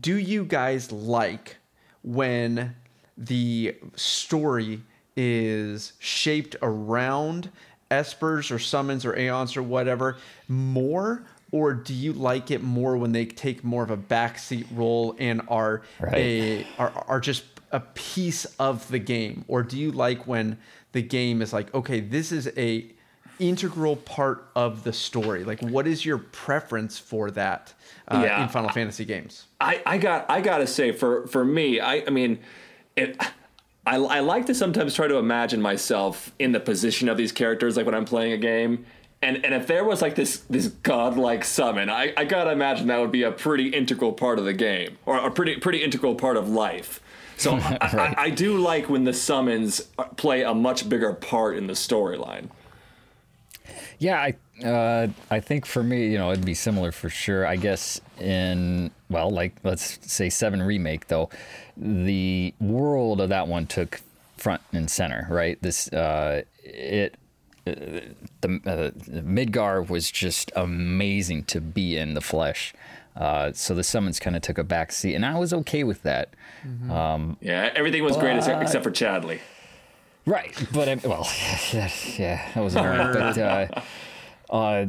do 0.01 0.15
you 0.17 0.43
guys 0.43 0.91
like 0.91 1.57
when 2.01 2.75
the 3.15 3.75
story 3.95 4.81
is 5.15 5.93
shaped 5.99 6.55
around 6.63 7.51
espers 7.91 8.51
or 8.51 8.59
summons 8.59 9.05
or 9.05 9.17
aeons 9.17 9.57
or 9.57 9.63
whatever 9.63 10.17
more 10.47 11.23
or 11.51 11.73
do 11.73 11.93
you 11.93 12.13
like 12.13 12.51
it 12.51 12.61
more 12.61 12.95
when 12.97 13.11
they 13.11 13.25
take 13.25 13.63
more 13.63 13.83
of 13.83 13.89
a 13.89 13.97
backseat 13.97 14.65
role 14.71 15.15
and 15.19 15.41
are 15.47 15.81
Right. 15.99 16.13
a 16.15 16.67
are, 16.77 16.91
are 17.07 17.19
just 17.19 17.43
a 17.71 17.79
piece 17.79 18.45
of 18.59 18.87
the 18.89 18.99
game 18.99 19.45
or 19.47 19.63
do 19.63 19.77
you 19.77 19.91
like 19.91 20.27
when 20.27 20.57
the 20.91 21.01
game 21.01 21.41
is 21.41 21.53
like 21.53 21.73
okay 21.73 21.99
this 21.99 22.31
is 22.31 22.51
a 22.57 22.91
integral 23.39 23.95
part 23.95 24.49
of 24.55 24.83
the 24.83 24.91
story 24.91 25.43
like 25.43 25.61
what 25.61 25.87
is 25.87 26.03
your 26.05 26.17
preference 26.17 26.99
for 26.99 27.31
that 27.31 27.73
uh, 28.09 28.21
Yeah. 28.25 28.43
in 28.43 28.49
final 28.49 28.69
fantasy 28.69 29.05
games 29.05 29.45
I, 29.61 29.81
I 29.85 29.97
got 29.97 30.25
I 30.29 30.41
gotta 30.41 30.67
say 30.67 30.91
for 30.91 31.25
for 31.27 31.45
me 31.45 31.79
I 31.79 32.03
I 32.05 32.09
mean 32.09 32.39
it 32.95 33.17
I, 33.89 33.95
I 33.95 34.19
like 34.19 34.45
to 34.45 34.53
sometimes 34.53 34.93
try 34.93 35.07
to 35.07 35.17
imagine 35.17 35.61
myself 35.61 36.31
in 36.37 36.51
the 36.51 36.59
position 36.59 37.09
of 37.09 37.17
these 37.17 37.31
characters 37.31 37.75
like 37.75 37.87
when 37.87 37.95
I'm 37.95 38.05
playing 38.05 38.33
a 38.33 38.37
game. 38.37 38.85
And 39.21 39.43
and 39.43 39.53
if 39.53 39.65
there 39.65 39.83
was 39.83 40.01
like 40.01 40.13
this 40.15 40.37
this 40.49 40.67
godlike 40.67 41.43
summon 41.43 41.89
I, 41.89 42.13
I 42.15 42.23
gotta 42.23 42.51
imagine 42.51 42.87
that 42.87 42.99
would 42.99 43.11
be 43.11 43.23
a 43.23 43.31
pretty 43.31 43.69
integral 43.69 44.13
part 44.13 44.39
of 44.39 44.45
the 44.45 44.53
game 44.53 44.97
or 45.05 45.17
a 45.17 45.31
pretty 45.31 45.57
pretty 45.57 45.83
integral 45.83 46.15
part 46.15 46.37
of 46.37 46.47
life. 46.47 47.01
So 47.35 47.55
I, 47.57 47.77
I, 47.81 48.15
I 48.17 48.29
do 48.29 48.57
like 48.57 48.89
when 48.89 49.05
the 49.05 49.13
summons 49.13 49.81
play 50.17 50.43
a 50.43 50.53
much 50.53 50.87
bigger 50.87 51.13
part 51.13 51.57
in 51.57 51.67
the 51.67 51.73
storyline 51.73 52.49
Yeah, 53.99 54.19
I 54.19 54.65
uh, 54.65 55.07
I 55.29 55.39
think 55.39 55.65
for 55.65 55.83
me, 55.83 56.07
you 56.07 56.17
know, 56.17 56.31
it'd 56.31 56.45
be 56.45 56.53
similar 56.53 56.91
for 56.91 57.09
sure. 57.09 57.45
I 57.45 57.57
guess 57.57 57.99
in 58.19 58.91
well, 59.09 59.29
like 59.29 59.55
let's 59.63 59.99
say 60.11 60.29
Seven 60.29 60.61
remake 60.61 61.07
though, 61.07 61.29
the 61.77 62.53
world 62.59 63.21
of 63.21 63.29
that 63.29 63.47
one 63.47 63.67
took 63.67 64.01
front 64.37 64.61
and 64.71 64.89
center, 64.89 65.27
right? 65.29 65.61
This 65.61 65.91
uh, 65.91 66.43
it 66.63 67.15
uh, 67.67 67.71
the 68.41 68.61
uh, 68.65 68.91
Midgar 69.21 69.87
was 69.87 70.09
just 70.09 70.51
amazing 70.55 71.43
to 71.45 71.61
be 71.61 71.97
in 71.97 72.13
the 72.13 72.21
flesh. 72.21 72.73
Uh, 73.15 73.51
so 73.51 73.75
the 73.75 73.83
summons 73.83 74.17
kind 74.19 74.35
of 74.35 74.41
took 74.41 74.57
a 74.57 74.63
back 74.63 74.93
seat, 74.93 75.13
and 75.13 75.25
I 75.25 75.37
was 75.37 75.53
okay 75.53 75.83
with 75.83 76.03
that. 76.03 76.29
yeah 77.41 77.69
everything 77.75 78.03
was 78.03 78.15
great 78.15 78.37
except, 78.37 78.61
except 78.61 78.83
for 78.83 78.91
Chadley 78.91 79.39
Right, 80.29 80.55
but 80.71 80.87
I, 80.87 80.95
well, 81.07 81.27
yeah, 81.73 82.51
that 82.53 82.63
was 82.63 82.75
a 82.75 82.81
nerd. 82.81 83.13
but 83.13 83.37
uh, 84.53 84.55
uh, 84.55 84.85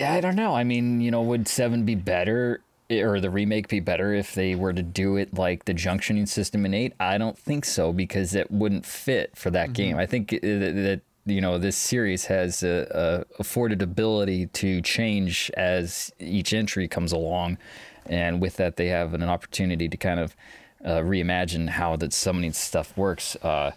I 0.00 0.20
don't 0.22 0.36
know. 0.36 0.54
I 0.54 0.64
mean, 0.64 1.02
you 1.02 1.10
know, 1.10 1.20
would 1.20 1.46
seven 1.46 1.84
be 1.84 1.94
better, 1.94 2.62
or 2.90 3.20
the 3.20 3.28
remake 3.28 3.68
be 3.68 3.80
better 3.80 4.14
if 4.14 4.34
they 4.34 4.54
were 4.54 4.72
to 4.72 4.82
do 4.82 5.16
it 5.16 5.34
like 5.34 5.66
the 5.66 5.74
junctioning 5.74 6.26
system 6.26 6.64
in 6.64 6.72
eight? 6.72 6.94
I 6.98 7.18
don't 7.18 7.38
think 7.38 7.66
so 7.66 7.92
because 7.92 8.34
it 8.34 8.50
wouldn't 8.50 8.86
fit 8.86 9.36
for 9.36 9.50
that 9.50 9.74
game. 9.74 9.98
I 9.98 10.06
think 10.06 10.32
uh, 10.32 10.38
that, 10.40 10.72
that 10.74 11.00
you 11.26 11.42
know 11.42 11.58
this 11.58 11.76
series 11.76 12.24
has 12.24 12.62
a, 12.62 13.26
a 13.38 13.40
afforded 13.40 13.82
ability 13.82 14.46
to 14.46 14.80
change 14.80 15.50
as 15.58 16.10
each 16.18 16.54
entry 16.54 16.88
comes 16.88 17.12
along, 17.12 17.58
and 18.06 18.40
with 18.40 18.56
that 18.56 18.76
they 18.76 18.86
have 18.86 19.12
an 19.12 19.24
opportunity 19.24 19.90
to 19.90 19.96
kind 19.98 20.20
of 20.20 20.34
uh, 20.82 21.00
reimagine 21.00 21.68
how 21.68 21.96
that 21.96 22.14
summoning 22.14 22.54
stuff 22.54 22.96
works. 22.96 23.36
Uh, 23.42 23.72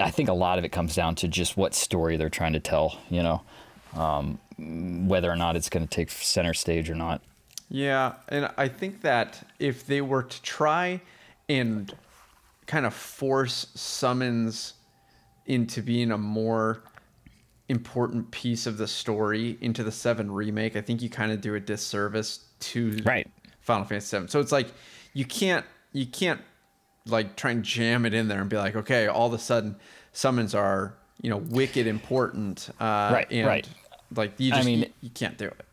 I 0.00 0.10
think 0.10 0.28
a 0.28 0.34
lot 0.34 0.58
of 0.58 0.64
it 0.64 0.70
comes 0.70 0.94
down 0.94 1.14
to 1.16 1.28
just 1.28 1.56
what 1.56 1.74
story 1.74 2.16
they're 2.16 2.30
trying 2.30 2.54
to 2.54 2.60
tell, 2.60 2.98
you 3.08 3.22
know, 3.22 3.42
um, 3.94 4.38
whether 5.08 5.30
or 5.30 5.36
not 5.36 5.56
it's 5.56 5.68
going 5.68 5.86
to 5.86 5.90
take 5.90 6.10
center 6.10 6.54
stage 6.54 6.90
or 6.90 6.94
not. 6.94 7.22
Yeah, 7.68 8.14
and 8.28 8.50
I 8.56 8.68
think 8.68 9.02
that 9.02 9.46
if 9.58 9.86
they 9.86 10.00
were 10.00 10.24
to 10.24 10.42
try 10.42 11.00
and 11.48 11.92
kind 12.66 12.86
of 12.86 12.94
force 12.94 13.66
summons 13.74 14.74
into 15.46 15.82
being 15.82 16.10
a 16.10 16.18
more 16.18 16.82
important 17.68 18.30
piece 18.32 18.66
of 18.66 18.76
the 18.78 18.88
story 18.88 19.56
into 19.60 19.84
the 19.84 19.92
7 19.92 20.30
remake, 20.30 20.76
I 20.76 20.80
think 20.80 21.02
you 21.02 21.08
kind 21.08 21.30
of 21.30 21.40
do 21.40 21.54
a 21.54 21.60
disservice 21.60 22.46
to 22.60 23.00
Right. 23.04 23.28
Final 23.60 23.84
Fantasy 23.84 24.08
7. 24.08 24.28
So 24.28 24.40
it's 24.40 24.52
like 24.52 24.68
you 25.14 25.24
can't 25.24 25.64
you 25.92 26.06
can't 26.06 26.40
like 27.06 27.36
try 27.36 27.50
and 27.52 27.62
jam 27.64 28.04
it 28.06 28.14
in 28.14 28.28
there 28.28 28.40
and 28.40 28.48
be 28.50 28.56
like, 28.56 28.76
okay, 28.76 29.06
all 29.08 29.26
of 29.28 29.32
a 29.32 29.38
sudden 29.38 29.76
summons 30.12 30.54
are, 30.54 30.94
you 31.22 31.30
know, 31.30 31.38
wicked 31.38 31.86
important. 31.86 32.68
Uh 32.80 33.10
Right, 33.12 33.26
and 33.30 33.46
right. 33.46 33.68
like 34.14 34.32
you 34.38 34.50
just 34.50 34.62
I 34.62 34.64
mean- 34.64 34.80
you, 34.80 34.90
you 35.02 35.10
can't 35.10 35.36
do 35.38 35.46
it. 35.46 35.64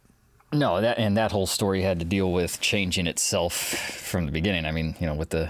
No, 0.53 0.79
that 0.79 0.97
and 0.97 1.17
that 1.17 1.33
whole 1.33 1.45
story 1.47 1.81
had 1.81 1.99
to 1.99 2.05
deal 2.05 2.31
with 2.31 2.61
changing 2.61 3.05
itself 3.05 3.53
from 3.53 4.25
the 4.25 4.31
beginning. 4.31 4.65
I 4.65 4.71
mean, 4.71 4.95
you 4.99 5.05
know, 5.05 5.13
with 5.13 5.31
the 5.31 5.49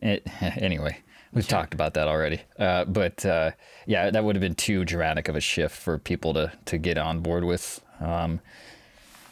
it, 0.00 0.26
anyway, 0.42 0.98
we've 1.32 1.48
talked 1.48 1.72
about 1.72 1.94
that 1.94 2.08
already. 2.08 2.42
Uh, 2.58 2.84
but 2.84 3.24
uh, 3.24 3.52
yeah, 3.86 4.10
that 4.10 4.22
would 4.22 4.36
have 4.36 4.42
been 4.42 4.54
too 4.54 4.84
dramatic 4.84 5.28
of 5.28 5.36
a 5.36 5.40
shift 5.40 5.74
for 5.74 5.96
people 5.96 6.34
to 6.34 6.52
to 6.66 6.76
get 6.76 6.98
on 6.98 7.20
board 7.20 7.44
with. 7.44 7.80
Um, 8.00 8.40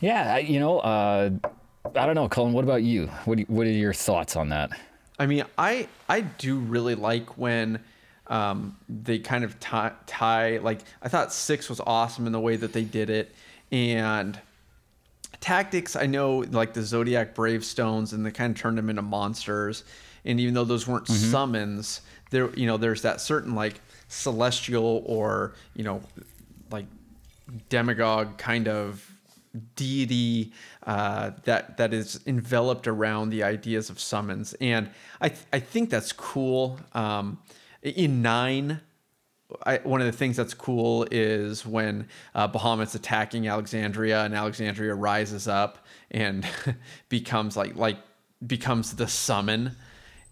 yeah, 0.00 0.34
I, 0.36 0.38
you 0.38 0.58
know, 0.58 0.78
uh, 0.80 1.30
I 1.94 2.06
don't 2.06 2.14
know, 2.14 2.28
Colin. 2.30 2.54
What 2.54 2.64
about 2.64 2.82
you? 2.82 3.08
What 3.26 3.34
do 3.36 3.40
you, 3.42 3.46
what 3.48 3.66
are 3.66 3.70
your 3.70 3.92
thoughts 3.92 4.34
on 4.34 4.48
that? 4.48 4.70
I 5.22 5.26
mean, 5.26 5.44
I 5.56 5.86
I 6.08 6.22
do 6.22 6.58
really 6.58 6.96
like 6.96 7.38
when 7.38 7.78
um, 8.26 8.76
they 8.88 9.20
kind 9.20 9.44
of 9.44 9.60
tie, 9.60 9.92
tie 10.06 10.58
like 10.58 10.80
I 11.00 11.08
thought 11.08 11.32
six 11.32 11.68
was 11.68 11.78
awesome 11.78 12.26
in 12.26 12.32
the 12.32 12.40
way 12.40 12.56
that 12.56 12.72
they 12.72 12.82
did 12.82 13.08
it, 13.08 13.32
and 13.70 14.40
tactics. 15.40 15.94
I 15.94 16.06
know 16.06 16.38
like 16.38 16.74
the 16.74 16.82
Zodiac 16.82 17.36
Brave 17.36 17.64
Stones, 17.64 18.12
and 18.12 18.26
they 18.26 18.32
kind 18.32 18.52
of 18.52 18.60
turned 18.60 18.76
them 18.76 18.90
into 18.90 19.02
monsters. 19.02 19.84
And 20.24 20.40
even 20.40 20.54
though 20.54 20.64
those 20.64 20.88
weren't 20.88 21.06
summons, 21.06 22.00
there 22.30 22.50
you 22.56 22.66
know 22.66 22.76
there's 22.76 23.02
that 23.02 23.20
certain 23.20 23.54
like 23.54 23.80
celestial 24.08 25.04
or 25.06 25.52
you 25.76 25.84
know 25.84 26.02
like 26.72 26.86
demagogue 27.68 28.38
kind 28.38 28.66
of 28.66 29.08
deity 29.76 30.52
uh, 30.86 31.30
that 31.44 31.76
that 31.76 31.92
is 31.92 32.20
enveloped 32.26 32.86
around 32.88 33.30
the 33.30 33.42
ideas 33.42 33.90
of 33.90 34.00
summons, 34.00 34.54
and 34.60 34.90
I 35.20 35.28
th- 35.28 35.44
I 35.52 35.60
think 35.60 35.90
that's 35.90 36.12
cool. 36.12 36.78
Um, 36.94 37.38
in 37.82 38.22
nine, 38.22 38.80
I, 39.66 39.78
one 39.78 40.00
of 40.00 40.06
the 40.06 40.12
things 40.16 40.36
that's 40.36 40.54
cool 40.54 41.06
is 41.10 41.66
when 41.66 42.08
uh, 42.34 42.48
Bahamut's 42.48 42.94
attacking 42.94 43.48
Alexandria, 43.48 44.24
and 44.24 44.34
Alexandria 44.34 44.94
rises 44.94 45.48
up 45.48 45.78
and 46.10 46.46
becomes 47.08 47.56
like 47.56 47.76
like 47.76 47.98
becomes 48.46 48.94
the 48.94 49.08
summon. 49.08 49.72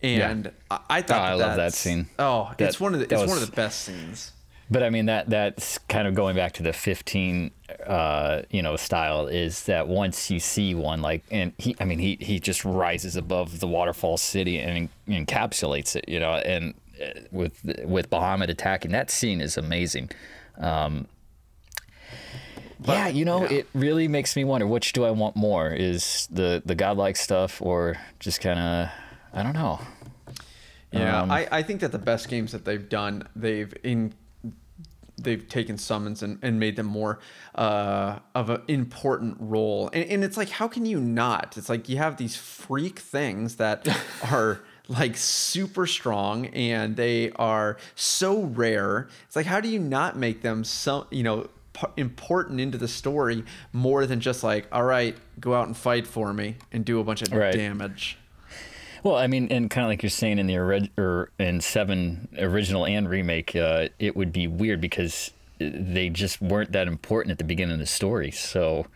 And 0.03 0.51
I, 0.71 0.81
I 0.89 1.03
thought 1.03 1.21
Oh, 1.21 1.25
I 1.25 1.35
love 1.35 1.57
that 1.57 1.75
scene. 1.75 2.09
Oh, 2.19 2.53
That- 2.57 2.69
it's 2.71 2.81
one 2.81 2.95
of 2.95 3.01
the 3.01 3.05
it's 3.07 3.29
one 3.29 3.37
of 3.37 3.45
the 3.49 3.55
best 3.55 3.83
scenes. 3.83 4.33
But 4.71 4.85
I 4.85 4.91
mean 4.91 5.07
that 5.07 5.29
that's 5.29 5.79
kind 5.89 6.07
of 6.07 6.15
going 6.15 6.37
back 6.37 6.53
to 6.53 6.63
the 6.63 6.73
15 6.73 7.51
uh 7.87 8.43
you 8.51 8.63
know 8.63 8.77
style 8.77 9.27
is 9.27 9.65
that 9.65 9.89
once 9.89 10.31
you 10.31 10.39
see 10.41 10.75
one 10.75 11.03
like 11.03 11.23
and 11.31 11.53
he 11.59 11.75
I 11.81 11.85
mean 11.85 11.99
he 11.99 12.17
he 12.21 12.39
just 12.39 12.65
rises 12.65 13.17
above 13.17 13.61
the 13.61 13.67
waterfall 13.67 14.17
city 14.17 14.59
and 14.59 14.91
en- 15.09 15.27
encapsulates 15.27 15.97
it 15.97 16.09
you 16.09 16.21
know 16.21 16.35
and 16.35 16.75
uh, 17.03 17.21
with 17.31 17.61
with 17.85 18.11
Bahamut 18.11 18.49
attacking 18.49 18.93
that 18.93 19.11
scene 19.11 19.41
is 19.41 19.57
amazing. 19.57 20.11
Um 20.59 21.07
yeah, 22.83 23.09
you 23.09 23.27
know, 23.27 23.43
yeah. 23.43 23.59
it 23.59 23.67
really 23.75 24.09
makes 24.09 24.37
me 24.37 24.45
wonder 24.45 24.67
which 24.67 24.93
do 24.93 25.05
I 25.05 25.11
want 25.11 25.37
more 25.37 25.71
is 25.73 26.29
the 26.31 26.63
the 26.65 26.75
godlike 26.75 27.17
stuff 27.17 27.61
or 27.61 27.97
just 28.21 28.41
kind 28.41 28.59
of 28.59 28.89
I 29.33 29.43
don't 29.43 29.53
know. 29.55 29.81
Yeah, 30.93 31.23
Um, 31.23 31.31
I, 31.31 31.47
I 31.53 31.63
think 31.63 31.83
that 31.83 31.93
the 31.93 31.99
best 32.01 32.29
games 32.29 32.51
that 32.51 32.65
they've 32.65 32.89
done, 32.89 33.29
they've 33.37 33.73
in 33.85 34.13
they've 35.23 35.47
taken 35.49 35.79
summons 35.79 36.23
and, 36.23 36.39
and 36.43 36.59
made 36.59 36.77
them 36.77 36.87
more 36.87 37.19
uh, 37.55 38.19
of 38.35 38.51
an 38.51 38.63
important 38.69 39.37
role. 39.41 39.91
And, 39.93 40.05
and 40.11 40.25
it's 40.25 40.37
like, 40.37 40.49
how 40.51 40.69
can 40.69 40.87
you 40.87 41.01
not? 41.01 41.57
It's 41.57 41.69
like 41.69 41.89
you 41.89 41.97
have 41.99 42.17
these 42.17 42.37
freak 42.37 42.99
things 42.99 43.57
that 43.57 43.87
are 44.31 44.61
like 44.89 45.17
super 45.17 45.87
strong 45.87 46.47
and 46.47 46.97
they 46.97 47.31
are 47.33 47.77
so 47.95 48.43
rare. 48.43 49.09
It's 49.27 49.37
like, 49.37 49.47
how 49.47 49.61
do 49.61 49.69
you 49.69 49.79
not 49.79 50.17
make 50.17 50.43
them 50.43 50.65
some, 50.65 51.07
you 51.11 51.23
know, 51.23 51.49
p- 51.73 51.87
important 51.97 52.61
into 52.61 52.77
the 52.79 52.89
story 52.89 53.45
more 53.73 54.05
than 54.07 54.21
just 54.21 54.43
like, 54.43 54.67
all 54.73 54.83
right, 54.85 55.17
go 55.39 55.55
out 55.55 55.67
and 55.69 55.77
fight 55.77 56.07
for 56.07 56.33
me 56.33 56.57
and 56.73 56.85
do 56.85 56.99
a 56.99 57.05
bunch 57.05 57.23
of 57.23 57.33
Right. 57.33 57.53
damage. 57.55 58.19
Well, 59.03 59.17
I 59.17 59.27
mean, 59.27 59.49
and 59.51 59.71
kind 59.71 59.85
of 59.85 59.89
like 59.91 60.03
you're 60.03 60.11
saying 60.11 60.39
in 60.39 60.47
the 60.47 60.57
orig- 60.59 60.91
or 60.99 61.31
in 61.39 61.61
Seven 61.61 62.29
original 62.39 62.87
and 62.87 63.09
remake, 63.09 63.57
uh, 63.57 63.89
it 63.99 64.15
would 64.17 64.33
be 64.33 64.47
weird 64.47 64.81
because 64.81 65.31
they 65.59 66.09
just 66.11 66.41
weren't 66.41 66.73
that 66.73 66.87
important 66.89 67.33
at 67.33 67.39
the 67.39 67.45
beginning 67.45 67.75
of 67.75 67.79
the 67.81 67.87
story. 67.87 68.31
So 68.31 68.87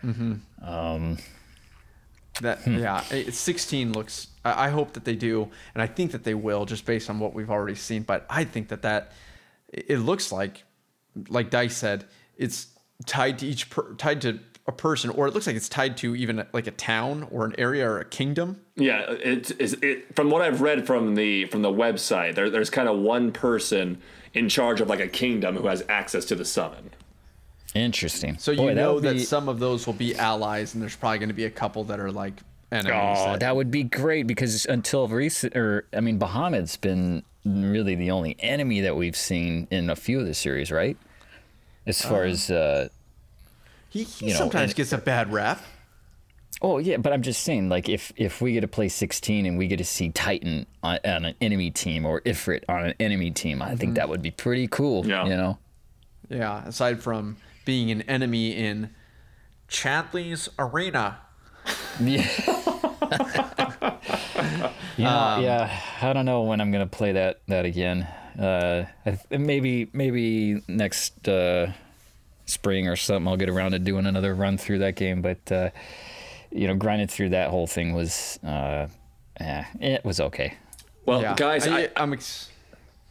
That 2.40 2.58
Hmm. 2.64 2.78
yeah, 2.78 3.00
16 3.30 3.92
looks. 3.92 4.26
I 4.44 4.66
I 4.66 4.68
hope 4.70 4.92
that 4.94 5.04
they 5.04 5.14
do, 5.14 5.48
and 5.74 5.80
I 5.82 5.86
think 5.86 6.10
that 6.12 6.24
they 6.24 6.34
will, 6.34 6.64
just 6.66 6.84
based 6.84 7.08
on 7.08 7.20
what 7.20 7.32
we've 7.32 7.50
already 7.50 7.76
seen. 7.76 8.02
But 8.02 8.26
I 8.28 8.42
think 8.44 8.68
that 8.68 8.82
that 8.82 9.12
it 9.72 9.98
looks 9.98 10.32
like, 10.32 10.64
like 11.28 11.48
Dice 11.50 11.76
said, 11.76 12.06
it's 12.36 12.66
tied 13.06 13.38
to 13.38 13.46
each 13.46 13.70
per, 13.70 13.94
tied 13.94 14.20
to 14.22 14.40
a 14.66 14.72
person, 14.72 15.10
or 15.10 15.26
it 15.26 15.34
looks 15.34 15.46
like 15.46 15.56
it's 15.56 15.68
tied 15.68 15.96
to 15.98 16.16
even 16.16 16.46
like 16.52 16.66
a 16.66 16.70
town 16.70 17.28
or 17.30 17.44
an 17.44 17.54
area 17.58 17.86
or 17.88 17.98
a 18.00 18.04
kingdom. 18.04 18.60
Yeah, 18.76 19.00
it 19.10 19.50
is. 19.60 19.74
It 19.82 20.14
from 20.16 20.30
what 20.30 20.40
I've 20.42 20.60
read 20.62 20.86
from 20.86 21.14
the 21.14 21.44
from 21.46 21.62
the 21.62 21.70
website, 21.72 22.34
there, 22.34 22.48
there's 22.48 22.70
kind 22.70 22.88
of 22.88 22.98
one 22.98 23.30
person 23.32 24.00
in 24.32 24.48
charge 24.48 24.80
of 24.80 24.88
like 24.88 25.00
a 25.00 25.06
kingdom 25.08 25.56
who 25.56 25.66
has 25.66 25.84
access 25.88 26.24
to 26.26 26.34
the 26.34 26.44
summon. 26.44 26.90
interesting. 27.74 28.38
So 28.38 28.50
you 28.52 28.58
Boy, 28.58 28.74
know 28.74 29.00
that 29.00 29.14
be- 29.14 29.18
some 29.24 29.48
of 29.48 29.58
those 29.58 29.86
will 29.86 29.94
be 29.94 30.14
allies, 30.16 30.74
and 30.74 30.82
there's 30.82 30.96
probably 30.96 31.18
going 31.18 31.28
to 31.28 31.34
be 31.34 31.44
a 31.44 31.50
couple 31.50 31.84
that 31.84 32.00
are 32.00 32.10
like 32.12 32.34
enemies. 32.72 33.18
Oh, 33.20 33.32
that- 33.32 33.40
that 33.40 33.56
would 33.56 33.70
be 33.70 33.82
great 33.82 34.26
because 34.26 34.64
until 34.66 35.08
recent, 35.08 35.56
or 35.56 35.86
I 35.92 36.00
mean, 36.00 36.18
Bahamut's 36.18 36.76
been 36.76 37.22
really 37.44 37.94
the 37.96 38.10
only 38.10 38.36
enemy 38.38 38.80
that 38.80 38.96
we've 38.96 39.16
seen 39.16 39.68
in 39.70 39.90
a 39.90 39.96
few 39.96 40.20
of 40.20 40.26
the 40.26 40.34
series, 40.34 40.70
right? 40.72 40.96
As 41.86 42.00
far 42.00 42.24
as, 42.24 42.50
uh, 42.50 42.88
he, 43.94 44.02
he 44.04 44.26
you 44.26 44.32
know, 44.32 44.38
sometimes 44.38 44.72
and- 44.72 44.76
gets 44.76 44.92
a 44.92 44.98
bad 44.98 45.32
rap. 45.32 45.62
oh 46.60 46.78
yeah, 46.78 46.96
but 46.98 47.12
I'm 47.12 47.22
just 47.22 47.42
saying, 47.44 47.68
like, 47.68 47.88
if 47.88 48.12
if 48.16 48.40
we 48.40 48.52
get 48.52 48.60
to 48.62 48.68
play 48.68 48.88
16 48.88 49.46
and 49.46 49.56
we 49.56 49.66
get 49.68 49.76
to 49.78 49.84
see 49.84 50.10
Titan 50.10 50.66
on, 50.82 50.98
on 51.04 51.24
an 51.24 51.34
enemy 51.40 51.70
team 51.70 52.04
or 52.04 52.20
Ifrit 52.22 52.64
on 52.68 52.86
an 52.86 52.94
enemy 53.00 53.30
team, 53.30 53.62
I 53.62 53.76
think 53.76 53.94
that 53.94 54.08
would 54.08 54.20
be 54.22 54.30
pretty 54.30 54.66
cool. 54.68 55.06
Yeah. 55.06 55.24
You 55.24 55.36
know. 55.36 55.58
Yeah, 56.28 56.64
aside 56.66 57.02
from 57.02 57.36
being 57.64 57.90
an 57.90 58.02
enemy 58.02 58.56
in 58.56 58.90
Chadley's 59.68 60.48
arena. 60.58 61.18
Yeah. 62.00 62.26
You 64.96 65.04
know, 65.04 65.10
Um, 65.10 65.42
yeah, 65.42 65.80
I 66.02 66.12
don't 66.12 66.24
know 66.24 66.42
when 66.42 66.60
I'm 66.60 66.70
gonna 66.70 66.86
play 66.86 67.12
that 67.12 67.40
that 67.48 67.64
again. 67.64 68.06
Uh, 68.38 68.84
maybe 69.30 69.90
maybe 69.92 70.62
next 70.68 71.26
uh, 71.28 71.72
spring 72.46 72.88
or 72.88 72.96
something. 72.96 73.28
I'll 73.28 73.36
get 73.36 73.48
around 73.48 73.72
to 73.72 73.78
doing 73.78 74.06
another 74.06 74.34
run 74.34 74.58
through 74.58 74.78
that 74.80 74.96
game. 74.96 75.22
But 75.22 75.50
uh, 75.52 75.70
you 76.50 76.66
know, 76.66 76.74
grinding 76.74 77.08
through 77.08 77.30
that 77.30 77.50
whole 77.50 77.66
thing 77.66 77.94
was, 77.94 78.38
uh, 78.44 78.88
yeah, 79.40 79.66
it 79.80 80.04
was 80.04 80.20
okay. 80.20 80.54
Well, 81.06 81.20
Yeah, 81.20 81.34
guys, 81.36 81.66
I, 81.66 81.82
I, 81.82 81.88
I'm. 81.96 82.12
Ex- 82.12 82.50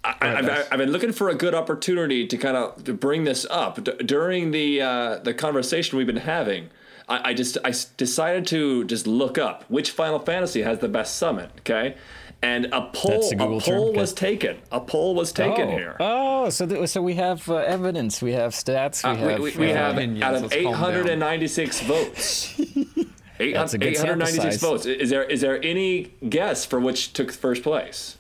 I, 0.06 0.16
I've, 0.20 0.50
I've 0.70 0.78
been 0.78 0.92
looking 0.92 1.14
for 1.14 1.30
a 1.30 1.36
good 1.36 1.56
opportunity 1.56 2.28
to 2.28 2.38
kind 2.38 2.58
of 2.58 2.84
to 2.84 2.94
bring 2.94 3.24
this 3.24 3.46
up 3.50 3.82
D- 3.82 3.94
during 4.06 4.52
the 4.52 4.82
uh, 4.82 5.18
the 5.20 5.34
conversation 5.34 5.98
we've 5.98 6.08
been 6.08 6.18
having. 6.18 6.70
I, 7.10 7.30
I 7.30 7.34
just 7.34 7.58
I 7.66 7.70
s- 7.70 7.86
decided 7.86 8.47
to 8.47 8.84
just 8.86 9.08
look 9.08 9.38
up 9.38 9.64
which 9.70 9.91
Final 9.91 10.20
Fantasy 10.20 10.62
has 10.62 10.80
the 10.80 10.88
best 10.88 11.16
summon. 11.18 11.49
Okay, 11.60 11.95
and 12.41 12.66
a 12.68 12.89
poll 12.93 13.12
That's 13.22 13.32
a 13.34 13.38
poll 13.38 13.62
term? 13.62 13.93
was 13.95 14.14
taken. 14.14 14.58
A 14.72 14.80
poll 14.80 15.16
was 15.16 15.32
taken 15.32 15.70
oh, 15.70 15.72
here. 15.78 15.95
oh, 15.99 16.49
so 16.49 16.66
th- 16.66 16.89
so 16.89 17.01
we 17.01 17.16
have 17.16 17.47
uh, 17.49 17.56
evidence, 17.56 18.22
we 18.22 18.34
have 18.34 18.51
stats, 18.54 19.04
we 19.04 19.10
Uh, 19.10 19.16
have. 19.30 19.39
we, 19.39 19.51
we, 19.51 19.58
we 19.58 19.72
uh, 19.72 19.76
have 19.76 19.95
opinions, 19.97 20.24
out 20.24 20.36
of 20.36 20.41
let's 20.43 20.54
calm 20.56 20.64
down. 20.74 20.95
896 20.95 21.82
votes. 21.82 22.60
Eight- 23.39 23.54
That's 23.54 23.74
a 23.74 23.78
good 23.78 23.88
896 23.89 24.58
votes. 24.62 24.86
Is 24.86 25.10
there 25.10 25.24
is 25.24 25.41
there 25.41 25.62
any 25.64 26.14
guess 26.30 26.66
for 26.66 26.80
which 26.80 27.14
took 27.14 27.32
first 27.32 27.64
place? 27.64 28.18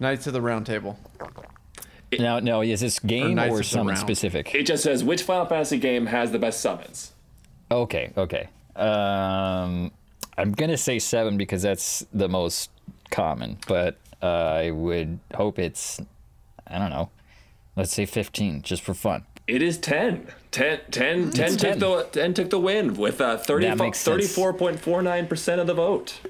Knights 0.00 0.26
of 0.26 0.32
the 0.32 0.40
Round 0.42 0.64
Table. 0.66 0.98
now, 2.18 2.40
now, 2.40 2.60
is 2.62 2.80
this 2.80 2.98
game 2.98 3.34
Knights 3.36 3.52
or 3.52 3.56
of 3.56 3.58
the 3.58 3.64
something 3.64 3.88
Round. 3.88 3.98
specific? 3.98 4.54
It 4.54 4.64
just 4.64 4.82
says 4.82 5.04
which 5.04 5.22
Final 5.22 5.46
Fantasy 5.46 5.78
game 5.78 6.06
has 6.06 6.32
the 6.32 6.38
best 6.38 6.60
summons. 6.60 7.12
Okay, 7.70 8.12
okay. 8.16 8.48
Um, 8.76 9.90
I'm 10.36 10.52
gonna 10.52 10.76
say 10.76 10.98
seven 10.98 11.36
because 11.36 11.62
that's 11.62 12.04
the 12.12 12.28
most 12.28 12.70
common, 13.10 13.58
but 13.68 13.96
uh, 14.22 14.26
I 14.26 14.70
would 14.70 15.18
hope 15.34 15.58
it's, 15.58 16.00
I 16.66 16.78
don't 16.78 16.90
know, 16.90 17.10
let's 17.76 17.92
say 17.92 18.06
15 18.06 18.62
just 18.62 18.82
for 18.82 18.94
fun. 18.94 19.24
It 19.46 19.62
is 19.62 19.78
10. 19.78 20.28
10, 20.52 20.80
10, 20.90 21.30
10, 21.32 21.50
took, 21.50 21.58
10. 21.58 21.78
The, 21.80 22.08
10 22.12 22.34
took 22.34 22.50
the 22.50 22.60
win 22.60 22.94
with 22.94 23.20
uh, 23.20 23.36
30, 23.36 23.66
That 23.66 23.78
34.49% 23.78 25.58
of 25.60 25.66
the 25.66 25.74
vote. 25.74 26.20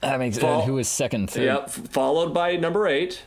That 0.00 0.18
makes 0.18 0.38
Fall- 0.38 0.62
Who 0.62 0.74
was 0.74 0.88
second, 0.88 1.30
third? 1.30 1.44
Yep, 1.44 1.70
followed 1.70 2.32
by 2.32 2.56
number 2.56 2.86
8. 2.86 3.22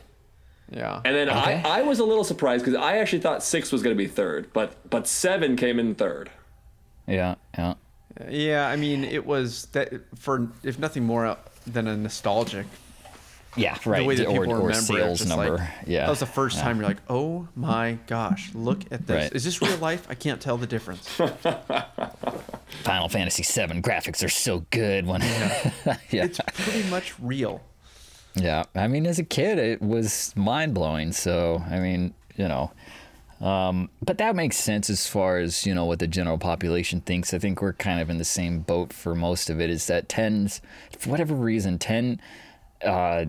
Yeah. 0.70 1.00
And 1.04 1.14
then 1.14 1.28
Okay. 1.28 1.62
I, 1.64 1.80
I 1.80 1.82
was 1.82 1.98
a 1.98 2.04
little 2.04 2.24
surprised 2.24 2.64
because 2.64 2.80
I 2.80 2.96
actually 2.98 3.20
thought 3.20 3.42
6 3.42 3.72
was 3.72 3.82
going 3.82 3.94
to 3.96 4.02
be 4.02 4.08
third, 4.08 4.50
but 4.52 4.88
but 4.90 5.06
7 5.06 5.56
came 5.56 5.78
in 5.78 5.94
third. 5.94 6.30
Yeah, 7.06 7.36
yeah. 7.56 7.74
yeah, 8.28 8.68
I 8.68 8.76
mean, 8.76 9.04
it 9.04 9.24
was 9.26 9.66
that 9.72 9.92
for 10.16 10.48
if 10.62 10.78
nothing 10.78 11.04
more 11.04 11.26
uh, 11.26 11.36
than 11.66 11.86
a 11.86 11.96
nostalgic 11.96 12.66
Yeah, 13.56 13.76
right. 13.84 14.00
the 14.00 14.04
way 14.04 14.16
that 14.16 14.26
or, 14.26 14.40
people 14.44 14.54
remember 14.54 14.74
sales 14.74 15.20
it. 15.20 15.24
just 15.24 15.28
number. 15.28 15.56
Like, 15.56 15.68
yeah. 15.86 16.00
That 16.00 16.10
was 16.10 16.20
the 16.20 16.26
first 16.26 16.56
yeah. 16.56 16.62
time 16.62 16.78
you're 16.78 16.88
like, 16.88 17.02
oh 17.08 17.48
my 17.54 17.98
gosh, 18.06 18.54
look 18.54 18.80
at 18.90 19.06
this. 19.06 19.24
Right. 19.24 19.32
Is 19.32 19.44
this 19.44 19.62
real 19.62 19.78
life? 19.78 20.06
I 20.08 20.14
can't 20.14 20.40
tell 20.40 20.56
the 20.56 20.66
difference. 20.66 21.08
Final 22.82 23.08
Fantasy 23.08 23.42
VII 23.42 23.80
graphics 23.80 24.24
are 24.24 24.28
so 24.28 24.66
good 24.70 25.06
when. 25.06 25.20
Yeah. 25.22 25.72
yeah. 26.10 26.24
It's 26.24 26.40
pretty 26.54 26.88
much 26.90 27.14
real. 27.20 27.62
Yeah, 28.36 28.64
I 28.74 28.86
mean, 28.86 29.06
as 29.06 29.18
a 29.18 29.24
kid, 29.24 29.58
it 29.58 29.80
was 29.80 30.34
mind 30.36 30.74
blowing. 30.74 31.12
So, 31.12 31.62
I 31.70 31.78
mean, 31.78 32.12
you 32.36 32.46
know, 32.46 32.70
um, 33.40 33.90
but 34.02 34.18
that 34.18 34.34
makes 34.36 34.56
sense 34.56 34.88
as 34.88 35.06
far 35.06 35.38
as 35.38 35.66
you 35.66 35.74
know 35.74 35.84
what 35.84 35.98
the 35.98 36.06
general 36.06 36.38
population 36.38 37.00
thinks. 37.00 37.34
I 37.34 37.38
think 37.38 37.60
we're 37.60 37.72
kind 37.72 38.00
of 38.00 38.10
in 38.10 38.18
the 38.18 38.24
same 38.24 38.60
boat 38.60 38.92
for 38.92 39.14
most 39.14 39.50
of 39.50 39.60
it. 39.60 39.70
Is 39.70 39.86
that 39.86 40.08
tens, 40.08 40.60
for 40.98 41.10
whatever 41.10 41.34
reason, 41.34 41.78
ten, 41.78 42.20
uh, 42.84 43.26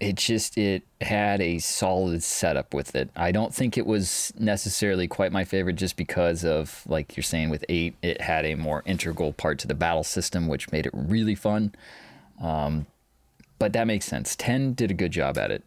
it 0.00 0.16
just 0.16 0.58
it 0.58 0.82
had 1.00 1.40
a 1.40 1.58
solid 1.58 2.22
setup 2.22 2.74
with 2.74 2.94
it. 2.96 3.10
I 3.14 3.32
don't 3.32 3.54
think 3.54 3.76
it 3.76 3.86
was 3.86 4.32
necessarily 4.38 5.06
quite 5.08 5.32
my 5.32 5.44
favorite, 5.44 5.76
just 5.76 5.96
because 5.96 6.44
of 6.44 6.82
like 6.86 7.16
you're 7.16 7.22
saying 7.22 7.50
with 7.50 7.64
eight, 7.68 7.94
it 8.02 8.20
had 8.20 8.44
a 8.46 8.54
more 8.54 8.82
integral 8.86 9.32
part 9.32 9.58
to 9.60 9.68
the 9.68 9.74
battle 9.74 10.04
system, 10.04 10.48
which 10.48 10.72
made 10.72 10.86
it 10.86 10.92
really 10.94 11.34
fun 11.34 11.72
but 13.62 13.72
that 13.74 13.86
makes 13.86 14.06
sense. 14.06 14.34
Ten 14.34 14.72
did 14.72 14.90
a 14.90 14.94
good 14.94 15.12
job 15.12 15.38
at 15.38 15.52
it. 15.52 15.62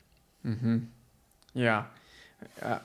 Yeah, 1.53 1.85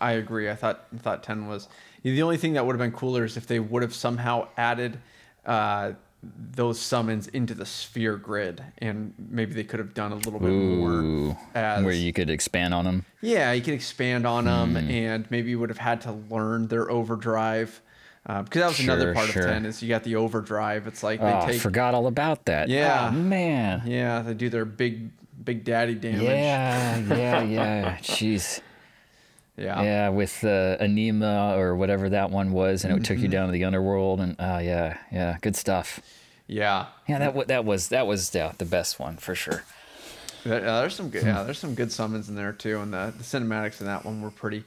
I- 0.00 0.12
agree. 0.12 0.50
I 0.50 0.54
thought 0.54 0.84
I 0.94 0.98
thought 0.98 1.22
ten 1.22 1.46
was 1.46 1.68
the 2.02 2.22
only 2.22 2.36
thing 2.36 2.54
that 2.54 2.64
would 2.66 2.72
have 2.74 2.80
been 2.80 2.92
cooler 2.98 3.24
is 3.24 3.36
if 3.36 3.46
they 3.46 3.60
would 3.60 3.82
have 3.82 3.94
somehow 3.94 4.48
added 4.56 4.98
uh, 5.46 5.92
those 6.22 6.78
summons 6.78 7.28
into 7.28 7.54
the 7.54 7.64
sphere 7.66 8.16
grid, 8.16 8.62
and 8.78 9.14
maybe 9.18 9.54
they 9.54 9.64
could 9.64 9.78
have 9.78 9.94
done 9.94 10.12
a 10.12 10.16
little 10.16 10.38
bit 10.40 10.50
more. 10.50 11.36
As 11.54 11.82
where 11.84 11.94
you 11.94 12.12
could 12.12 12.28
expand 12.30 12.74
on 12.74 12.84
them. 12.84 13.04
yeah, 13.22 13.52
you 13.52 13.62
could 13.62 13.74
expand 13.74 14.26
on 14.26 14.44
them, 14.44 14.70
Hmm. 14.76 14.90
and 14.90 15.30
maybe 15.30 15.50
you 15.50 15.58
would 15.58 15.70
have 15.70 15.78
had 15.78 16.00
to 16.02 16.12
learn 16.30 16.68
their 16.68 16.90
overdrive. 16.90 17.80
Uh, 18.26 18.42
because 18.42 18.60
that 18.60 18.68
was 18.68 18.80
another 18.80 19.14
part 19.14 19.30
sure. 19.30 19.42
of 19.44 19.48
ten 19.48 19.64
is 19.64 19.82
you 19.82 19.88
got 19.88 20.04
the 20.04 20.16
overdrive. 20.16 20.86
It's 20.86 21.02
like 21.02 21.20
they 21.20 21.32
Oh, 21.32 21.46
take 21.46 21.60
forgot 21.60 21.94
all 21.94 22.06
about 22.06 22.44
that. 22.46 22.68
Yeah. 22.68 23.08
Oh, 23.08 23.16
man. 23.16 23.82
yeah 23.86 24.20
they 24.20 24.34
do 24.34 24.50
their 24.50 24.66
big 24.66 25.10
big 25.42 25.64
daddy 25.64 25.94
damage. 25.94 26.20
Yeah, 26.22 26.98
yeah, 26.98 27.42
yeah. 27.42 27.96
Jeez. 28.02 28.60
Yeah, 29.56 29.82
Yeah, 29.82 30.08
with 30.10 30.42
uh, 30.44 30.76
Anima 30.80 31.54
or 31.56 31.74
whatever 31.76 32.08
that 32.10 32.30
one 32.30 32.52
was, 32.52 32.84
and 32.84 32.96
it 32.96 33.04
took 33.04 33.18
you 33.18 33.24
Mm-hmm. 33.24 33.32
down 33.32 33.46
to 33.46 33.52
the 33.52 33.64
underworld, 33.64 34.20
and 34.20 34.36
oh 34.38 34.58
yeah, 34.58 34.98
yeah, 35.12 35.36
good 35.40 35.56
stuff. 35.56 36.00
yeah. 36.46 36.86
Yeah, 37.08 37.18
that 37.18 37.34
wa- 37.34 37.44
that 37.44 37.64
was 37.64 37.88
that 37.88 38.06
was 38.06 38.34
yeah, 38.34 38.52
the 38.58 38.64
best 38.64 38.98
one 38.98 39.16
for 39.16 39.34
sure. 39.34 39.62
There- 40.44 40.66
uh, 40.66 40.80
there's 40.80 40.94
some 40.94 41.10
good, 41.10 41.24
yeah, 41.24 41.42
there's 41.42 41.58
some 41.58 41.74
good 41.74 41.92
summons 41.92 42.28
in 42.28 42.34
there 42.34 42.52
too, 42.52 42.80
and 42.80 42.92
the, 42.92 43.12
the 43.16 43.22
cinematics 43.24 43.80
in 43.80 43.86
that 43.86 44.04
one 44.04 44.22
were 44.22 44.30
pretty, 44.30 44.64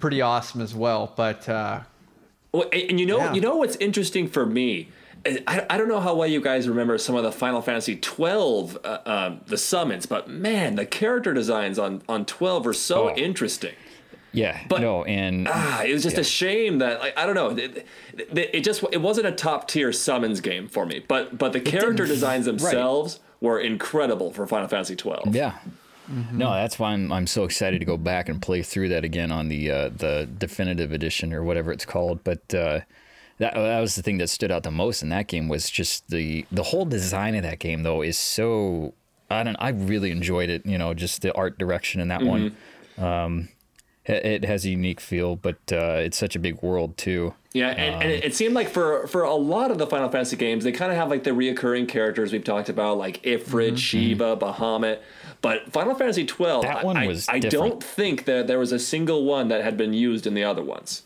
pretty 0.00 0.20
awesome 0.20 0.60
as 0.60 0.74
well. 0.74 1.12
But 1.16 1.48
uh, 1.48 1.80
Well, 2.52 2.68
and 2.72 2.90
and 2.90 3.00
you 3.00 3.06
know, 3.06 3.18
Yeah. 3.18 3.32
you 3.34 3.40
know 3.40 3.56
what's 3.56 3.76
interesting 3.76 4.28
for 4.28 4.44
me? 4.44 4.88
I, 5.26 5.64
I 5.70 5.78
don't 5.78 5.88
know 5.88 6.00
how 6.00 6.14
well 6.14 6.28
you 6.28 6.42
guys 6.42 6.68
remember 6.68 6.98
some 6.98 7.14
of 7.16 7.22
the 7.22 7.32
Final 7.32 7.62
Fantasy 7.62 7.96
12 7.96 8.76
uh, 8.84 8.98
um, 9.06 9.40
the 9.46 9.56
summons, 9.56 10.04
but 10.04 10.28
man, 10.28 10.74
the 10.74 10.84
character 10.84 11.32
designs 11.32 11.78
on 11.78 12.02
on 12.08 12.26
12 12.26 12.66
are 12.66 12.72
so 12.74 13.08
Oh. 13.10 13.14
interesting. 13.16 13.72
Yeah, 14.34 14.60
But- 14.68 14.80
no, 14.80 15.04
and 15.04 15.46
Ah, 15.50 15.82
it 15.84 15.92
was 15.92 16.02
just 16.02 16.18
a 16.18 16.24
shame 16.24 16.78
that 16.78 17.00
like 17.00 17.16
I 17.18 17.24
don't 17.26 17.34
know. 17.34 17.50
It, 17.50 17.86
it, 18.18 18.50
it 18.52 18.60
just 18.64 18.84
it 18.92 19.00
wasn't 19.00 19.26
a 19.28 19.32
top 19.32 19.68
tier 19.68 19.92
summons 19.92 20.40
game 20.40 20.68
for 20.68 20.84
me. 20.86 21.04
But 21.06 21.38
but 21.38 21.52
the 21.52 21.60
character 21.60 21.92
didn't- 22.04 22.08
designs 22.08 22.46
right. 22.46 22.58
themselves 22.58 23.20
were 23.40 23.60
incredible 23.60 24.32
for 24.32 24.46
Final 24.46 24.68
Fantasy 24.68 24.96
twelve. 24.96 25.34
Yeah. 25.34 25.54
No, 26.32 26.52
that's 26.52 26.78
why 26.78 26.92
I'm 26.92 27.10
I'm 27.10 27.26
so 27.26 27.44
excited 27.44 27.78
to 27.78 27.86
go 27.86 27.96
back 27.96 28.28
and 28.28 28.42
play 28.42 28.62
through 28.62 28.90
that 28.90 29.04
again 29.04 29.32
on 29.32 29.48
the 29.48 29.70
uh, 29.70 29.88
the 29.88 30.28
definitive 30.38 30.92
edition 30.92 31.32
or 31.32 31.42
whatever 31.42 31.72
it's 31.72 31.86
called. 31.86 32.22
But 32.24 32.40
uh, 32.54 32.80
that 33.38 33.54
that 33.54 33.80
was 33.80 33.94
the 33.96 34.02
thing 34.02 34.18
that 34.18 34.28
stood 34.28 34.50
out 34.52 34.64
the 34.64 34.70
most 34.70 35.02
in 35.02 35.08
that 35.08 35.28
game 35.28 35.48
was 35.48 35.70
just 35.70 36.10
the 36.10 36.44
the 36.52 36.62
whole 36.64 36.84
design 36.84 37.34
of 37.36 37.42
that 37.44 37.58
game 37.58 37.84
though 37.84 38.02
is 38.02 38.18
so 38.18 38.92
I 39.30 39.42
don't 39.44 39.56
I 39.58 39.70
really 39.70 40.10
enjoyed 40.10 40.50
it. 40.50 40.66
You 40.66 40.76
know, 40.76 40.92
just 40.92 41.22
the 41.22 41.32
art 41.34 41.56
direction 41.58 42.02
in 42.02 42.08
that 42.08 42.22
one. 42.22 42.54
Um, 42.98 43.48
it, 44.06 44.24
it 44.26 44.44
has 44.44 44.64
a 44.64 44.70
unique 44.70 45.00
feel, 45.00 45.36
but 45.36 45.56
uh, 45.72 45.98
it's 46.00 46.16
such 46.18 46.36
a 46.36 46.38
big 46.38 46.62
world 46.62 46.96
too. 46.96 47.34
Yeah, 47.52 47.68
and, 47.70 48.02
and 48.02 48.12
it, 48.12 48.24
it 48.24 48.34
seemed 48.34 48.54
like 48.54 48.68
for 48.68 49.06
for 49.06 49.22
a 49.22 49.34
lot 49.34 49.70
of 49.70 49.78
the 49.78 49.86
Final 49.86 50.08
Fantasy 50.08 50.36
games, 50.36 50.64
they 50.64 50.72
kind 50.72 50.90
of 50.90 50.98
have 50.98 51.08
like 51.08 51.22
the 51.24 51.30
reoccurring 51.30 51.88
characters 51.88 52.32
we've 52.32 52.42
talked 52.44 52.68
about, 52.68 52.98
like 52.98 53.22
Ifrit, 53.22 53.78
Shiva, 53.78 54.36
Bahamut. 54.36 54.98
But 55.40 55.70
Final 55.72 55.94
Fantasy 55.94 56.24
twelve, 56.24 56.62
That 56.64 56.84
one 56.84 56.96
I, 56.96 57.06
was 57.06 57.28
I, 57.28 57.34
I 57.34 57.38
don't 57.38 57.82
think 57.82 58.24
that 58.24 58.46
there 58.46 58.58
was 58.58 58.72
a 58.72 58.78
single 58.78 59.24
one 59.24 59.48
that 59.48 59.62
had 59.62 59.76
been 59.76 59.92
used 59.92 60.26
in 60.26 60.34
the 60.34 60.42
other 60.44 60.62
ones. 60.64 61.02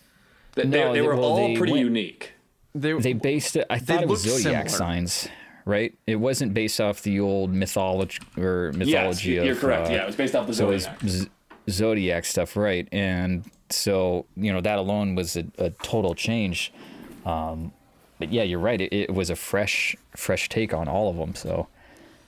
They, 0.55 0.62
they, 0.62 0.68
No, 0.80 0.92
they 0.92 1.01
they- 1.01 1.07
were 1.07 1.14
well, 1.16 1.24
all 1.24 1.49
they 1.49 1.57
pretty 1.57 1.72
went- 1.74 1.84
unique. 1.84 2.32
They, 2.74 2.92
They 2.92 3.12
based 3.14 3.57
it. 3.57 3.66
I 3.70 3.78
thought 3.78 4.03
it 4.03 4.09
was 4.09 4.24
looked 4.24 4.42
zodiac 4.42 4.68
similar. 4.70 4.78
signs, 4.78 5.28
right? 5.64 5.92
It 6.07 6.16
wasn't 6.16 6.55
based 6.55 6.80
off 6.80 7.03
the 7.03 7.18
old 7.18 7.53
mythology 7.53 8.20
or 8.36 8.72
mythology. 8.72 8.90
Yes, 8.90 9.24
mythology 9.24 9.30
you're 9.32 9.53
of. 9.53 9.59
correct. 9.61 9.88
uh, 9.88 9.92
yeah, 9.92 10.03
it 10.03 10.07
was 10.07 10.16
based 10.16 10.34
off 10.36 10.46
the 10.46 10.55
so 10.55 10.70
it's 10.70 10.84
Zodiac. 10.84 11.03
z- 11.09 11.28
zodiac 11.68 12.24
stuff 12.24 12.56
right? 12.56 12.88
And 12.92 13.44
so 13.70 14.26
you 14.36 14.52
know 14.52 14.60
that 14.60 14.78
alone 14.78 15.14
was 15.14 15.36
a, 15.36 15.44
a 15.58 15.70
total 15.70 16.14
change. 16.14 16.72
Um, 17.26 17.72
but 18.18 18.32
yeah 18.32 18.42
you're 18.42 18.58
right. 18.58 18.80
It, 18.80 18.92
it 18.92 19.14
was 19.14 19.30
a 19.30 19.36
fresh 19.36 19.96
fresh 20.16 20.48
take 20.48 20.72
on 20.72 20.88
all 20.88 21.10
of 21.10 21.16
them. 21.16 21.34
So 21.34 21.68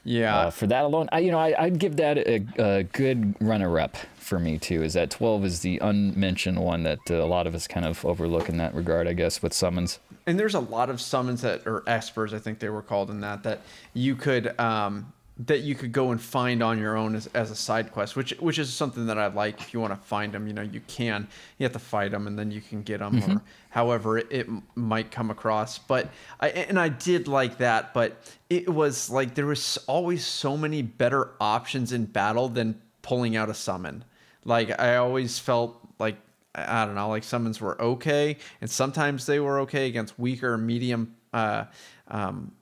yeah. 0.04 0.36
uh, 0.36 0.50
for 0.50 0.66
that 0.66 0.84
alone 0.84 1.08
i 1.12 1.18
you 1.18 1.30
know 1.30 1.38
I, 1.38 1.54
i'd 1.64 1.78
give 1.78 1.96
that 1.96 2.18
a, 2.18 2.44
a 2.58 2.82
good 2.84 3.34
runner 3.40 3.78
up 3.78 3.96
for 4.16 4.38
me 4.38 4.58
too 4.58 4.82
is 4.82 4.94
that 4.94 5.10
12 5.10 5.44
is 5.44 5.60
the 5.60 5.78
unmentioned 5.78 6.58
one 6.58 6.84
that 6.84 7.10
uh, 7.10 7.14
a 7.14 7.26
lot 7.26 7.46
of 7.46 7.54
us 7.54 7.66
kind 7.66 7.84
of 7.84 8.04
overlook 8.04 8.48
in 8.48 8.56
that 8.58 8.74
regard 8.74 9.06
i 9.06 9.12
guess 9.12 9.42
with 9.42 9.52
summons. 9.52 9.98
And 10.26 10.38
there's 10.38 10.54
a 10.54 10.60
lot 10.60 10.90
of 10.90 11.00
summons 11.00 11.42
that 11.42 11.66
or 11.66 11.80
espers 11.82 12.32
i 12.32 12.38
think 12.38 12.60
they 12.60 12.68
were 12.68 12.82
called 12.82 13.10
in 13.10 13.20
that 13.20 13.42
that 13.42 13.60
you 13.94 14.14
could 14.14 14.58
um 14.60 15.12
that 15.46 15.60
you 15.60 15.74
could 15.74 15.92
go 15.92 16.10
and 16.10 16.20
find 16.20 16.62
on 16.62 16.78
your 16.78 16.96
own 16.96 17.14
as, 17.14 17.26
as 17.28 17.50
a 17.50 17.56
side 17.56 17.92
quest 17.92 18.14
which 18.14 18.32
which 18.40 18.58
is 18.58 18.72
something 18.72 19.06
that 19.06 19.18
i 19.18 19.26
like. 19.28 19.60
If 19.60 19.72
you 19.72 19.80
want 19.80 19.92
to 19.92 20.06
find 20.06 20.32
them 20.32 20.46
you 20.46 20.52
know 20.52 20.62
you 20.62 20.80
can. 20.86 21.26
You 21.58 21.64
have 21.64 21.72
to 21.72 21.78
fight 21.78 22.10
them 22.10 22.26
and 22.26 22.38
then 22.38 22.50
you 22.50 22.60
can 22.60 22.82
get 22.82 22.98
them 22.98 23.22
or 23.24 23.42
however 23.70 24.18
it, 24.18 24.26
it 24.30 24.48
might 24.74 25.10
come 25.10 25.30
across. 25.30 25.78
But 25.78 26.10
i 26.40 26.48
and 26.50 26.78
i 26.78 26.88
did 26.88 27.28
like 27.28 27.58
that 27.58 27.94
but 27.94 28.34
it 28.48 28.68
was 28.68 29.08
like 29.10 29.34
there 29.34 29.46
was 29.46 29.78
always 29.86 30.24
so 30.24 30.56
many 30.56 30.82
better 30.82 31.30
options 31.40 31.92
in 31.92 32.04
battle 32.04 32.48
than 32.48 32.80
pulling 33.02 33.36
out 33.36 33.48
a 33.48 33.54
summon. 33.54 34.04
Like 34.44 34.78
i 34.78 34.96
always 34.96 35.38
felt 35.38 35.80
like 35.98 36.16
I 36.54 36.82
I 36.82 36.84
don't 36.84 36.94
know, 36.94 37.08
like 37.08 37.24
summons 37.24 37.60
were 37.60 37.80
okay, 37.80 38.36
and 38.60 38.68
sometimes 38.68 39.26
they 39.26 39.40
were 39.40 39.60
okay 39.60 39.86
against 39.86 40.18
weaker, 40.18 40.58
medium 40.58 41.14
uh, 41.32 41.66
um, 42.08 42.52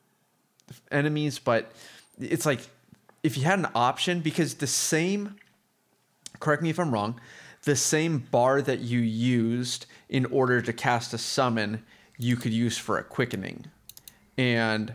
enemies. 0.91 1.39
But 1.39 1.73
it's 2.21 2.47
like 2.47 2.61
if 3.23 3.37
you 3.37 3.45
had 3.45 3.59
an 3.59 3.69
option, 3.75 4.21
because 4.21 4.55
the 4.55 4.67
same, 4.67 5.37
correct 6.41 6.63
me 6.63 6.71
if 6.71 6.79
I'm 6.79 6.93
wrong, 6.93 7.21
the 7.65 7.77
same 7.77 8.19
bar 8.31 8.63
that 8.63 8.81
you 8.81 9.01
used 9.01 9.87
in 10.09 10.25
order 10.27 10.63
to 10.63 10.73
cast 10.73 11.13
a 11.15 11.19
summon, 11.19 11.85
you 12.17 12.37
could 12.37 12.53
use 12.53 12.79
for 12.79 12.99
a 12.99 13.05
quickening, 13.05 13.67
and 14.37 14.95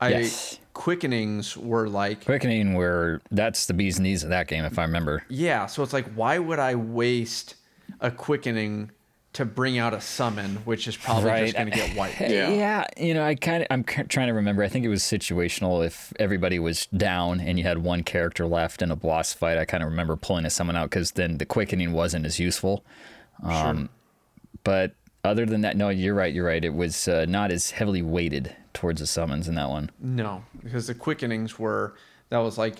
I 0.00 0.10
Yes. 0.10 0.58
quickenings 0.74 1.56
were 1.56 1.88
like 1.88 2.24
quickening 2.24 2.74
where 2.74 3.20
that's 3.30 3.66
the 3.66 3.74
bee's 3.74 4.00
knees 4.00 4.24
of 4.24 4.30
that 4.30 4.48
game 4.48 4.64
if 4.64 4.76
i 4.76 4.82
remember 4.82 5.22
yeah, 5.28 5.66
so 5.66 5.84
it's 5.84 5.92
like, 5.92 6.06
why 6.14 6.38
would 6.38 6.58
I 6.58 6.74
waste 6.74 7.54
a 8.00 8.10
quickening 8.10 8.90
to 9.34 9.44
bring 9.44 9.78
out 9.78 9.92
a 9.94 10.00
summon, 10.00 10.56
which 10.64 10.88
is 10.88 10.96
probably 10.96 11.30
just 11.42 11.54
going 11.54 11.70
to 11.70 11.76
get 11.76 11.94
wiped? 11.96 12.20
Yeah. 12.20 12.48
Yeah, 12.50 12.86
you 12.96 13.14
know, 13.14 13.24
I 13.24 13.34
kind 13.34 13.62
of 13.62 13.68
I'm 13.70 13.84
trying 13.84 14.28
to 14.28 14.32
remember. 14.34 14.62
I 14.62 14.68
think 14.68 14.84
it 14.84 14.88
was 14.88 15.02
situational. 15.02 15.84
If 15.84 16.12
everybody 16.18 16.58
was 16.58 16.86
down 16.86 17.40
and 17.40 17.58
you 17.58 17.64
had 17.64 17.78
one 17.78 18.02
character 18.02 18.46
left 18.46 18.80
in 18.82 18.90
a 18.90 18.96
boss 18.96 19.32
fight, 19.32 19.58
I 19.58 19.64
kind 19.64 19.82
of 19.82 19.90
remember 19.90 20.16
pulling 20.16 20.44
a 20.44 20.50
summon 20.50 20.76
out 20.76 20.90
because 20.90 21.12
then 21.12 21.38
the 21.38 21.46
quickening 21.46 21.92
wasn't 21.92 22.26
as 22.26 22.38
useful. 22.40 22.84
Um, 23.42 23.90
But 24.62 24.94
other 25.24 25.46
than 25.46 25.62
that, 25.62 25.76
no, 25.76 25.88
you're 25.88 26.14
right. 26.14 26.32
You're 26.32 26.46
right. 26.46 26.64
It 26.64 26.74
was 26.74 27.08
uh, 27.08 27.26
not 27.28 27.50
as 27.50 27.70
heavily 27.72 28.02
weighted 28.02 28.54
towards 28.72 29.00
the 29.00 29.06
summons 29.06 29.48
in 29.48 29.54
that 29.56 29.68
one. 29.68 29.90
No, 30.00 30.44
because 30.62 30.86
the 30.86 30.94
quickenings 30.94 31.58
were 31.58 31.94
that 32.30 32.38
was 32.38 32.56
like 32.58 32.76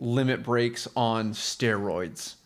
limit 0.00 0.42
breaks 0.42 0.88
on 0.96 1.32
steroids. 1.32 2.36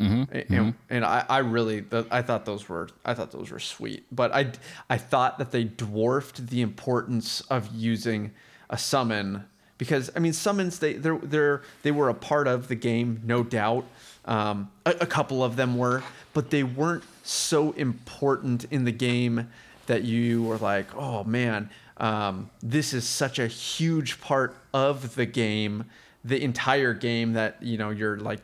Mm-hmm, 0.00 0.54
and, 0.54 0.74
and 0.90 1.04
I, 1.04 1.24
I 1.28 1.38
really 1.38 1.84
I 2.10 2.22
thought 2.22 2.44
those 2.44 2.68
were 2.68 2.88
I 3.04 3.14
thought 3.14 3.30
those 3.30 3.50
were 3.50 3.60
sweet, 3.60 4.04
but 4.10 4.32
I 4.32 4.52
I 4.88 4.98
thought 4.98 5.38
that 5.38 5.50
they 5.50 5.64
dwarfed 5.64 6.48
the 6.48 6.62
importance 6.62 7.40
of 7.42 7.74
using 7.74 8.32
a 8.70 8.78
summon 8.78 9.44
because 9.78 10.10
I 10.16 10.18
mean 10.18 10.32
summons 10.32 10.78
they 10.78 10.94
they're, 10.94 11.18
they're 11.18 11.62
they 11.82 11.90
were 11.90 12.08
a 12.08 12.14
part 12.14 12.48
of 12.48 12.68
the 12.68 12.74
game 12.74 13.20
no 13.24 13.42
doubt. 13.42 13.84
Um, 14.24 14.70
a, 14.86 14.94
a 15.00 15.06
couple 15.06 15.42
of 15.42 15.56
them 15.56 15.76
were, 15.76 16.02
but 16.32 16.50
they 16.50 16.62
weren't 16.62 17.04
so 17.24 17.72
important 17.72 18.64
in 18.70 18.84
the 18.84 18.92
game 18.92 19.48
that 19.86 20.04
you 20.04 20.44
were 20.44 20.58
like, 20.58 20.94
oh 20.94 21.24
man, 21.24 21.70
um, 21.96 22.50
this 22.62 22.92
is 22.92 23.06
such 23.06 23.38
a 23.38 23.46
huge 23.46 24.20
part 24.20 24.54
of 24.72 25.14
the 25.14 25.26
game, 25.26 25.84
the 26.24 26.42
entire 26.42 26.94
game 26.94 27.32
that 27.34 27.62
you 27.62 27.76
know 27.78 27.90
you're 27.90 28.16
like, 28.16 28.40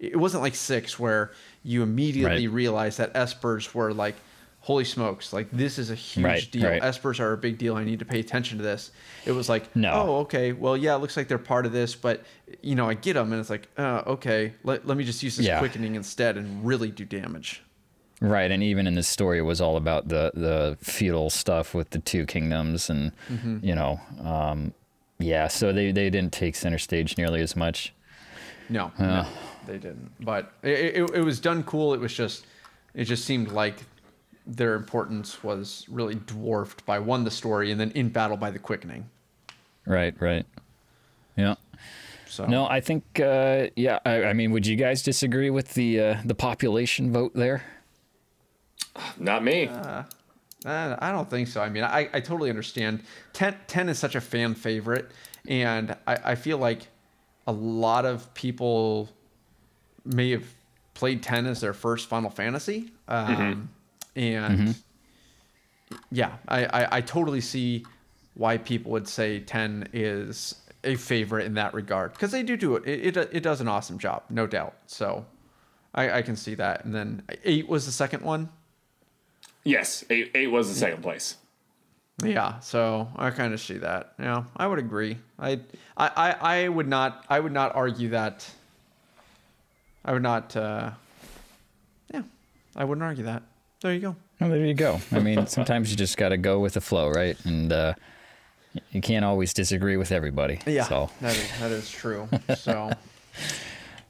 it 0.00 0.16
wasn't 0.16 0.42
like 0.42 0.54
six 0.54 0.98
where 0.98 1.32
you 1.62 1.82
immediately 1.82 2.46
Right. 2.48 2.54
realize 2.54 2.96
that 2.98 3.12
espers 3.14 3.74
were 3.74 3.92
like, 3.92 4.14
holy 4.60 4.84
smokes, 4.84 5.32
like 5.32 5.48
this 5.50 5.78
is 5.78 5.90
a 5.90 5.94
huge 5.94 6.24
Right, 6.24 6.48
deal. 6.50 6.68
right. 6.68 6.82
Espers 6.82 7.20
are 7.20 7.32
a 7.32 7.36
big 7.38 7.58
deal. 7.58 7.76
I 7.76 7.84
need 7.84 7.98
to 8.00 8.04
pay 8.04 8.20
attention 8.20 8.58
to 8.58 8.64
this. 8.64 8.90
It 9.24 9.32
was 9.32 9.48
like, 9.48 9.74
No. 9.74 9.92
oh 9.92 10.16
okay, 10.20 10.52
well 10.52 10.76
yeah, 10.76 10.94
it 10.94 10.98
looks 10.98 11.16
like 11.16 11.26
they're 11.28 11.38
part 11.38 11.64
of 11.66 11.72
this, 11.72 11.94
but 11.94 12.22
you 12.62 12.74
know 12.74 12.88
I 12.88 12.94
get 12.94 13.14
them, 13.14 13.32
and 13.32 13.40
it's 13.40 13.50
like, 13.50 13.68
uh, 13.78 14.02
okay, 14.06 14.52
let, 14.64 14.86
let 14.86 14.96
me 14.96 15.04
just 15.04 15.22
use 15.22 15.36
this 15.36 15.46
Yeah. 15.46 15.58
quickening 15.58 15.94
instead 15.94 16.36
and 16.36 16.64
really 16.66 16.90
do 16.90 17.04
damage. 17.04 17.62
Right, 18.20 18.50
and 18.50 18.62
even 18.64 18.86
in 18.88 18.94
this 18.94 19.06
story, 19.08 19.38
it 19.38 19.42
was 19.42 19.60
all 19.60 19.76
about 19.76 20.08
the 20.08 20.32
the 20.34 20.76
feudal 20.80 21.30
stuff 21.30 21.72
with 21.72 21.90
the 21.90 22.00
two 22.00 22.26
kingdoms, 22.26 22.90
and 22.90 23.12
you 23.62 23.74
know, 23.76 24.00
um, 24.24 24.74
yeah. 25.20 25.46
So 25.46 25.72
they 25.72 25.92
they 25.92 26.10
didn't 26.10 26.32
take 26.32 26.56
center 26.56 26.78
stage 26.78 27.16
nearly 27.16 27.40
as 27.40 27.54
much. 27.54 27.92
No, 28.68 28.90
no, 28.98 29.24
they 29.68 29.78
didn't. 29.78 30.10
But 30.20 30.52
it, 30.62 30.96
it, 30.96 31.10
it 31.14 31.22
was 31.22 31.38
done 31.40 31.62
cool. 31.62 31.94
It 31.94 32.00
was 32.00 32.12
just, 32.12 32.46
it 32.94 33.04
just 33.04 33.24
seemed 33.24 33.52
like 33.52 33.76
their 34.46 34.74
importance 34.74 35.44
was 35.44 35.84
really 35.88 36.14
dwarfed 36.14 36.84
by 36.86 36.98
one 36.98 37.24
the 37.24 37.30
story, 37.30 37.70
and 37.70 37.80
then 37.80 37.90
in 37.92 38.08
battle 38.08 38.36
by 38.36 38.50
the 38.50 38.58
quickening. 38.58 39.08
Right, 39.86 40.14
right. 40.20 40.46
Yeah. 41.36 41.54
So 42.26 42.46
No, 42.46 42.66
I 42.66 42.80
think 42.80 43.20
uh, 43.20 43.68
yeah. 43.76 44.00
I, 44.04 44.24
I 44.24 44.32
mean, 44.32 44.50
would 44.52 44.66
you 44.66 44.76
guys 44.76 45.02
disagree 45.02 45.50
with 45.50 45.74
the 45.74 46.00
uh, 46.00 46.16
the 46.24 46.34
population 46.34 47.12
vote 47.12 47.32
there? 47.34 47.62
Not 49.18 49.44
me. 49.44 49.68
Uh, 49.68 50.02
I 50.64 51.12
don't 51.12 51.30
think 51.30 51.48
so. 51.48 51.60
I 51.62 51.68
mean, 51.68 51.84
I, 51.84 52.08
I 52.12 52.20
totally 52.20 52.50
understand. 52.50 53.02
10, 53.32 53.56
10 53.68 53.88
is 53.88 53.98
such 53.98 54.16
a 54.16 54.20
fan 54.20 54.54
favorite, 54.54 55.10
and 55.46 55.96
I, 56.06 56.16
I 56.24 56.34
feel 56.34 56.58
like 56.58 56.88
a 57.46 57.52
lot 57.52 58.04
of 58.04 58.32
people 58.34 59.08
may 60.08 60.30
have 60.30 60.44
played 60.94 61.22
10 61.22 61.46
as 61.46 61.60
their 61.60 61.72
first 61.72 62.08
Final 62.08 62.30
Fantasy. 62.30 62.90
Um, 63.06 63.70
And 64.16 64.74
yeah, 66.10 66.32
I, 66.48 66.64
I, 66.64 66.96
I 66.96 67.00
totally 67.00 67.40
see 67.40 67.84
why 68.34 68.58
people 68.58 68.90
would 68.92 69.06
say 69.06 69.40
10 69.40 69.90
is 69.92 70.56
a 70.84 70.96
favorite 70.96 71.44
in 71.46 71.54
that 71.54 71.72
regard 71.74 72.12
because 72.12 72.32
they 72.32 72.42
do 72.42 72.56
do 72.56 72.74
it. 72.76 72.86
It, 72.86 73.16
it. 73.16 73.30
it 73.32 73.40
does 73.42 73.60
an 73.60 73.68
awesome 73.68 73.98
job, 73.98 74.22
no 74.28 74.46
doubt. 74.46 74.74
So 74.86 75.24
I, 75.94 76.18
I 76.18 76.22
can 76.22 76.34
see 76.36 76.54
that. 76.56 76.84
And 76.84 76.94
then 76.94 77.22
8 77.44 77.68
was 77.68 77.86
the 77.86 77.92
second 77.92 78.22
one. 78.24 78.48
yes, 79.64 80.04
eight, 80.10 80.30
eight 80.34 80.48
was 80.48 80.68
the 80.68 80.74
second 80.74 81.02
place. 81.02 81.36
Yeah, 82.24 82.58
so 82.58 83.06
I 83.14 83.30
kind 83.30 83.54
of 83.54 83.60
see 83.60 83.78
that. 83.78 84.14
Yeah, 84.18 84.44
I 84.56 84.66
would 84.66 84.80
agree. 84.80 85.18
I, 85.38 85.60
I, 85.96 86.08
I, 86.16 86.32
I 86.64 86.68
would 86.68 86.88
not. 86.88 87.24
I 87.28 87.38
would 87.38 87.52
not 87.52 87.76
argue 87.76 88.08
that. 88.08 88.48
I 90.04 90.12
would 90.12 90.22
not. 90.22 90.56
Uh, 90.56 90.90
yeah, 92.12 92.22
I 92.76 92.84
wouldn't 92.84 93.04
argue 93.04 93.24
that. 93.24 93.42
There 93.80 93.92
you 93.92 94.00
go. 94.00 94.16
Well, 94.40 94.50
there 94.50 94.64
you 94.64 94.74
go. 94.74 95.00
I 95.12 95.18
mean, 95.20 95.46
sometimes 95.46 95.90
you 95.90 95.96
just 95.96 96.16
got 96.16 96.30
to 96.30 96.36
go 96.36 96.60
with 96.60 96.74
the 96.74 96.80
flow, 96.80 97.10
right? 97.10 97.36
And 97.44 97.72
uh, 97.72 97.94
you 98.92 99.00
can't 99.00 99.24
always 99.24 99.52
disagree 99.52 99.96
with 99.96 100.12
everybody. 100.12 100.60
Yeah, 100.66 100.84
So 100.84 101.10
that 101.20 101.36
is 101.36 101.58
that 101.60 101.70
is 101.72 101.90
true. 101.90 102.28
So, 102.56 102.90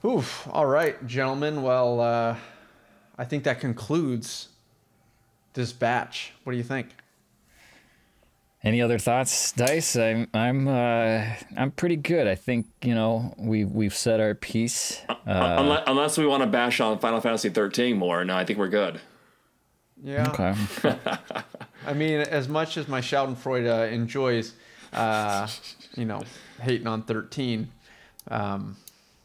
oof. 0.04 0.46
All 0.50 0.66
right, 0.66 1.04
gentlemen. 1.06 1.62
Well, 1.62 2.00
uh, 2.00 2.36
I 3.18 3.24
think 3.24 3.44
that 3.44 3.60
concludes 3.60 4.48
this 5.54 5.72
batch. 5.72 6.32
What 6.44 6.52
do 6.52 6.56
you 6.56 6.64
think? 6.64 6.88
Any 8.64 8.82
other 8.82 8.98
thoughts, 8.98 9.52
Dice? 9.52 9.94
I'm 9.94 10.28
I'm 10.34 10.66
uh, 10.66 11.24
I'm 11.56 11.70
pretty 11.70 11.94
good. 11.94 12.26
I 12.26 12.34
think 12.34 12.66
you 12.82 12.94
know 12.94 13.32
we 13.38 13.64
we've 13.64 13.94
said 13.94 14.20
our 14.20 14.34
piece. 14.34 15.00
Uh, 15.08 15.14
unless, 15.26 15.84
unless 15.86 16.18
we 16.18 16.26
want 16.26 16.42
to 16.42 16.48
bash 16.48 16.80
on 16.80 16.98
Final 16.98 17.20
Fantasy 17.20 17.50
13 17.50 17.96
more, 17.96 18.24
no, 18.24 18.36
I 18.36 18.44
think 18.44 18.58
we're 18.58 18.68
good. 18.68 19.00
Yeah. 20.02 20.28
okay. 20.30 20.54
I 21.86 21.92
mean, 21.92 22.20
as 22.20 22.48
much 22.48 22.76
as 22.76 22.88
my 22.88 23.00
Schadenfreude 23.00 23.66
uh, 23.68 23.92
enjoys, 23.92 24.54
uh, 24.92 25.46
you 25.96 26.04
know, 26.04 26.22
hating 26.60 26.86
on 26.86 27.02
13, 27.02 27.68
um, 28.30 28.76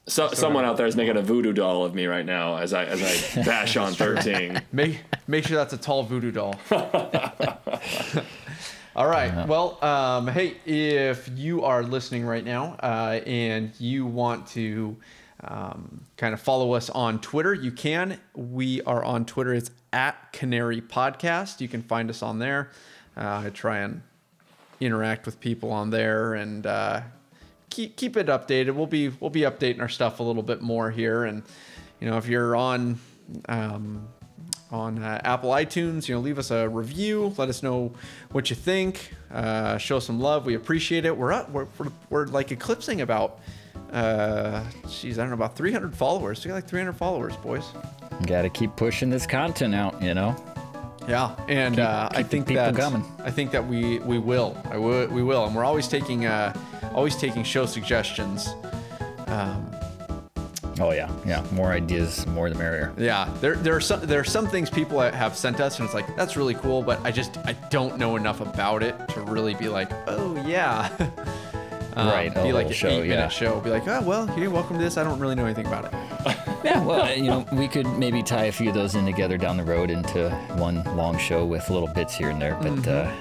So, 0.06 0.30
someone 0.30 0.66
out 0.66 0.78
there 0.78 0.86
is 0.86 0.96
making 0.96 1.18
a 1.18 1.22
voodoo 1.22 1.54
doll 1.54 1.84
of 1.84 1.96
me 1.96 2.06
right 2.06 2.26
now 2.26 2.58
as 2.58 2.74
I 2.74 2.86
as 2.86 3.02
I 3.02 3.44
bash 3.46 3.78
on 3.78 3.94
13. 3.94 4.62
make 4.72 5.00
make 5.28 5.46
sure 5.48 5.58
that's 5.58 5.74
a 5.74 5.78
tall 5.78 6.04
voodoo 6.04 6.32
doll. 6.32 6.56
All 8.96 9.08
right. 9.08 9.48
Well, 9.48 9.84
um, 9.84 10.28
hey, 10.28 10.56
if 10.68 11.28
you 11.34 11.64
are 11.64 11.82
listening 11.82 12.28
right 12.28 12.46
now 12.46 12.76
uh, 12.84 13.22
and 13.26 13.72
you 13.80 14.06
want 14.06 14.46
to 14.50 14.96
um, 15.44 16.06
kind 16.16 16.32
of 16.32 16.40
follow 16.40 16.74
us 16.74 16.92
on 16.92 17.20
Twitter, 17.20 17.56
you 17.56 17.72
can. 17.72 18.20
We 18.36 18.84
are 18.84 19.04
on 19.04 19.26
Twitter. 19.26 19.52
It's 19.56 19.72
at 19.92 20.32
Canary 20.32 20.80
Podcast. 20.80 21.60
You 21.60 21.68
can 21.68 21.82
find 21.82 22.08
us 22.12 22.22
on 22.22 22.38
there. 22.38 22.70
Uh, 23.18 23.44
I 23.46 23.50
try 23.50 23.80
and 23.80 24.04
interact 24.80 25.26
with 25.26 25.40
people 25.40 25.72
on 25.72 25.90
there 25.90 26.36
and 26.36 26.68
uh, 26.68 27.02
keep 27.72 27.96
keep 27.96 28.16
it 28.16 28.28
updated. 28.28 28.76
We'll 28.76 28.86
be 28.86 29.10
we'll 29.10 29.32
be 29.32 29.42
updating 29.42 29.82
our 29.82 29.90
stuff 29.90 30.20
a 30.20 30.24
little 30.24 30.44
bit 30.44 30.62
more 30.62 30.92
here, 30.92 31.24
and 31.24 31.42
you 32.00 32.08
know 32.08 32.18
if 32.18 32.28
you're 32.28 32.56
on 32.56 33.00
um, 33.50 34.08
on 34.72 35.04
uh, 35.04 35.22
Apple 35.24 35.52
iTunes, 35.52 36.08
you 36.08 36.16
know 36.16 36.22
leave 36.22 36.40
us 36.40 36.50
a 36.52 36.68
review. 36.68 37.34
Let 37.38 37.50
us 37.50 37.62
know 37.64 37.94
what 38.32 38.50
you 38.50 38.56
think. 38.56 39.12
Uh, 39.32 39.78
show 39.78 40.00
some 40.00 40.20
love. 40.20 40.46
We 40.46 40.56
appreciate 40.56 41.06
it. 41.06 41.16
We're 41.16 41.32
up. 41.34 41.50
We're, 41.52 41.68
we're, 41.78 41.92
we're 42.10 42.26
like 42.28 42.52
eclipsing 42.52 43.02
about. 43.02 43.40
Uh, 43.92 44.64
geez, 44.90 45.20
I 45.20 45.22
don't 45.22 45.30
know 45.30 45.36
about 45.36 45.56
300 45.56 45.96
followers. 45.96 46.44
We 46.44 46.50
got 46.50 46.56
like 46.56 46.68
300 46.68 46.94
followers, 46.94 47.36
boys. 47.38 47.66
Got 48.26 48.42
to 48.44 48.50
keep 48.50 48.76
pushing 48.76 49.10
this 49.12 49.28
content 49.28 49.76
out. 49.76 50.02
You 50.02 50.14
know. 50.16 50.36
Yeah, 51.08 51.36
and 51.50 51.76
Keep- 51.76 51.84
uh, 51.84 52.08
I 52.12 52.16
keep 52.18 52.24
the 52.24 52.30
think 52.30 52.48
that 52.48 52.76
coming. 52.76 53.04
I 53.24 53.30
think 53.30 53.52
that 53.52 53.68
we 53.68 54.00
we 54.00 54.18
will. 54.18 54.58
I 54.72 54.78
will. 54.78 55.08
We 55.10 55.22
will, 55.22 55.46
and 55.46 55.56
we're 55.56 55.66
always 55.66 55.88
taking 55.88 56.26
uh, 56.26 56.54
always 56.96 57.16
taking 57.16 57.44
show 57.44 57.66
suggestions. 57.66 58.48
Um, 59.28 59.70
Oh 60.80 60.92
yeah, 60.92 61.12
yeah. 61.26 61.44
More 61.52 61.72
ideas, 61.72 62.26
more 62.28 62.50
the 62.50 62.56
merrier. 62.56 62.92
yeah, 62.98 63.30
there 63.42 63.56
there 63.56 63.76
are 63.76 63.82
some 63.82 64.02
there 64.02 64.20
are 64.20 64.24
some 64.24 64.48
things 64.48 64.70
people 64.70 65.00
have 65.00 65.38
sent 65.38 65.60
us, 65.60 65.78
and 65.80 65.86
it's 65.86 65.94
like 65.94 66.16
that's 66.16 66.36
really 66.36 66.56
cool, 66.56 66.82
but 66.82 67.00
I 67.06 67.12
just 67.12 67.38
I 67.46 67.54
don't 67.70 67.98
know 67.98 68.16
enough 68.16 68.42
about 68.42 68.82
it 68.84 68.96
to 69.10 69.22
really 69.22 69.54
be 69.54 69.68
like, 69.70 69.90
oh 70.08 70.42
yeah. 70.46 70.90
Um, 71.96 72.08
Right, 72.08 72.36
a 72.36 72.42
Be 72.42 72.52
like 72.54 72.66
an 72.66 72.74
show, 72.74 72.88
eight 72.88 73.02
minute 73.02 73.16
yeah. 73.18 73.28
show. 73.28 73.60
Be 73.60 73.70
like, 73.70 73.88
oh 73.88 74.02
well, 74.02 74.26
here, 74.26 74.50
welcome 74.50 74.80
to 74.80 74.84
this. 74.84 74.98
I 74.98 75.04
don't 75.04 75.20
really 75.20 75.36
know 75.36 75.46
anything 75.46 75.68
about 75.68 75.86
it. 75.86 75.94
Yeah, 76.64 76.84
well, 76.84 77.14
you 77.14 77.26
know, 77.26 77.46
we 77.52 77.68
could 77.68 77.86
maybe 78.00 78.24
tie 78.24 78.46
a 78.46 78.52
few 78.52 78.70
of 78.70 78.74
those 78.74 78.96
in 78.96 79.06
together 79.06 79.38
down 79.38 79.58
the 79.58 79.64
road 79.66 79.92
into 79.92 80.30
one 80.56 80.82
long 80.96 81.18
show 81.20 81.44
with 81.46 81.70
little 81.70 81.90
bits 81.90 82.16
here 82.16 82.30
and 82.30 82.42
there, 82.42 82.56
but 82.62 82.88
uh, 82.88 83.12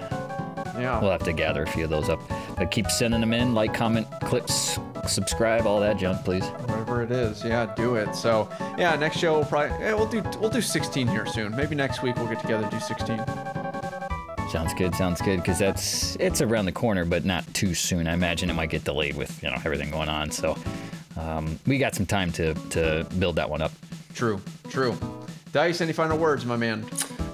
Yeah. 0.79 1.01
we'll 1.01 1.11
have 1.11 1.25
to 1.25 1.33
gather 1.33 1.65
a 1.65 1.67
few 1.67 1.83
of 1.85 1.91
those 1.91 2.09
up. 2.09 2.21
But 2.57 2.71
keep 2.71 2.87
sending 2.89 3.21
them 3.21 3.33
in, 3.35 3.53
like, 3.53 3.75
comment, 3.75 4.07
clips, 4.23 4.79
subscribe, 5.09 5.67
all 5.67 5.81
that 5.81 5.97
junk, 5.99 6.25
please. 6.25 6.45
Whatever 6.93 7.15
it 7.15 7.19
is, 7.31 7.43
yeah, 7.43 7.73
do 7.75 7.95
it. 7.95 8.15
So 8.15 8.51
yeah, 8.77 8.95
next 8.97 9.17
show 9.17 9.33
we'll 9.39 9.47
probably 9.47 9.71
yeah, 9.81 9.95
we'll 9.95 10.07
do 10.07 10.23
we'll 10.39 10.51
do 10.51 10.61
16 10.61 11.09
here 11.09 11.25
soon. 11.25 11.57
Maybe 11.57 11.75
next 11.75 12.03
week 12.03 12.17
we'll 12.17 12.29
get 12.29 12.41
together 12.41 12.65
and 12.65 12.71
do 12.71 12.81
16. 12.81 13.17
Sounds 14.51 14.75
good, 14.75 14.95
sounds 14.95 15.23
good, 15.23 15.39
because 15.39 15.59
that's 15.59 16.17
it's 16.17 16.43
around 16.43 16.67
the 16.67 16.73
corner, 16.73 17.07
but 17.07 17.25
not 17.25 17.47
too 17.55 17.73
soon. 17.73 18.07
I 18.07 18.13
imagine 18.13 18.51
it 18.51 18.53
might 18.53 18.69
get 18.69 18.85
delayed 18.85 19.17
with 19.17 19.43
you 19.43 19.49
know 19.49 19.57
everything 19.65 19.91
going 19.91 20.11
on, 20.11 20.31
so 20.31 20.55
um, 21.19 21.59
we 21.67 21.79
got 21.79 21.95
some 21.95 22.05
time 22.05 22.31
to 22.33 22.53
to 22.53 23.07
build 23.19 23.37
that 23.37 23.49
one 23.49 23.63
up. 23.63 23.73
True, 24.13 24.39
true. 24.69 24.95
Dice, 25.51 25.81
any 25.81 25.95
final 25.95 26.19
words, 26.19 26.45
my 26.45 26.59
man? 26.59 26.85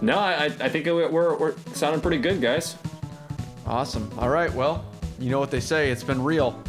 No, 0.02 0.18
I, 0.20 0.34
I 0.34 0.44
I 0.44 0.68
think 0.68 0.86
we're, 0.86 1.08
we're, 1.08 1.36
we're 1.36 1.54
sounding 1.72 2.00
pretty 2.00 2.18
good, 2.18 2.40
guys. 2.40 2.76
Awesome. 3.66 4.08
All 4.18 4.28
right, 4.28 4.52
well, 4.52 4.84
you 5.18 5.30
know 5.30 5.40
what 5.40 5.50
they 5.50 5.60
say. 5.60 5.90
It's 5.90 6.04
been 6.04 6.22
real. 6.22 6.62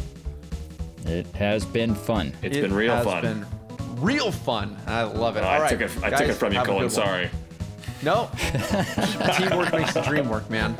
It 1.06 1.26
has 1.36 1.64
been 1.64 1.94
fun. 1.94 2.32
It's 2.42 2.56
It 2.56 2.62
been 2.62 2.74
real 2.74 2.94
has 2.94 3.04
fun. 3.04 3.22
been 3.22 3.46
real 3.96 4.30
fun. 4.32 4.76
I 4.86 5.02
love 5.02 5.36
it. 5.36 5.40
Oh, 5.40 5.44
All 5.44 5.50
I 5.50 5.60
right, 5.60 5.70
took 5.70 5.80
it. 5.82 5.90
I 6.02 6.10
took 6.10 6.28
it 6.28 6.34
from 6.34 6.52
you, 6.52 6.60
Colin. 6.62 6.88
good 6.88 6.96
one. 6.96 7.06
Sorry. 7.06 7.30
No, 8.02 8.30
teamwork 9.36 9.72
makes 9.74 9.92
the 9.92 10.00
dream 10.06 10.30
work, 10.30 10.48
man. 10.48 10.74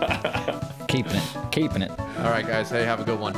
Keeping 0.89 1.12
it, 1.16 1.23
keeping 1.53 1.83
it. 1.83 1.91
All 1.91 2.31
right, 2.31 2.47
guys. 2.47 2.71
Hey, 2.71 2.85
have 2.85 2.99
a 3.01 3.05
good 3.05 3.21
one. 3.21 3.35